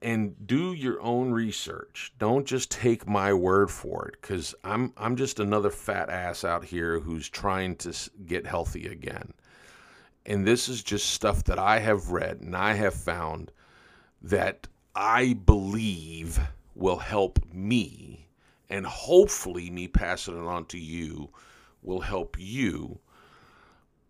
and 0.02 0.48
do 0.48 0.74
your 0.74 1.00
own 1.02 1.32
research. 1.32 2.12
Don't 2.18 2.46
just 2.46 2.72
take 2.72 3.08
my 3.08 3.34
word 3.34 3.70
for 3.70 4.08
it 4.08 4.20
cuz 4.22 4.56
I'm 4.64 4.94
I'm 4.98 5.16
just 5.16 5.40
another 5.40 5.70
fat 5.70 6.10
ass 6.10 6.44
out 6.44 6.66
here 6.66 7.00
who's 7.00 7.30
trying 7.30 7.76
to 7.78 7.94
get 8.26 8.48
healthy 8.48 8.88
again. 8.88 9.34
And 10.26 10.46
this 10.46 10.70
is 10.70 10.82
just 10.84 11.12
stuff 11.12 11.44
that 11.46 11.60
I 11.60 11.80
have 11.80 12.10
read 12.10 12.42
and 12.42 12.56
I 12.56 12.74
have 12.74 12.94
found 12.96 13.52
that 14.22 14.68
I 14.96 15.34
believe 15.34 16.40
will 16.76 16.98
help 16.98 17.40
me 17.54 18.21
and 18.72 18.86
hopefully 18.86 19.70
me 19.70 19.88
passing 19.88 20.36
it 20.36 20.48
on 20.48 20.66
to 20.66 20.80
you 20.80 21.30
will 21.84 22.00
help 22.00 22.38
you. 22.40 23.00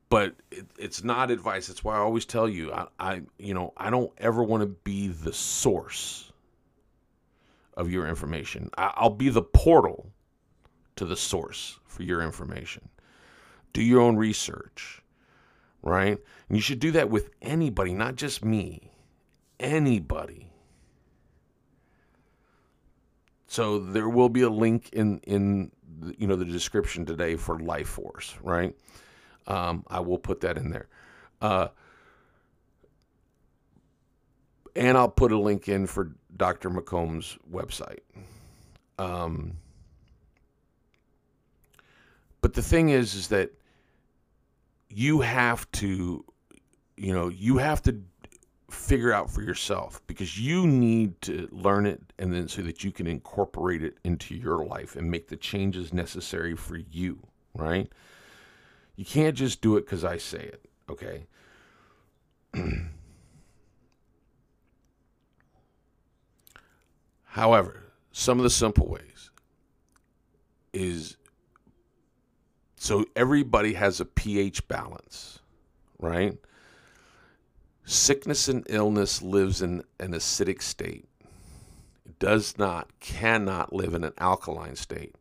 But 0.09 0.35
it, 0.51 0.67
it's 0.77 1.03
not 1.03 1.31
advice. 1.31 1.67
That's 1.67 1.83
why 1.83 1.95
i 1.95 1.99
always 1.99 2.25
tell 2.25 2.47
you 2.47 2.71
I, 2.71 2.87
I 2.99 3.21
you 3.37 3.53
know 3.53 3.73
i 3.77 3.89
don't 3.89 4.11
ever 4.17 4.43
want 4.43 4.61
to 4.61 4.67
be 4.67 5.07
the 5.07 5.33
source 5.33 6.31
of 7.75 7.89
your 7.89 8.07
information. 8.07 8.69
I, 8.77 8.93
i'll 8.95 9.09
be 9.09 9.29
the 9.29 9.41
portal 9.41 10.11
to 10.97 11.05
the 11.05 11.15
source 11.17 11.79
for 11.85 12.03
your 12.03 12.21
information. 12.21 12.87
Do 13.73 13.81
your 13.81 14.01
own 14.01 14.17
research 14.17 15.01
right? 15.83 16.19
And 16.47 16.57
you 16.57 16.61
should 16.61 16.79
do 16.79 16.91
that 16.91 17.09
with 17.09 17.31
anybody 17.41 17.93
not 17.93 18.15
just 18.15 18.45
me 18.45 18.91
anybody 19.59 20.50
so 23.51 23.79
there 23.79 24.07
will 24.07 24.29
be 24.29 24.43
a 24.43 24.49
link 24.49 24.91
in 24.93 25.19
in 25.27 25.73
the, 25.99 26.15
you 26.17 26.25
know 26.25 26.37
the 26.37 26.45
description 26.45 27.05
today 27.05 27.35
for 27.35 27.59
Life 27.59 27.89
Force, 27.89 28.33
right? 28.41 28.73
Um, 29.45 29.83
I 29.89 29.99
will 29.99 30.19
put 30.19 30.39
that 30.39 30.57
in 30.57 30.69
there. 30.69 30.87
Uh, 31.41 31.67
and 34.73 34.97
I'll 34.97 35.09
put 35.09 35.33
a 35.33 35.37
link 35.37 35.67
in 35.67 35.85
for 35.85 36.13
Dr. 36.37 36.69
McComb's 36.69 37.37
website. 37.51 37.99
Um, 38.97 39.57
but 42.39 42.53
the 42.53 42.61
thing 42.61 42.87
is, 42.87 43.15
is 43.15 43.27
that 43.27 43.51
you 44.87 45.19
have 45.19 45.69
to, 45.73 46.23
you 46.95 47.13
know, 47.13 47.27
you 47.27 47.57
have 47.57 47.81
to 47.81 48.01
figure 48.71 49.11
out 49.13 49.29
for 49.29 49.41
yourself 49.41 50.01
because 50.07 50.39
you 50.39 50.65
need 50.65 51.19
to 51.21 51.47
learn 51.51 51.85
it 51.85 52.01
and 52.17 52.33
then 52.33 52.47
so 52.47 52.61
that 52.61 52.83
you 52.83 52.91
can 52.91 53.07
incorporate 53.07 53.83
it 53.83 53.97
into 54.03 54.35
your 54.35 54.65
life 54.65 54.95
and 54.95 55.11
make 55.11 55.27
the 55.27 55.35
changes 55.35 55.93
necessary 55.93 56.55
for 56.55 56.77
you, 56.77 57.19
right? 57.53 57.91
You 58.95 59.05
can't 59.05 59.35
just 59.35 59.61
do 59.61 59.77
it 59.77 59.85
because 59.85 60.03
I 60.05 60.17
say 60.17 60.39
it, 60.39 60.65
okay? 60.89 61.25
However, 67.23 67.83
some 68.11 68.39
of 68.39 68.43
the 68.43 68.49
simple 68.49 68.87
ways 68.87 69.31
is 70.73 71.17
so 72.75 73.05
everybody 73.15 73.73
has 73.73 73.99
a 73.99 74.05
pH 74.05 74.67
balance, 74.67 75.39
right? 75.99 76.37
Sickness 77.91 78.47
and 78.47 78.65
illness 78.69 79.21
lives 79.21 79.61
in 79.61 79.83
an 79.99 80.13
acidic 80.13 80.61
state. 80.61 81.09
It 82.05 82.17
does 82.19 82.57
not, 82.57 82.87
cannot 83.01 83.73
live 83.73 83.93
in 83.93 84.05
an 84.05 84.13
alkaline 84.17 84.77
state. 84.77 85.13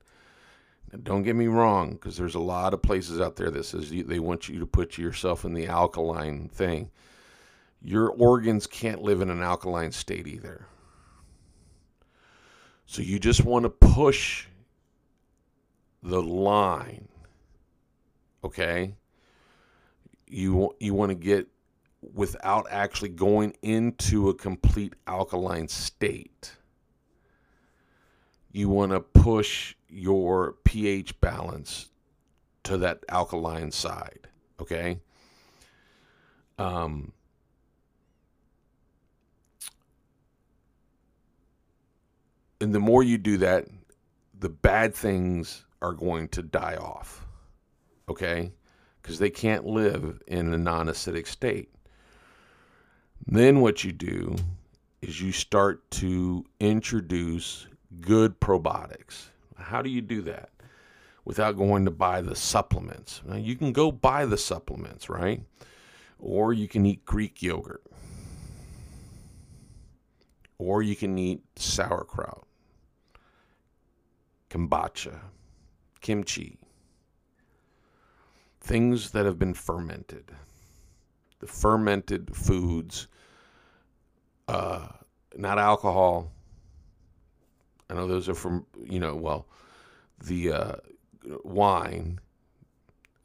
don't 1.02 1.24
get 1.24 1.34
me 1.34 1.48
wrong, 1.48 1.94
because 1.94 2.16
there's 2.16 2.36
a 2.36 2.40
lot 2.40 2.72
of 2.72 2.80
places 2.80 3.20
out 3.20 3.34
there 3.34 3.50
that 3.50 3.64
says 3.64 3.90
you, 3.90 4.04
they 4.04 4.20
want 4.20 4.48
you 4.48 4.60
to 4.60 4.66
put 4.66 4.98
yourself 4.98 5.44
in 5.44 5.52
the 5.52 5.66
alkaline 5.66 6.48
thing. 6.48 6.92
Your 7.82 8.08
organs 8.08 8.68
can't 8.68 9.02
live 9.02 9.20
in 9.20 9.30
an 9.30 9.42
alkaline 9.42 9.90
state 9.90 10.28
either. 10.28 10.64
So 12.86 13.02
you 13.02 13.18
just 13.18 13.44
want 13.44 13.64
to 13.64 13.70
push 13.70 14.46
the 16.04 16.22
line. 16.22 17.08
Okay? 18.44 18.94
You 20.28 20.76
you 20.78 20.94
want 20.94 21.10
to 21.10 21.16
get 21.16 21.48
without 22.02 22.66
actually 22.70 23.10
going 23.10 23.54
into 23.62 24.28
a 24.28 24.34
complete 24.34 24.94
alkaline 25.06 25.68
state. 25.68 26.52
You 28.52 28.68
want 28.68 28.92
to 28.92 29.00
push 29.00 29.74
your 29.88 30.56
pH 30.64 31.20
balance 31.20 31.90
to 32.64 32.78
that 32.78 33.04
alkaline 33.08 33.70
side, 33.70 34.28
okay? 34.60 34.98
Um 36.58 37.12
and 42.60 42.74
the 42.74 42.80
more 42.80 43.02
you 43.02 43.18
do 43.18 43.38
that, 43.38 43.66
the 44.38 44.48
bad 44.48 44.94
things 44.94 45.64
are 45.82 45.92
going 45.92 46.28
to 46.28 46.42
die 46.42 46.76
off. 46.76 47.26
Okay? 48.08 48.52
Because 49.00 49.18
they 49.18 49.30
can't 49.30 49.64
live 49.64 50.20
in 50.26 50.52
a 50.52 50.58
non 50.58 50.88
acidic 50.88 51.26
state. 51.26 51.70
Then 53.26 53.60
what 53.60 53.84
you 53.84 53.92
do 53.92 54.36
is 55.02 55.20
you 55.20 55.32
start 55.32 55.88
to 55.92 56.44
introduce 56.58 57.66
good 58.00 58.40
probiotics. 58.40 59.26
How 59.56 59.82
do 59.82 59.90
you 59.90 60.00
do 60.00 60.22
that? 60.22 60.50
Without 61.24 61.56
going 61.56 61.84
to 61.84 61.90
buy 61.90 62.22
the 62.22 62.34
supplements. 62.34 63.20
Now, 63.24 63.36
you 63.36 63.56
can 63.56 63.72
go 63.72 63.92
buy 63.92 64.26
the 64.26 64.38
supplements, 64.38 65.08
right? 65.08 65.42
Or 66.18 66.52
you 66.52 66.66
can 66.66 66.84
eat 66.86 67.04
Greek 67.04 67.42
yogurt. 67.42 67.82
Or 70.58 70.82
you 70.82 70.94
can 70.94 71.16
eat 71.18 71.42
sauerkraut, 71.56 72.46
kombucha, 74.50 75.18
kimchi, 76.02 76.58
things 78.60 79.12
that 79.12 79.24
have 79.24 79.38
been 79.38 79.54
fermented. 79.54 80.32
The 81.40 81.46
fermented 81.46 82.34
foods, 82.34 83.08
uh, 84.48 84.88
not 85.36 85.58
alcohol. 85.58 86.30
I 87.88 87.94
know 87.94 88.06
those 88.06 88.28
are 88.28 88.34
from, 88.34 88.66
you 88.84 89.00
know, 89.00 89.16
well, 89.16 89.46
the 90.24 90.52
uh, 90.52 90.76
wine 91.44 92.20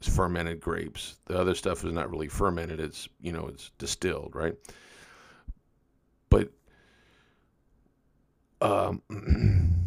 is 0.00 0.08
fermented 0.08 0.60
grapes. 0.60 1.16
The 1.26 1.38
other 1.38 1.54
stuff 1.54 1.84
is 1.84 1.92
not 1.92 2.10
really 2.10 2.28
fermented, 2.28 2.80
it's, 2.80 3.08
you 3.20 3.32
know, 3.32 3.46
it's 3.48 3.70
distilled, 3.78 4.34
right? 4.34 4.54
But, 6.30 6.50
um, 8.60 9.02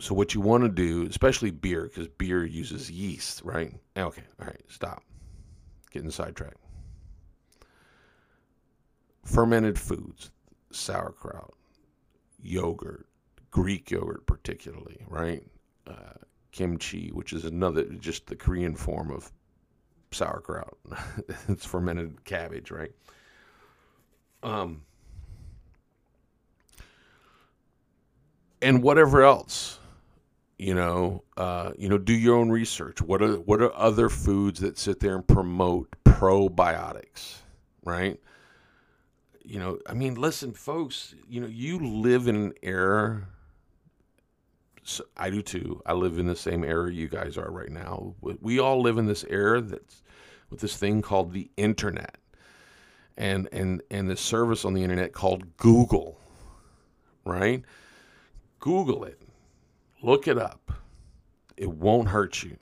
so 0.00 0.14
what 0.14 0.34
you 0.34 0.40
want 0.40 0.64
to 0.64 0.68
do, 0.68 1.06
especially 1.06 1.50
beer, 1.50 1.84
because 1.84 2.08
beer 2.08 2.44
uses 2.44 2.90
yeast, 2.90 3.42
right? 3.44 3.74
Okay, 3.96 4.22
all 4.40 4.46
right, 4.46 4.60
stop. 4.68 5.02
Getting 5.90 6.10
sidetracked. 6.10 6.58
Fermented 9.24 9.78
foods, 9.78 10.30
sauerkraut, 10.70 11.54
yogurt, 12.42 13.06
Greek 13.50 13.90
yogurt, 13.90 14.26
particularly, 14.26 14.98
right? 15.08 15.42
Uh, 15.86 16.14
kimchi, 16.52 17.10
which 17.10 17.32
is 17.32 17.44
another, 17.44 17.84
just 17.84 18.26
the 18.26 18.36
Korean 18.36 18.74
form 18.74 19.10
of 19.10 19.32
sauerkraut. 20.12 20.76
it's 21.48 21.64
fermented 21.64 22.24
cabbage, 22.24 22.70
right? 22.70 22.92
Um, 24.42 24.82
and 28.62 28.82
whatever 28.82 29.22
else 29.22 29.65
you 30.58 30.74
know 30.74 31.22
uh, 31.36 31.72
you 31.76 31.88
know 31.88 31.98
do 31.98 32.12
your 32.12 32.36
own 32.36 32.50
research. 32.50 33.00
What 33.02 33.22
are 33.22 33.34
what 33.36 33.60
are 33.60 33.74
other 33.74 34.08
foods 34.08 34.60
that 34.60 34.78
sit 34.78 35.00
there 35.00 35.14
and 35.16 35.26
promote 35.26 35.90
probiotics 36.04 37.36
right? 37.84 38.20
You 39.44 39.60
know 39.60 39.78
i 39.86 39.94
mean 39.94 40.16
listen 40.16 40.52
folks 40.52 41.14
you 41.28 41.40
know 41.40 41.46
you 41.46 41.78
live 41.78 42.26
in 42.26 42.34
an 42.34 42.52
era 42.62 43.28
so 44.82 45.04
i 45.16 45.30
do 45.30 45.40
too. 45.42 45.80
I 45.86 45.92
live 45.92 46.18
in 46.18 46.26
the 46.26 46.36
same 46.36 46.64
era 46.64 46.92
you 46.92 47.08
guys 47.08 47.36
are 47.38 47.50
right 47.50 47.70
now. 47.70 48.14
We 48.20 48.58
all 48.58 48.80
live 48.80 48.98
in 48.98 49.06
this 49.06 49.24
era 49.28 49.60
that's 49.60 50.02
with 50.50 50.60
this 50.60 50.76
thing 50.76 51.02
called 51.02 51.32
the 51.32 51.50
internet 51.56 52.18
and 53.16 53.48
and 53.52 53.82
and 53.90 54.10
the 54.10 54.16
service 54.16 54.64
on 54.64 54.74
the 54.74 54.82
internet 54.82 55.12
called 55.12 55.56
google 55.56 56.18
right? 57.24 57.62
Google 58.60 59.04
it 59.04 59.20
Look 60.06 60.28
it 60.28 60.38
up. 60.38 60.70
It 61.56 61.68
won't 61.68 62.06
hurt 62.06 62.44
you. 62.44 62.56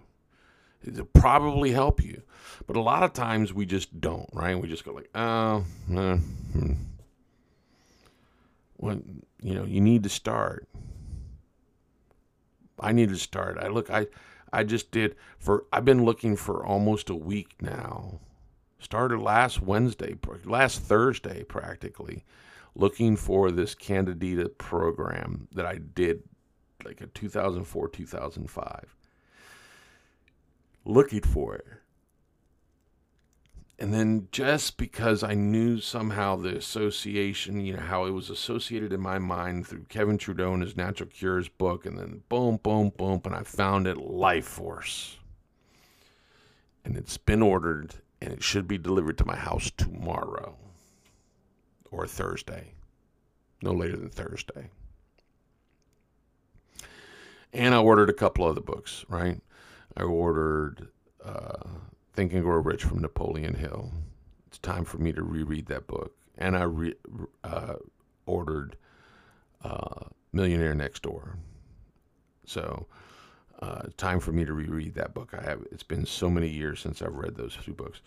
It'll 0.83 1.05
probably 1.05 1.73
help 1.73 2.03
you. 2.03 2.23
But 2.67 2.77
a 2.77 2.81
lot 2.81 3.03
of 3.03 3.13
times 3.13 3.53
we 3.53 3.67
just 3.67 4.01
don't, 4.01 4.31
right? 4.33 4.59
We 4.59 4.67
just 4.67 4.83
go 4.83 4.95
like, 4.95 5.11
oh, 5.15 5.63
eh, 5.95 6.17
hmm. 6.17 6.73
you 8.81 9.55
know, 9.55 9.65
you 9.65 9.83
need 9.83 10.05
to 10.05 10.09
start. 10.09 10.67
I 12.81 12.93
need 12.93 13.11
to 13.11 13.19
start. 13.19 13.59
I 13.59 13.69
look, 13.69 13.91
I, 13.91 14.07
I 14.51 14.65
just 14.65 14.91
did 14.91 15.15
for. 15.39 15.67
I've 15.71 15.85
been 15.85 16.07
looking 16.07 16.37
for 16.37 16.65
almost 16.65 17.11
a 17.11 17.15
week 17.15 17.61
now. 17.61 18.21
Started 18.79 19.21
last 19.21 19.61
Wednesday, 19.61 20.17
last 20.47 20.81
Thursday, 20.81 21.45
practically, 21.45 22.25
looking 22.75 23.17
for 23.17 23.51
this 23.51 23.75
Candida 23.75 24.49
program 24.49 25.47
that 25.53 25.67
I 25.67 25.79
did 25.95 26.23
like 26.85 27.01
a 27.01 27.07
2004, 27.07 27.89
2005. 27.89 28.97
Looking 30.85 31.21
for 31.21 31.55
it. 31.57 31.67
And 33.79 33.93
then 33.93 34.29
just 34.31 34.77
because 34.77 35.25
I 35.25 35.35
knew 35.35 35.81
somehow 35.81 36.37
the 36.37 36.57
association, 36.57 37.61
you 37.61 37.75
know, 37.75 37.81
how 37.81 38.05
it 38.05 38.13
was 38.13 38.31
associated 38.31 38.93
in 38.93 39.01
my 39.01 39.19
mind 39.19 39.67
through 39.67 39.87
Kevin 39.89 40.17
Trudeau 40.17 40.55
and 40.55 40.63
his 40.63 40.77
Natural 40.77 41.09
Cures 41.09 41.49
book, 41.49 41.85
and 41.85 41.99
then 41.99 42.23
boom, 42.29 42.61
boom, 42.63 42.93
boom, 42.97 43.21
and 43.25 43.35
I 43.35 43.43
found 43.43 43.89
it 43.89 43.97
Life 43.97 44.47
Force. 44.47 45.19
And 46.85 46.97
it's 46.97 47.17
been 47.17 47.43
ordered 47.43 47.95
and 48.21 48.33
it 48.33 48.43
should 48.43 48.69
be 48.69 48.79
delivered 48.79 49.19
to 49.19 49.27
my 49.27 49.37
house 49.37 49.71
tomorrow 49.77 50.57
or 51.91 52.07
Thursday. 52.07 52.75
No 53.61 53.73
later 53.73 53.97
than 53.97 54.11
Thursday 54.11 54.71
and 57.55 57.75
I 57.75 57.79
ordered 57.79 58.11
a 58.11 58.15
couple 58.15 58.45
other 58.45 58.61
books. 58.61 59.05
Right, 59.09 59.41
I 59.97 60.03
ordered 60.03 60.89
uh, 61.25 61.69
Think 62.13 62.33
and 62.33 62.43
Grow 62.43 62.61
Rich 62.61 62.85
from 62.85 63.01
Napoleon 63.01 63.55
Hill. 63.55 63.91
It's 64.49 64.59
time 64.59 64.85
for 64.85 64.99
me 64.99 65.13
to 65.13 65.23
reread 65.23 65.67
that 65.67 65.87
book, 65.87 66.15
and 66.37 66.57
I 66.57 66.65
re- 66.65 66.97
uh, 67.43 67.77
ordered 68.27 68.77
uh, 69.63 70.07
Millionaire 70.33 70.75
Next 70.75 71.03
Door. 71.03 71.39
So. 72.47 72.87
Uh, 73.61 73.83
time 73.97 74.19
for 74.19 74.33
me 74.33 74.45
to 74.45 74.53
reread 74.53 74.95
that 74.95 75.15
book. 75.15 75.33
I 75.33 75.41
have. 75.41 75.61
It's 75.71 75.85
been 75.85 76.05
so 76.05 76.29
many 76.29 76.49
years 76.49 76.81
since 76.81 77.01
I've 77.01 77.15
read 77.15 77.37
those 77.37 77.57
two 77.57 77.73
books, 77.73 78.03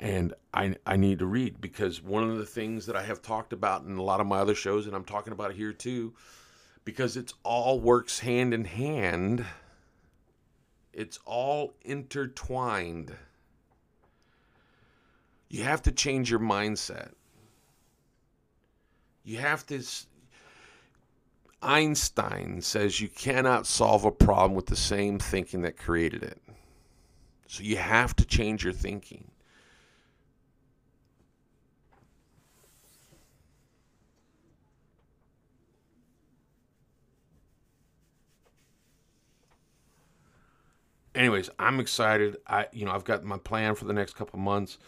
and 0.00 0.34
I 0.52 0.74
I 0.84 0.96
need 0.96 1.20
to 1.20 1.26
read 1.26 1.60
because 1.60 2.02
one 2.02 2.28
of 2.28 2.36
the 2.36 2.44
things 2.44 2.84
that 2.86 2.96
I 2.96 3.02
have 3.02 3.22
talked 3.22 3.52
about 3.52 3.84
in 3.84 3.96
a 3.96 4.02
lot 4.02 4.20
of 4.20 4.26
my 4.26 4.38
other 4.38 4.56
shows, 4.56 4.86
and 4.86 4.94
I'm 4.94 5.04
talking 5.04 5.32
about 5.32 5.52
here 5.52 5.72
too, 5.72 6.12
because 6.84 7.16
it's 7.16 7.34
all 7.42 7.80
works 7.80 8.20
hand 8.20 8.52
in 8.54 8.64
hand. 8.64 9.44
It's 10.92 11.18
all 11.24 11.74
intertwined. 11.82 13.16
You 15.48 15.64
have 15.64 15.82
to 15.82 15.92
change 15.92 16.30
your 16.30 16.40
mindset. 16.40 17.12
You 19.24 19.38
have 19.38 19.66
to. 19.66 19.82
Einstein 21.64 22.60
says 22.60 23.00
you 23.00 23.08
cannot 23.08 23.66
solve 23.66 24.04
a 24.04 24.10
problem 24.10 24.54
with 24.54 24.66
the 24.66 24.76
same 24.76 25.18
thinking 25.18 25.62
that 25.62 25.76
created 25.76 26.22
it. 26.22 26.42
So 27.46 27.62
you 27.62 27.76
have 27.76 28.16
to 28.16 28.24
change 28.24 28.64
your 28.64 28.72
thinking. 28.72 29.31
Anyways, 41.14 41.50
I'm 41.58 41.80
excited. 41.80 42.36
I 42.46 42.66
you 42.72 42.84
know 42.84 42.92
I've 42.92 43.04
got 43.04 43.24
my 43.24 43.38
plan 43.38 43.74
for 43.74 43.84
the 43.84 43.92
next 43.92 44.14
couple 44.14 44.38
months. 44.38 44.78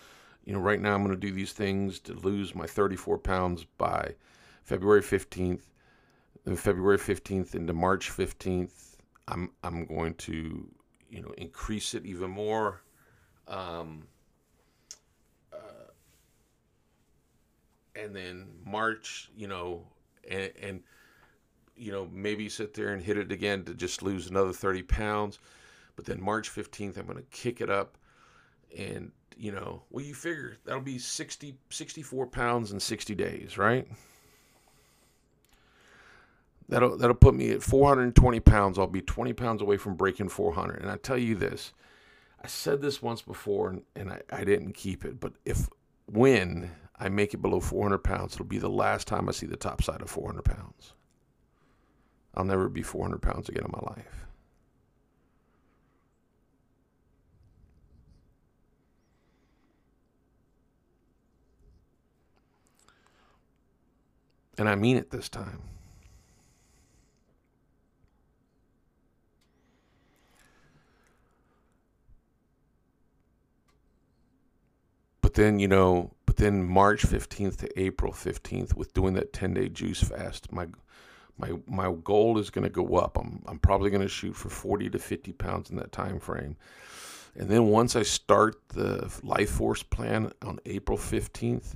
You 0.44 0.52
know, 0.52 0.60
right 0.60 0.80
now 0.80 0.94
I'm 0.94 1.02
going 1.02 1.18
to 1.18 1.26
do 1.26 1.32
these 1.32 1.52
things 1.52 1.98
to 2.00 2.12
lose 2.12 2.54
my 2.54 2.66
34 2.66 3.18
pounds 3.18 3.64
by 3.78 4.14
February 4.62 5.00
15th. 5.00 5.62
Then 6.44 6.56
February 6.56 6.98
15th 6.98 7.54
into 7.54 7.72
March 7.72 8.10
15th, 8.10 8.96
I'm 9.28 9.50
I'm 9.62 9.86
going 9.86 10.14
to 10.14 10.68
you 11.08 11.22
know 11.22 11.32
increase 11.38 11.94
it 11.94 12.04
even 12.04 12.30
more. 12.30 12.82
Um, 13.48 14.06
uh, 15.52 15.90
and 17.94 18.14
then 18.14 18.48
March, 18.64 19.30
you 19.36 19.46
know, 19.46 19.82
and, 20.28 20.50
and 20.60 20.82
you 21.76 21.92
know 21.92 22.08
maybe 22.12 22.48
sit 22.48 22.74
there 22.74 22.88
and 22.88 23.02
hit 23.02 23.16
it 23.16 23.32
again 23.32 23.64
to 23.64 23.74
just 23.74 24.02
lose 24.02 24.28
another 24.28 24.52
30 24.52 24.82
pounds. 24.82 25.38
But 25.96 26.06
then 26.06 26.22
March 26.22 26.50
15th, 26.50 26.98
I'm 26.98 27.06
going 27.06 27.18
to 27.18 27.24
kick 27.30 27.60
it 27.60 27.70
up, 27.70 27.96
and 28.76 29.12
you 29.36 29.52
know, 29.52 29.82
well, 29.90 30.04
you 30.04 30.14
figure 30.14 30.56
that'll 30.64 30.80
be 30.80 30.98
60, 30.98 31.56
64 31.70 32.26
pounds 32.26 32.72
in 32.72 32.80
60 32.80 33.14
days, 33.14 33.58
right? 33.58 33.86
That'll 36.68 36.96
that'll 36.96 37.14
put 37.14 37.34
me 37.34 37.50
at 37.50 37.62
420 37.62 38.40
pounds. 38.40 38.78
I'll 38.78 38.86
be 38.86 39.02
20 39.02 39.32
pounds 39.34 39.60
away 39.60 39.76
from 39.76 39.94
breaking 39.94 40.30
400. 40.30 40.80
And 40.80 40.90
I 40.90 40.96
tell 40.96 41.18
you 41.18 41.34
this, 41.34 41.72
I 42.42 42.46
said 42.46 42.80
this 42.80 43.02
once 43.02 43.22
before, 43.22 43.70
and, 43.70 43.82
and 43.94 44.10
I, 44.10 44.20
I 44.32 44.44
didn't 44.44 44.72
keep 44.72 45.04
it. 45.04 45.20
But 45.20 45.34
if 45.44 45.68
when 46.06 46.70
I 46.98 47.08
make 47.08 47.34
it 47.34 47.42
below 47.42 47.60
400 47.60 47.98
pounds, 47.98 48.34
it'll 48.34 48.46
be 48.46 48.58
the 48.58 48.68
last 48.68 49.06
time 49.06 49.28
I 49.28 49.32
see 49.32 49.46
the 49.46 49.56
top 49.56 49.82
side 49.82 50.00
of 50.00 50.10
400 50.10 50.42
pounds. 50.42 50.94
I'll 52.34 52.44
never 52.44 52.68
be 52.68 52.82
400 52.82 53.20
pounds 53.20 53.48
again 53.48 53.64
in 53.64 53.70
my 53.70 53.90
life. 53.90 54.26
And 64.58 64.68
I 64.68 64.74
mean 64.74 64.96
it 64.96 65.10
this 65.10 65.28
time. 65.28 65.60
But 75.20 75.34
then, 75.34 75.58
you 75.58 75.66
know, 75.66 76.12
but 76.26 76.36
then 76.36 76.62
March 76.62 77.02
15th 77.02 77.56
to 77.58 77.80
April 77.80 78.12
15th 78.12 78.74
with 78.74 78.92
doing 78.92 79.14
that 79.14 79.32
10-day 79.32 79.70
juice 79.70 80.02
fast, 80.02 80.52
my 80.52 80.68
my 81.36 81.50
my 81.66 81.92
goal 82.04 82.38
is 82.38 82.50
going 82.50 82.62
to 82.62 82.70
go 82.70 82.96
up. 82.96 83.18
I'm 83.18 83.42
I'm 83.46 83.58
probably 83.58 83.90
going 83.90 84.02
to 84.02 84.08
shoot 84.08 84.36
for 84.36 84.48
40 84.48 84.90
to 84.90 84.98
50 84.98 85.32
pounds 85.32 85.70
in 85.70 85.76
that 85.76 85.90
time 85.90 86.20
frame. 86.20 86.56
And 87.36 87.48
then 87.48 87.66
once 87.66 87.96
I 87.96 88.02
start 88.04 88.68
the 88.68 89.12
Life 89.24 89.50
Force 89.50 89.82
plan 89.82 90.30
on 90.42 90.60
April 90.66 90.96
15th, 90.96 91.74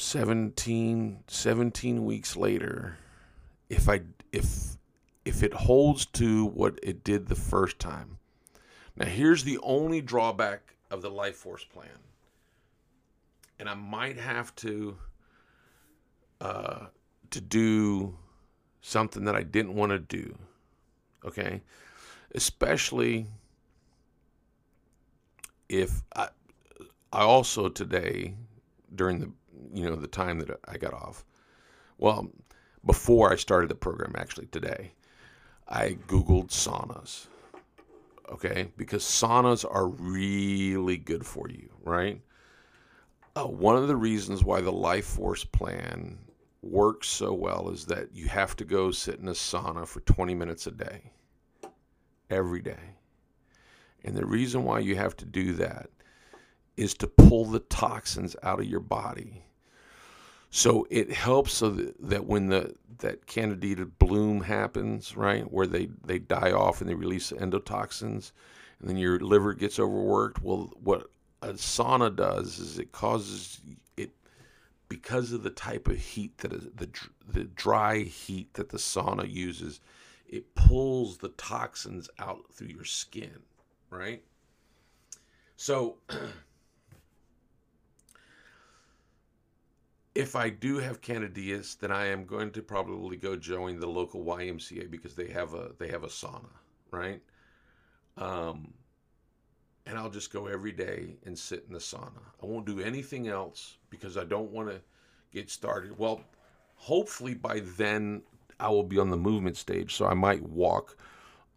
17, 0.00 1.24
17 1.26 2.04
weeks 2.04 2.36
later, 2.36 2.96
if 3.68 3.88
I 3.88 4.00
if 4.32 4.76
if 5.24 5.42
it 5.42 5.52
holds 5.52 6.06
to 6.06 6.46
what 6.46 6.78
it 6.82 7.04
did 7.04 7.28
the 7.28 7.34
first 7.34 7.78
time. 7.78 8.18
Now 8.96 9.06
here's 9.06 9.44
the 9.44 9.58
only 9.62 10.00
drawback 10.00 10.74
of 10.90 11.02
the 11.02 11.10
Life 11.10 11.36
Force 11.36 11.64
plan. 11.64 11.88
And 13.58 13.68
I 13.68 13.74
might 13.74 14.18
have 14.18 14.54
to 14.56 14.96
uh, 16.40 16.86
to 17.30 17.40
do 17.40 18.16
something 18.80 19.24
that 19.24 19.36
I 19.36 19.42
didn't 19.42 19.74
want 19.74 19.92
to 19.92 19.98
do. 19.98 20.34
Okay? 21.26 21.60
Especially 22.34 23.26
if 25.68 26.02
I 26.16 26.28
I 27.12 27.20
also 27.20 27.68
today 27.68 28.34
during 28.94 29.20
the 29.20 29.30
you 29.72 29.88
know 29.88 29.96
the 29.96 30.06
time 30.06 30.38
that 30.40 30.60
I 30.66 30.76
got 30.76 30.94
off. 30.94 31.24
Well, 31.98 32.30
before 32.84 33.32
I 33.32 33.36
started 33.36 33.68
the 33.68 33.74
program, 33.74 34.14
actually 34.16 34.46
today, 34.46 34.92
I 35.68 35.98
googled 36.06 36.48
saunas. 36.48 37.26
Okay, 38.30 38.70
because 38.76 39.02
saunas 39.02 39.64
are 39.68 39.88
really 39.88 40.96
good 40.96 41.26
for 41.26 41.48
you, 41.48 41.68
right? 41.82 42.20
Uh, 43.34 43.44
one 43.44 43.76
of 43.76 43.88
the 43.88 43.96
reasons 43.96 44.44
why 44.44 44.60
the 44.60 44.72
Life 44.72 45.04
Force 45.06 45.44
plan 45.44 46.18
works 46.62 47.08
so 47.08 47.32
well 47.32 47.70
is 47.70 47.86
that 47.86 48.14
you 48.14 48.28
have 48.28 48.54
to 48.56 48.64
go 48.64 48.90
sit 48.90 49.18
in 49.18 49.28
a 49.28 49.32
sauna 49.32 49.86
for 49.86 50.00
20 50.00 50.34
minutes 50.34 50.66
a 50.66 50.70
day, 50.70 51.12
every 52.28 52.60
day. 52.60 52.96
And 54.04 54.16
the 54.16 54.26
reason 54.26 54.64
why 54.64 54.80
you 54.80 54.96
have 54.96 55.16
to 55.18 55.24
do 55.24 55.52
that 55.54 55.90
is 56.76 56.94
to 56.94 57.06
pull 57.06 57.44
the 57.44 57.60
toxins 57.60 58.36
out 58.42 58.60
of 58.60 58.66
your 58.66 58.80
body 58.80 59.44
so 60.50 60.86
it 60.90 61.12
helps 61.12 61.54
so 61.54 61.70
that, 61.70 62.26
when 62.26 62.48
the 62.48 62.74
that 62.98 63.26
candida 63.26 63.86
bloom 63.86 64.42
happens, 64.42 65.16
right, 65.16 65.50
where 65.50 65.66
they, 65.66 65.88
they 66.04 66.18
die 66.18 66.52
off 66.52 66.80
and 66.80 66.90
they 66.90 66.94
release 66.94 67.32
endotoxins, 67.32 68.32
and 68.80 68.90
then 68.90 68.96
your 68.96 69.18
liver 69.20 69.54
gets 69.54 69.78
overworked. 69.78 70.42
Well, 70.42 70.72
what 70.82 71.10
a 71.40 71.52
sauna 71.52 72.14
does 72.14 72.58
is 72.58 72.78
it 72.78 72.92
causes 72.92 73.60
it 73.96 74.10
because 74.88 75.32
of 75.32 75.44
the 75.44 75.50
type 75.50 75.88
of 75.88 75.96
heat 75.96 76.36
that 76.38 76.52
is 76.52 76.66
the 76.74 76.88
the 77.28 77.44
dry 77.44 78.00
heat 78.00 78.52
that 78.54 78.70
the 78.70 78.78
sauna 78.78 79.30
uses, 79.32 79.80
it 80.28 80.54
pulls 80.56 81.18
the 81.18 81.28
toxins 81.30 82.10
out 82.18 82.44
through 82.52 82.68
your 82.68 82.84
skin, 82.84 83.38
right? 83.88 84.22
So 85.56 85.98
if 90.14 90.34
I 90.34 90.50
do 90.50 90.78
have 90.78 91.00
candidias, 91.00 91.74
then 91.76 91.92
I 91.92 92.06
am 92.06 92.24
going 92.24 92.50
to 92.52 92.62
probably 92.62 93.16
go 93.16 93.36
join 93.36 93.78
the 93.78 93.86
local 93.86 94.24
YMCA 94.24 94.90
because 94.90 95.14
they 95.14 95.28
have 95.28 95.54
a 95.54 95.72
they 95.78 95.88
have 95.88 96.04
a 96.04 96.08
sauna, 96.08 96.50
right? 96.90 97.22
Um, 98.16 98.72
and 99.86 99.96
I'll 99.96 100.10
just 100.10 100.32
go 100.32 100.46
every 100.46 100.72
day 100.72 101.16
and 101.24 101.38
sit 101.38 101.64
in 101.66 101.72
the 101.72 101.78
sauna. 101.78 102.22
I 102.42 102.46
won't 102.46 102.66
do 102.66 102.80
anything 102.80 103.28
else 103.28 103.76
because 103.88 104.16
I 104.16 104.24
don't 104.24 104.50
want 104.50 104.68
to 104.68 104.80
get 105.32 105.48
started. 105.48 105.96
Well, 105.96 106.20
hopefully 106.76 107.34
by 107.34 107.60
then 107.60 108.22
I 108.58 108.68
will 108.68 108.82
be 108.82 108.98
on 108.98 109.10
the 109.10 109.16
movement 109.16 109.56
stage, 109.56 109.94
so 109.94 110.06
I 110.06 110.14
might 110.14 110.42
walk 110.42 110.96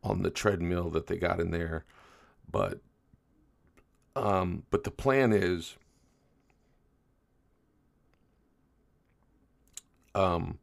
on 0.03 0.21
the 0.21 0.29
treadmill 0.29 0.89
that 0.91 1.07
they 1.07 1.17
got 1.17 1.39
in 1.39 1.51
there, 1.51 1.85
but 2.49 2.79
um, 4.15 4.63
but 4.69 4.83
the 4.83 4.91
plan 4.91 5.33
is 5.33 5.75
um, 10.15 10.59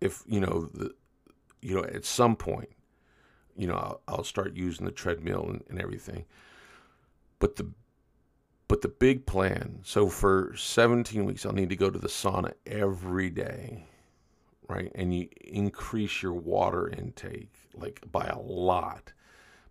if 0.00 0.22
you 0.26 0.40
know 0.40 0.68
the, 0.72 0.94
you 1.60 1.74
know 1.74 1.84
at 1.84 2.04
some 2.04 2.36
point, 2.36 2.70
you 3.56 3.66
know 3.66 3.74
I'll, 3.74 4.00
I'll 4.08 4.24
start 4.24 4.54
using 4.54 4.86
the 4.86 4.92
treadmill 4.92 5.46
and, 5.48 5.64
and 5.68 5.80
everything. 5.80 6.24
But 7.38 7.56
the 7.56 7.70
but 8.68 8.82
the 8.82 8.88
big 8.88 9.24
plan. 9.24 9.80
So 9.82 10.08
for 10.08 10.52
17 10.54 11.24
weeks, 11.24 11.46
I'll 11.46 11.52
need 11.52 11.70
to 11.70 11.76
go 11.76 11.88
to 11.88 11.98
the 11.98 12.08
sauna 12.08 12.52
every 12.66 13.30
day, 13.30 13.86
right? 14.68 14.92
And 14.94 15.14
you 15.14 15.28
increase 15.42 16.22
your 16.22 16.34
water 16.34 16.88
intake 16.88 17.50
like 17.74 18.02
by 18.12 18.26
a 18.26 18.38
lot 18.38 19.12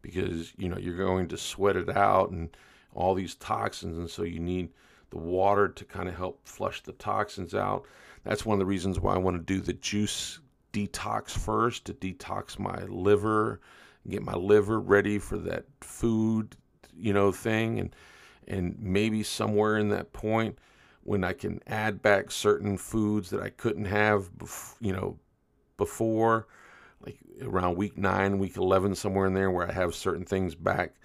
because 0.02 0.54
you 0.58 0.68
know 0.68 0.78
you're 0.78 0.98
going 0.98 1.28
to 1.28 1.38
sweat 1.38 1.76
it 1.76 1.90
out 1.90 2.32
and 2.32 2.50
all 2.94 3.14
these 3.14 3.36
toxins, 3.36 3.98
and 3.98 4.10
so 4.10 4.24
you 4.24 4.40
need 4.40 4.70
the 5.10 5.18
water 5.18 5.68
to 5.68 5.86
kind 5.86 6.10
of 6.10 6.16
help 6.16 6.48
flush 6.48 6.82
the 6.84 6.94
toxins 6.94 7.56
out. 7.56 7.86
That's 8.24 8.46
one 8.46 8.56
of 8.56 8.60
the 8.60 8.66
reasons 8.66 9.00
why 9.00 9.16
I 9.16 9.20
want 9.20 9.38
to 9.38 9.54
do 9.54 9.62
the 9.62 9.74
juice 9.74 10.40
detox 10.74 11.30
first 11.32 11.86
to 11.86 11.94
detox 11.94 12.60
my 12.60 12.84
liver, 12.86 13.62
get 14.10 14.22
my 14.22 14.34
liver 14.34 14.80
ready 14.80 15.18
for 15.18 15.38
that 15.38 15.66
food, 15.82 16.56
you 16.96 17.14
know, 17.14 17.32
thing 17.32 17.80
and 17.80 17.96
and 18.48 18.78
maybe 18.80 19.24
somewhere 19.24 19.78
in 19.78 19.90
that 19.90 20.14
point 20.14 20.58
when 21.04 21.24
I 21.24 21.34
can 21.34 21.62
add 21.68 22.02
back 22.02 22.32
certain 22.32 22.78
foods 22.78 23.30
that 23.30 23.42
I 23.42 23.50
couldn't 23.50 23.86
have, 23.86 24.30
you 24.82 24.92
know, 24.92 25.18
before, 25.78 26.48
like 27.06 27.18
around 27.42 27.78
week 27.78 27.98
nine, 27.98 28.40
week 28.40 28.58
11, 28.58 28.96
somewhere 28.96 29.28
in 29.28 29.34
there 29.34 29.52
where 29.52 29.70
I 29.70 29.72
have 29.72 29.96
certain 29.96 30.26
things 30.26 30.56
back. 30.56 30.96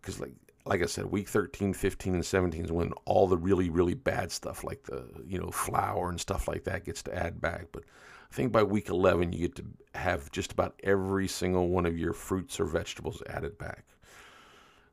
Because, 0.00 0.20
like, 0.20 0.34
like 0.70 0.84
I 0.84 0.86
said, 0.86 1.06
week 1.06 1.28
13, 1.28 1.74
15, 1.74 2.14
and 2.14 2.24
17 2.24 2.64
is 2.66 2.70
when 2.70 2.92
all 3.04 3.26
the 3.26 3.36
really, 3.36 3.68
really 3.68 3.94
bad 3.94 4.30
stuff, 4.30 4.62
like 4.62 4.84
the, 4.84 5.04
you 5.26 5.36
know, 5.36 5.50
flour 5.50 6.08
and 6.08 6.20
stuff 6.20 6.46
like 6.46 6.62
that, 6.64 6.84
gets 6.84 7.02
to 7.02 7.14
add 7.14 7.40
back. 7.40 7.66
But 7.72 7.82
I 8.30 8.34
think 8.34 8.52
by 8.52 8.62
week 8.62 8.88
11, 8.88 9.32
you 9.32 9.48
get 9.48 9.56
to 9.56 9.64
have 9.96 10.30
just 10.30 10.52
about 10.52 10.78
every 10.84 11.26
single 11.26 11.66
one 11.68 11.86
of 11.86 11.98
your 11.98 12.12
fruits 12.12 12.60
or 12.60 12.66
vegetables 12.66 13.20
added 13.28 13.58
back. 13.58 13.84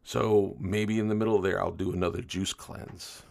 So 0.04 0.56
maybe 0.60 0.98
in 0.98 1.10
the 1.10 1.16
middle 1.16 1.40
there, 1.40 1.62
I'll 1.62 1.70
do 1.70 1.94
another 1.94 2.24
juice 2.24 2.54
cleanse. 2.54 3.22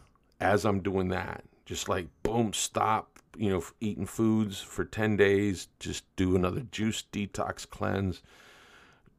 As 0.41 0.65
I'm 0.65 0.83
doing 0.83 1.09
that, 1.09 1.43
just 1.65 1.89
like 1.89 2.07
boom, 2.23 2.53
stop, 2.53 3.19
you 3.37 3.51
know, 3.51 3.65
eating 3.81 4.07
foods 4.07 4.61
for 4.61 4.85
10 4.85 5.17
days, 5.17 5.67
just 5.81 6.05
do 6.15 6.37
another 6.37 6.61
juice 6.61 7.03
detox 7.13 7.69
cleanse, 7.69 8.23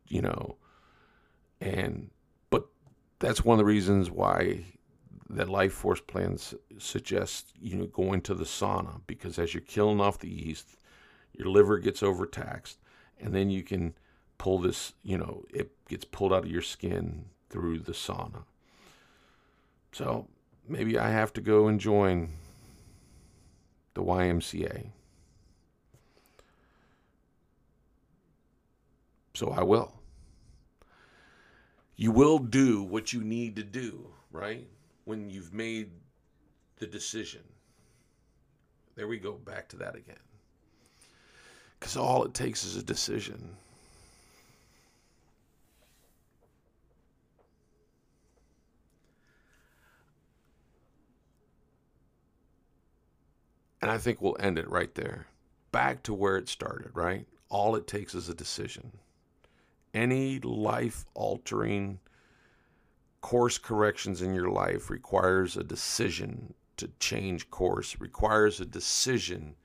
you 0.08 0.22
know, 0.22 0.56
and 1.60 2.10
that's 3.20 3.44
one 3.44 3.56
of 3.56 3.60
the 3.60 3.66
reasons 3.66 4.12
why 4.12 4.66
that 5.30 5.50
life 5.50 5.74
force 5.74 6.00
plans 6.00 6.54
suggest 6.78 7.52
you 7.60 7.76
know 7.76 7.86
going 7.88 8.22
to 8.22 8.34
the 8.34 8.46
sauna 8.46 9.02
because 9.08 9.38
as 9.38 9.54
you're 9.54 9.62
killing 9.62 10.00
off 10.00 10.20
the 10.20 10.30
yeast 10.30 10.78
your 11.38 11.48
liver 11.48 11.78
gets 11.78 12.02
overtaxed, 12.02 12.80
and 13.20 13.34
then 13.34 13.50
you 13.50 13.64
can 13.64 13.94
pull 14.38 14.60
this, 14.60 14.94
you 15.04 15.18
know, 15.18 15.46
it 15.54 15.72
gets 15.88 16.04
pulled 16.04 16.34
out 16.34 16.46
of 16.46 16.52
your 16.52 16.62
skin 16.62 17.26
through 17.50 17.80
the 17.80 17.92
sauna. 17.92 18.44
So 19.92 20.28
maybe 20.68 20.98
I 20.98 21.12
have 21.12 21.32
to 21.34 21.42
go 21.42 21.68
and 21.68 21.80
join 21.80 22.30
the 23.94 24.04
YMCA. 24.04 24.90
So 29.36 29.52
I 29.52 29.62
will. 29.62 29.94
You 31.98 32.12
will 32.12 32.38
do 32.38 32.84
what 32.84 33.12
you 33.12 33.22
need 33.22 33.56
to 33.56 33.64
do, 33.64 34.06
right? 34.32 34.68
When 35.06 35.32
you've 35.32 35.52
made 35.52 35.90
the 36.78 36.86
decision. 36.86 37.42
There 38.96 39.08
we 39.08 39.18
go, 39.18 39.34
back 39.34 39.68
to 39.70 39.78
that 39.78 39.96
again. 39.96 40.16
Because 41.80 41.98
all 41.98 42.24
it 42.24 42.36
takes 42.36 42.64
is 42.64 42.76
a 42.76 42.84
decision. 42.84 43.56
And 53.82 53.90
I 53.90 53.98
think 53.98 54.22
we'll 54.22 54.38
end 54.40 54.60
it 54.60 54.70
right 54.70 54.94
there. 54.94 55.28
Back 55.72 56.04
to 56.04 56.14
where 56.14 56.38
it 56.38 56.50
started, 56.50 56.92
right? 56.94 57.26
All 57.50 57.76
it 57.76 57.88
takes 57.88 58.14
is 58.14 58.30
a 58.30 58.34
decision. 58.36 58.92
Any 59.98 60.38
life 60.40 61.06
altering 61.16 62.00
course 63.22 63.58
corrections 63.58 64.22
in 64.22 64.36
your 64.36 64.52
life 64.52 64.92
requires 64.92 65.58
a 65.58 65.64
decision 65.64 66.54
to 66.76 66.92
change 67.00 67.50
course, 67.50 68.00
requires 68.00 68.62
a 68.62 68.66
decision 68.66 69.56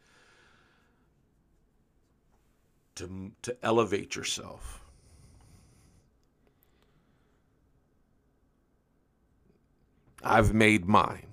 to, 2.95 3.33
to 3.43 3.55
elevate 3.63 4.17
yourself. 4.17 4.83
I've 10.23 10.55
made 10.55 10.87
mine. 10.87 11.32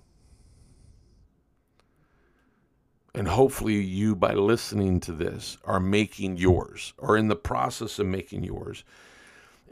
And 3.20 3.28
hopefully, 3.28 3.74
you, 3.82 4.16
by 4.16 4.32
listening 4.32 5.02
to 5.02 5.12
this, 5.12 5.58
are 5.66 5.82
making 5.82 6.38
yours 6.38 6.94
or 6.98 7.18
in 7.18 7.28
the 7.28 7.36
process 7.36 8.00
of 8.00 8.08
making 8.08 8.46
yours. 8.46 8.86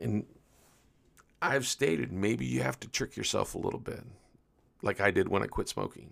And 0.01 0.25
I've 1.41 1.65
stated 1.65 2.11
maybe 2.11 2.45
you 2.45 2.61
have 2.61 2.77
to 2.81 2.89
trick 2.89 3.15
yourself 3.15 3.55
a 3.55 3.57
little 3.57 3.79
bit, 3.79 4.03
like 4.81 4.99
I 4.99 5.11
did 5.11 5.29
when 5.29 5.43
I 5.43 5.47
quit 5.47 5.69
smoking. 5.69 6.09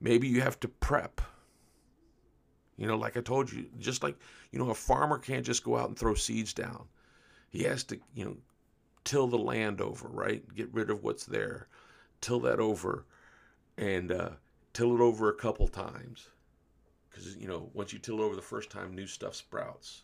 Maybe 0.00 0.26
you 0.26 0.40
have 0.40 0.58
to 0.58 0.68
prep. 0.68 1.20
You 2.76 2.88
know, 2.88 2.96
like 2.96 3.16
I 3.16 3.20
told 3.20 3.52
you, 3.52 3.66
just 3.78 4.02
like, 4.02 4.16
you 4.50 4.58
know, 4.58 4.70
a 4.70 4.74
farmer 4.74 5.18
can't 5.18 5.46
just 5.46 5.62
go 5.62 5.76
out 5.76 5.90
and 5.90 5.96
throw 5.96 6.14
seeds 6.14 6.52
down. 6.52 6.88
He 7.50 7.62
has 7.62 7.84
to, 7.84 8.00
you 8.16 8.24
know, 8.24 8.36
till 9.04 9.28
the 9.28 9.38
land 9.38 9.80
over, 9.80 10.08
right? 10.08 10.42
Get 10.56 10.74
rid 10.74 10.90
of 10.90 11.04
what's 11.04 11.24
there, 11.24 11.68
till 12.20 12.40
that 12.40 12.58
over, 12.58 13.04
and 13.78 14.10
uh, 14.10 14.30
till 14.76 14.94
it 14.94 15.00
over 15.00 15.30
a 15.30 15.34
couple 15.34 15.66
times. 15.66 16.28
Because, 17.08 17.34
you 17.34 17.48
know, 17.48 17.70
once 17.72 17.94
you 17.94 17.98
till 17.98 18.20
it 18.20 18.22
over 18.22 18.36
the 18.36 18.42
first 18.42 18.68
time, 18.68 18.94
new 18.94 19.06
stuff 19.06 19.34
sprouts. 19.34 20.02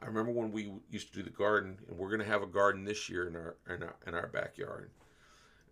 I 0.00 0.06
remember 0.06 0.32
when 0.32 0.52
we 0.52 0.72
used 0.88 1.08
to 1.08 1.18
do 1.18 1.22
the 1.22 1.28
garden, 1.28 1.76
and 1.86 1.98
we're 1.98 2.08
going 2.08 2.20
to 2.20 2.26
have 2.26 2.42
a 2.42 2.46
garden 2.46 2.84
this 2.84 3.10
year 3.10 3.28
in 3.28 3.36
our, 3.36 3.56
in 3.68 3.82
our, 3.82 3.96
in 4.06 4.14
our 4.14 4.28
backyard. 4.28 4.90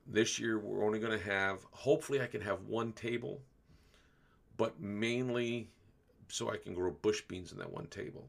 This 0.06 0.38
year, 0.38 0.58
we're 0.58 0.84
only 0.84 0.98
going 0.98 1.18
to 1.18 1.24
have, 1.24 1.60
hopefully, 1.70 2.20
I 2.20 2.26
can 2.26 2.42
have 2.42 2.60
one 2.64 2.92
table, 2.92 3.40
but 4.58 4.78
mainly 4.78 5.70
so 6.28 6.50
I 6.50 6.58
can 6.58 6.74
grow 6.74 6.90
bush 6.90 7.22
beans 7.22 7.52
in 7.52 7.58
that 7.58 7.72
one 7.72 7.86
table. 7.86 8.28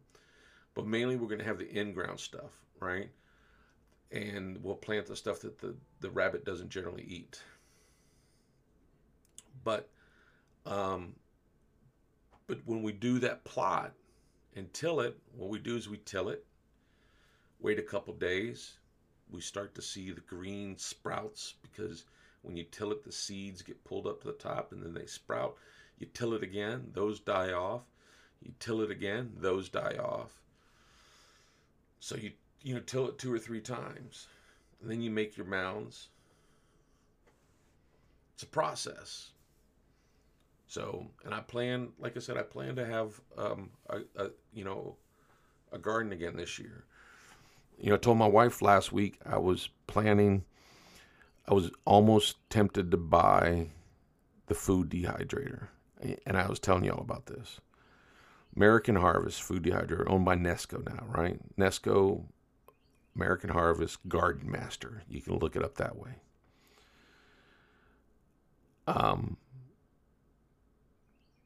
But 0.76 0.88
mainly, 0.88 1.18
we're 1.18 1.28
going 1.28 1.40
to 1.40 1.46
have 1.46 1.60
the 1.60 1.70
in 1.70 1.92
ground 1.92 2.22
stuff, 2.22 2.54
right? 2.80 3.10
And 4.14 4.64
we'll 4.64 4.76
plant 4.76 5.08
the 5.08 5.16
stuff 5.18 5.42
that 5.42 5.60
the, 5.60 5.76
the 6.00 6.10
rabbit 6.10 6.46
doesn't 6.46 6.70
generally 6.70 7.04
eat. 7.06 7.42
But 9.64 9.90
um, 10.66 11.14
but 12.48 12.60
when 12.66 12.84
we 12.84 12.92
do 12.92 13.20
that 13.20 13.44
plot 13.44 13.94
and 14.56 14.72
till 14.74 15.00
it, 15.00 15.18
what 15.36 15.50
we 15.50 15.60
do 15.60 15.76
is 15.76 15.90
we 15.90 15.98
till 15.98 16.30
it, 16.30 16.46
wait 17.60 17.80
a 17.80 17.84
couple 17.84 18.14
days, 18.14 18.78
we 19.32 19.42
start 19.42 19.74
to 19.76 19.82
see 19.82 20.12
the 20.12 20.22
green 20.22 20.78
sprouts 20.78 21.56
because 21.62 22.06
when 22.42 22.56
you 22.58 22.66
till 22.66 22.92
it, 22.92 23.04
the 23.04 23.12
seeds 23.12 23.62
get 23.62 23.84
pulled 23.84 24.06
up 24.06 24.22
to 24.22 24.28
the 24.28 24.34
top 24.34 24.72
and 24.72 24.84
then 24.84 24.94
they 24.94 25.06
sprout. 25.06 25.56
You 25.98 26.08
till 26.14 26.34
it 26.34 26.44
again, 26.44 26.92
those 26.94 27.20
die 27.20 27.54
off. 27.54 27.84
You 28.42 28.52
till 28.60 28.82
it 28.82 28.92
again, 28.92 29.32
those 29.38 29.70
die 29.70 29.98
off. 29.98 30.42
So 32.00 32.18
you 32.18 32.34
you 32.62 32.76
know 32.76 32.82
till 32.82 33.08
it 33.08 33.18
two 33.18 33.34
or 33.34 33.40
three 33.40 33.62
times, 33.62 34.28
and 34.82 34.92
then 34.92 35.02
you 35.02 35.10
make 35.10 35.38
your 35.38 35.46
mounds. 35.46 36.10
It's 38.34 38.44
a 38.44 38.48
process. 38.48 39.32
So, 40.74 41.06
and 41.24 41.36
I 41.36 41.40
plan, 41.42 41.90
like 42.00 42.18
I 42.18 42.20
said, 42.20 42.36
I 42.36 42.42
plan 42.42 42.76
to 42.78 42.86
have 42.88 43.22
um, 43.38 43.70
a, 43.92 44.00
a 44.16 44.30
you 44.56 44.64
know 44.64 44.96
a 45.72 45.78
garden 45.78 46.12
again 46.12 46.36
this 46.36 46.58
year. 46.58 46.86
You 47.80 47.90
know, 47.90 47.96
I 47.96 48.00
told 48.00 48.18
my 48.18 48.26
wife 48.26 48.60
last 48.60 48.92
week 48.92 49.20
I 49.24 49.38
was 49.38 49.70
planning. 49.86 50.46
I 51.48 51.54
was 51.54 51.70
almost 51.86 52.38
tempted 52.50 52.90
to 52.90 52.98
buy 52.98 53.68
the 54.48 54.56
food 54.56 54.90
dehydrator, 54.90 55.68
and 56.26 56.38
I 56.38 56.48
was 56.48 56.60
telling 56.60 56.86
y'all 56.86 57.02
about 57.02 57.28
this. 57.28 57.62
American 58.56 58.96
Harvest 58.96 59.44
food 59.44 59.62
dehydrator, 59.62 60.10
owned 60.10 60.26
by 60.26 60.36
Nesco 60.36 60.84
now, 60.84 61.06
right? 61.08 61.40
Nesco, 61.56 62.24
American 63.16 63.52
Harvest 63.52 64.00
Garden 64.08 64.50
Master. 64.50 65.04
You 65.08 65.22
can 65.22 65.38
look 65.38 65.56
it 65.56 65.64
up 65.64 65.76
that 65.76 65.98
way. 66.00 66.16
Um, 68.88 69.38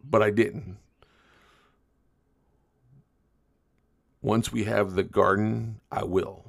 but 0.10 0.22
I 0.22 0.30
didn't. 0.30 0.78
Once 4.22 4.52
we 4.52 4.64
have 4.66 4.94
the 4.94 5.04
garden, 5.04 5.80
I 5.92 6.04
will. 6.04 6.44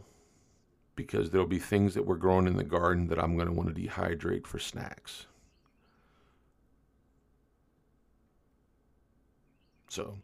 Because 0.96 1.30
there'll 1.30 1.46
be 1.46 1.60
things 1.60 1.94
that 1.94 2.06
we're 2.06 2.16
growing 2.16 2.46
in 2.46 2.56
the 2.56 2.64
garden 2.64 3.06
that 3.08 3.22
I'm 3.22 3.36
going 3.36 3.46
to 3.46 3.52
want 3.52 3.74
to 3.74 3.80
dehydrate 3.80 4.46
for 4.46 4.58
snacks. 4.58 5.26
So, 9.88 10.18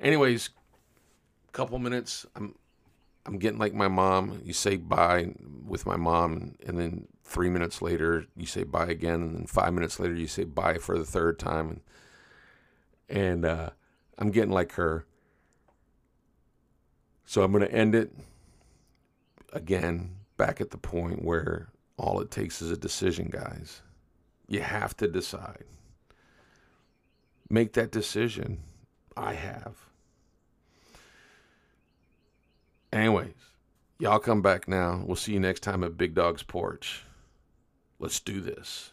anyways, 0.00 0.50
couple 1.52 1.78
minutes. 1.78 2.26
I'm 2.34 2.54
I'm 3.24 3.38
getting 3.38 3.58
like 3.58 3.74
my 3.74 3.88
mom. 3.88 4.40
You 4.44 4.52
say 4.52 4.76
bye 4.76 5.34
with 5.64 5.86
my 5.86 5.96
mom, 5.96 6.56
and 6.66 6.78
then 6.78 7.06
three 7.24 7.48
minutes 7.48 7.80
later 7.80 8.26
you 8.36 8.46
say 8.46 8.64
bye 8.64 8.86
again, 8.86 9.22
and 9.22 9.34
then 9.36 9.46
five 9.46 9.72
minutes 9.72 10.00
later 10.00 10.14
you 10.14 10.26
say 10.26 10.44
bye 10.44 10.78
for 10.78 10.98
the 10.98 11.04
third 11.04 11.38
time, 11.38 11.68
and 11.68 11.80
and 13.08 13.44
uh, 13.44 13.70
I'm 14.18 14.30
getting 14.30 14.52
like 14.52 14.72
her. 14.72 15.06
So 17.24 17.42
I'm 17.42 17.52
going 17.52 17.64
to 17.64 17.72
end 17.72 17.94
it 17.94 18.12
again 19.52 20.16
back 20.36 20.60
at 20.60 20.70
the 20.70 20.78
point 20.78 21.24
where 21.24 21.68
all 21.96 22.20
it 22.20 22.30
takes 22.30 22.60
is 22.60 22.70
a 22.70 22.76
decision, 22.76 23.28
guys. 23.30 23.80
You 24.48 24.60
have 24.60 24.96
to 24.98 25.08
decide. 25.08 25.64
Make 27.48 27.74
that 27.74 27.90
decision. 27.90 28.60
I 29.16 29.34
have. 29.34 29.76
Anyways, 32.92 33.34
y'all 33.98 34.18
come 34.18 34.42
back 34.42 34.68
now. 34.68 35.02
We'll 35.06 35.16
see 35.16 35.32
you 35.32 35.40
next 35.40 35.60
time 35.60 35.82
at 35.84 35.96
Big 35.96 36.14
Dog's 36.14 36.42
Porch. 36.42 37.04
Let's 37.98 38.20
do 38.20 38.40
this. 38.40 38.90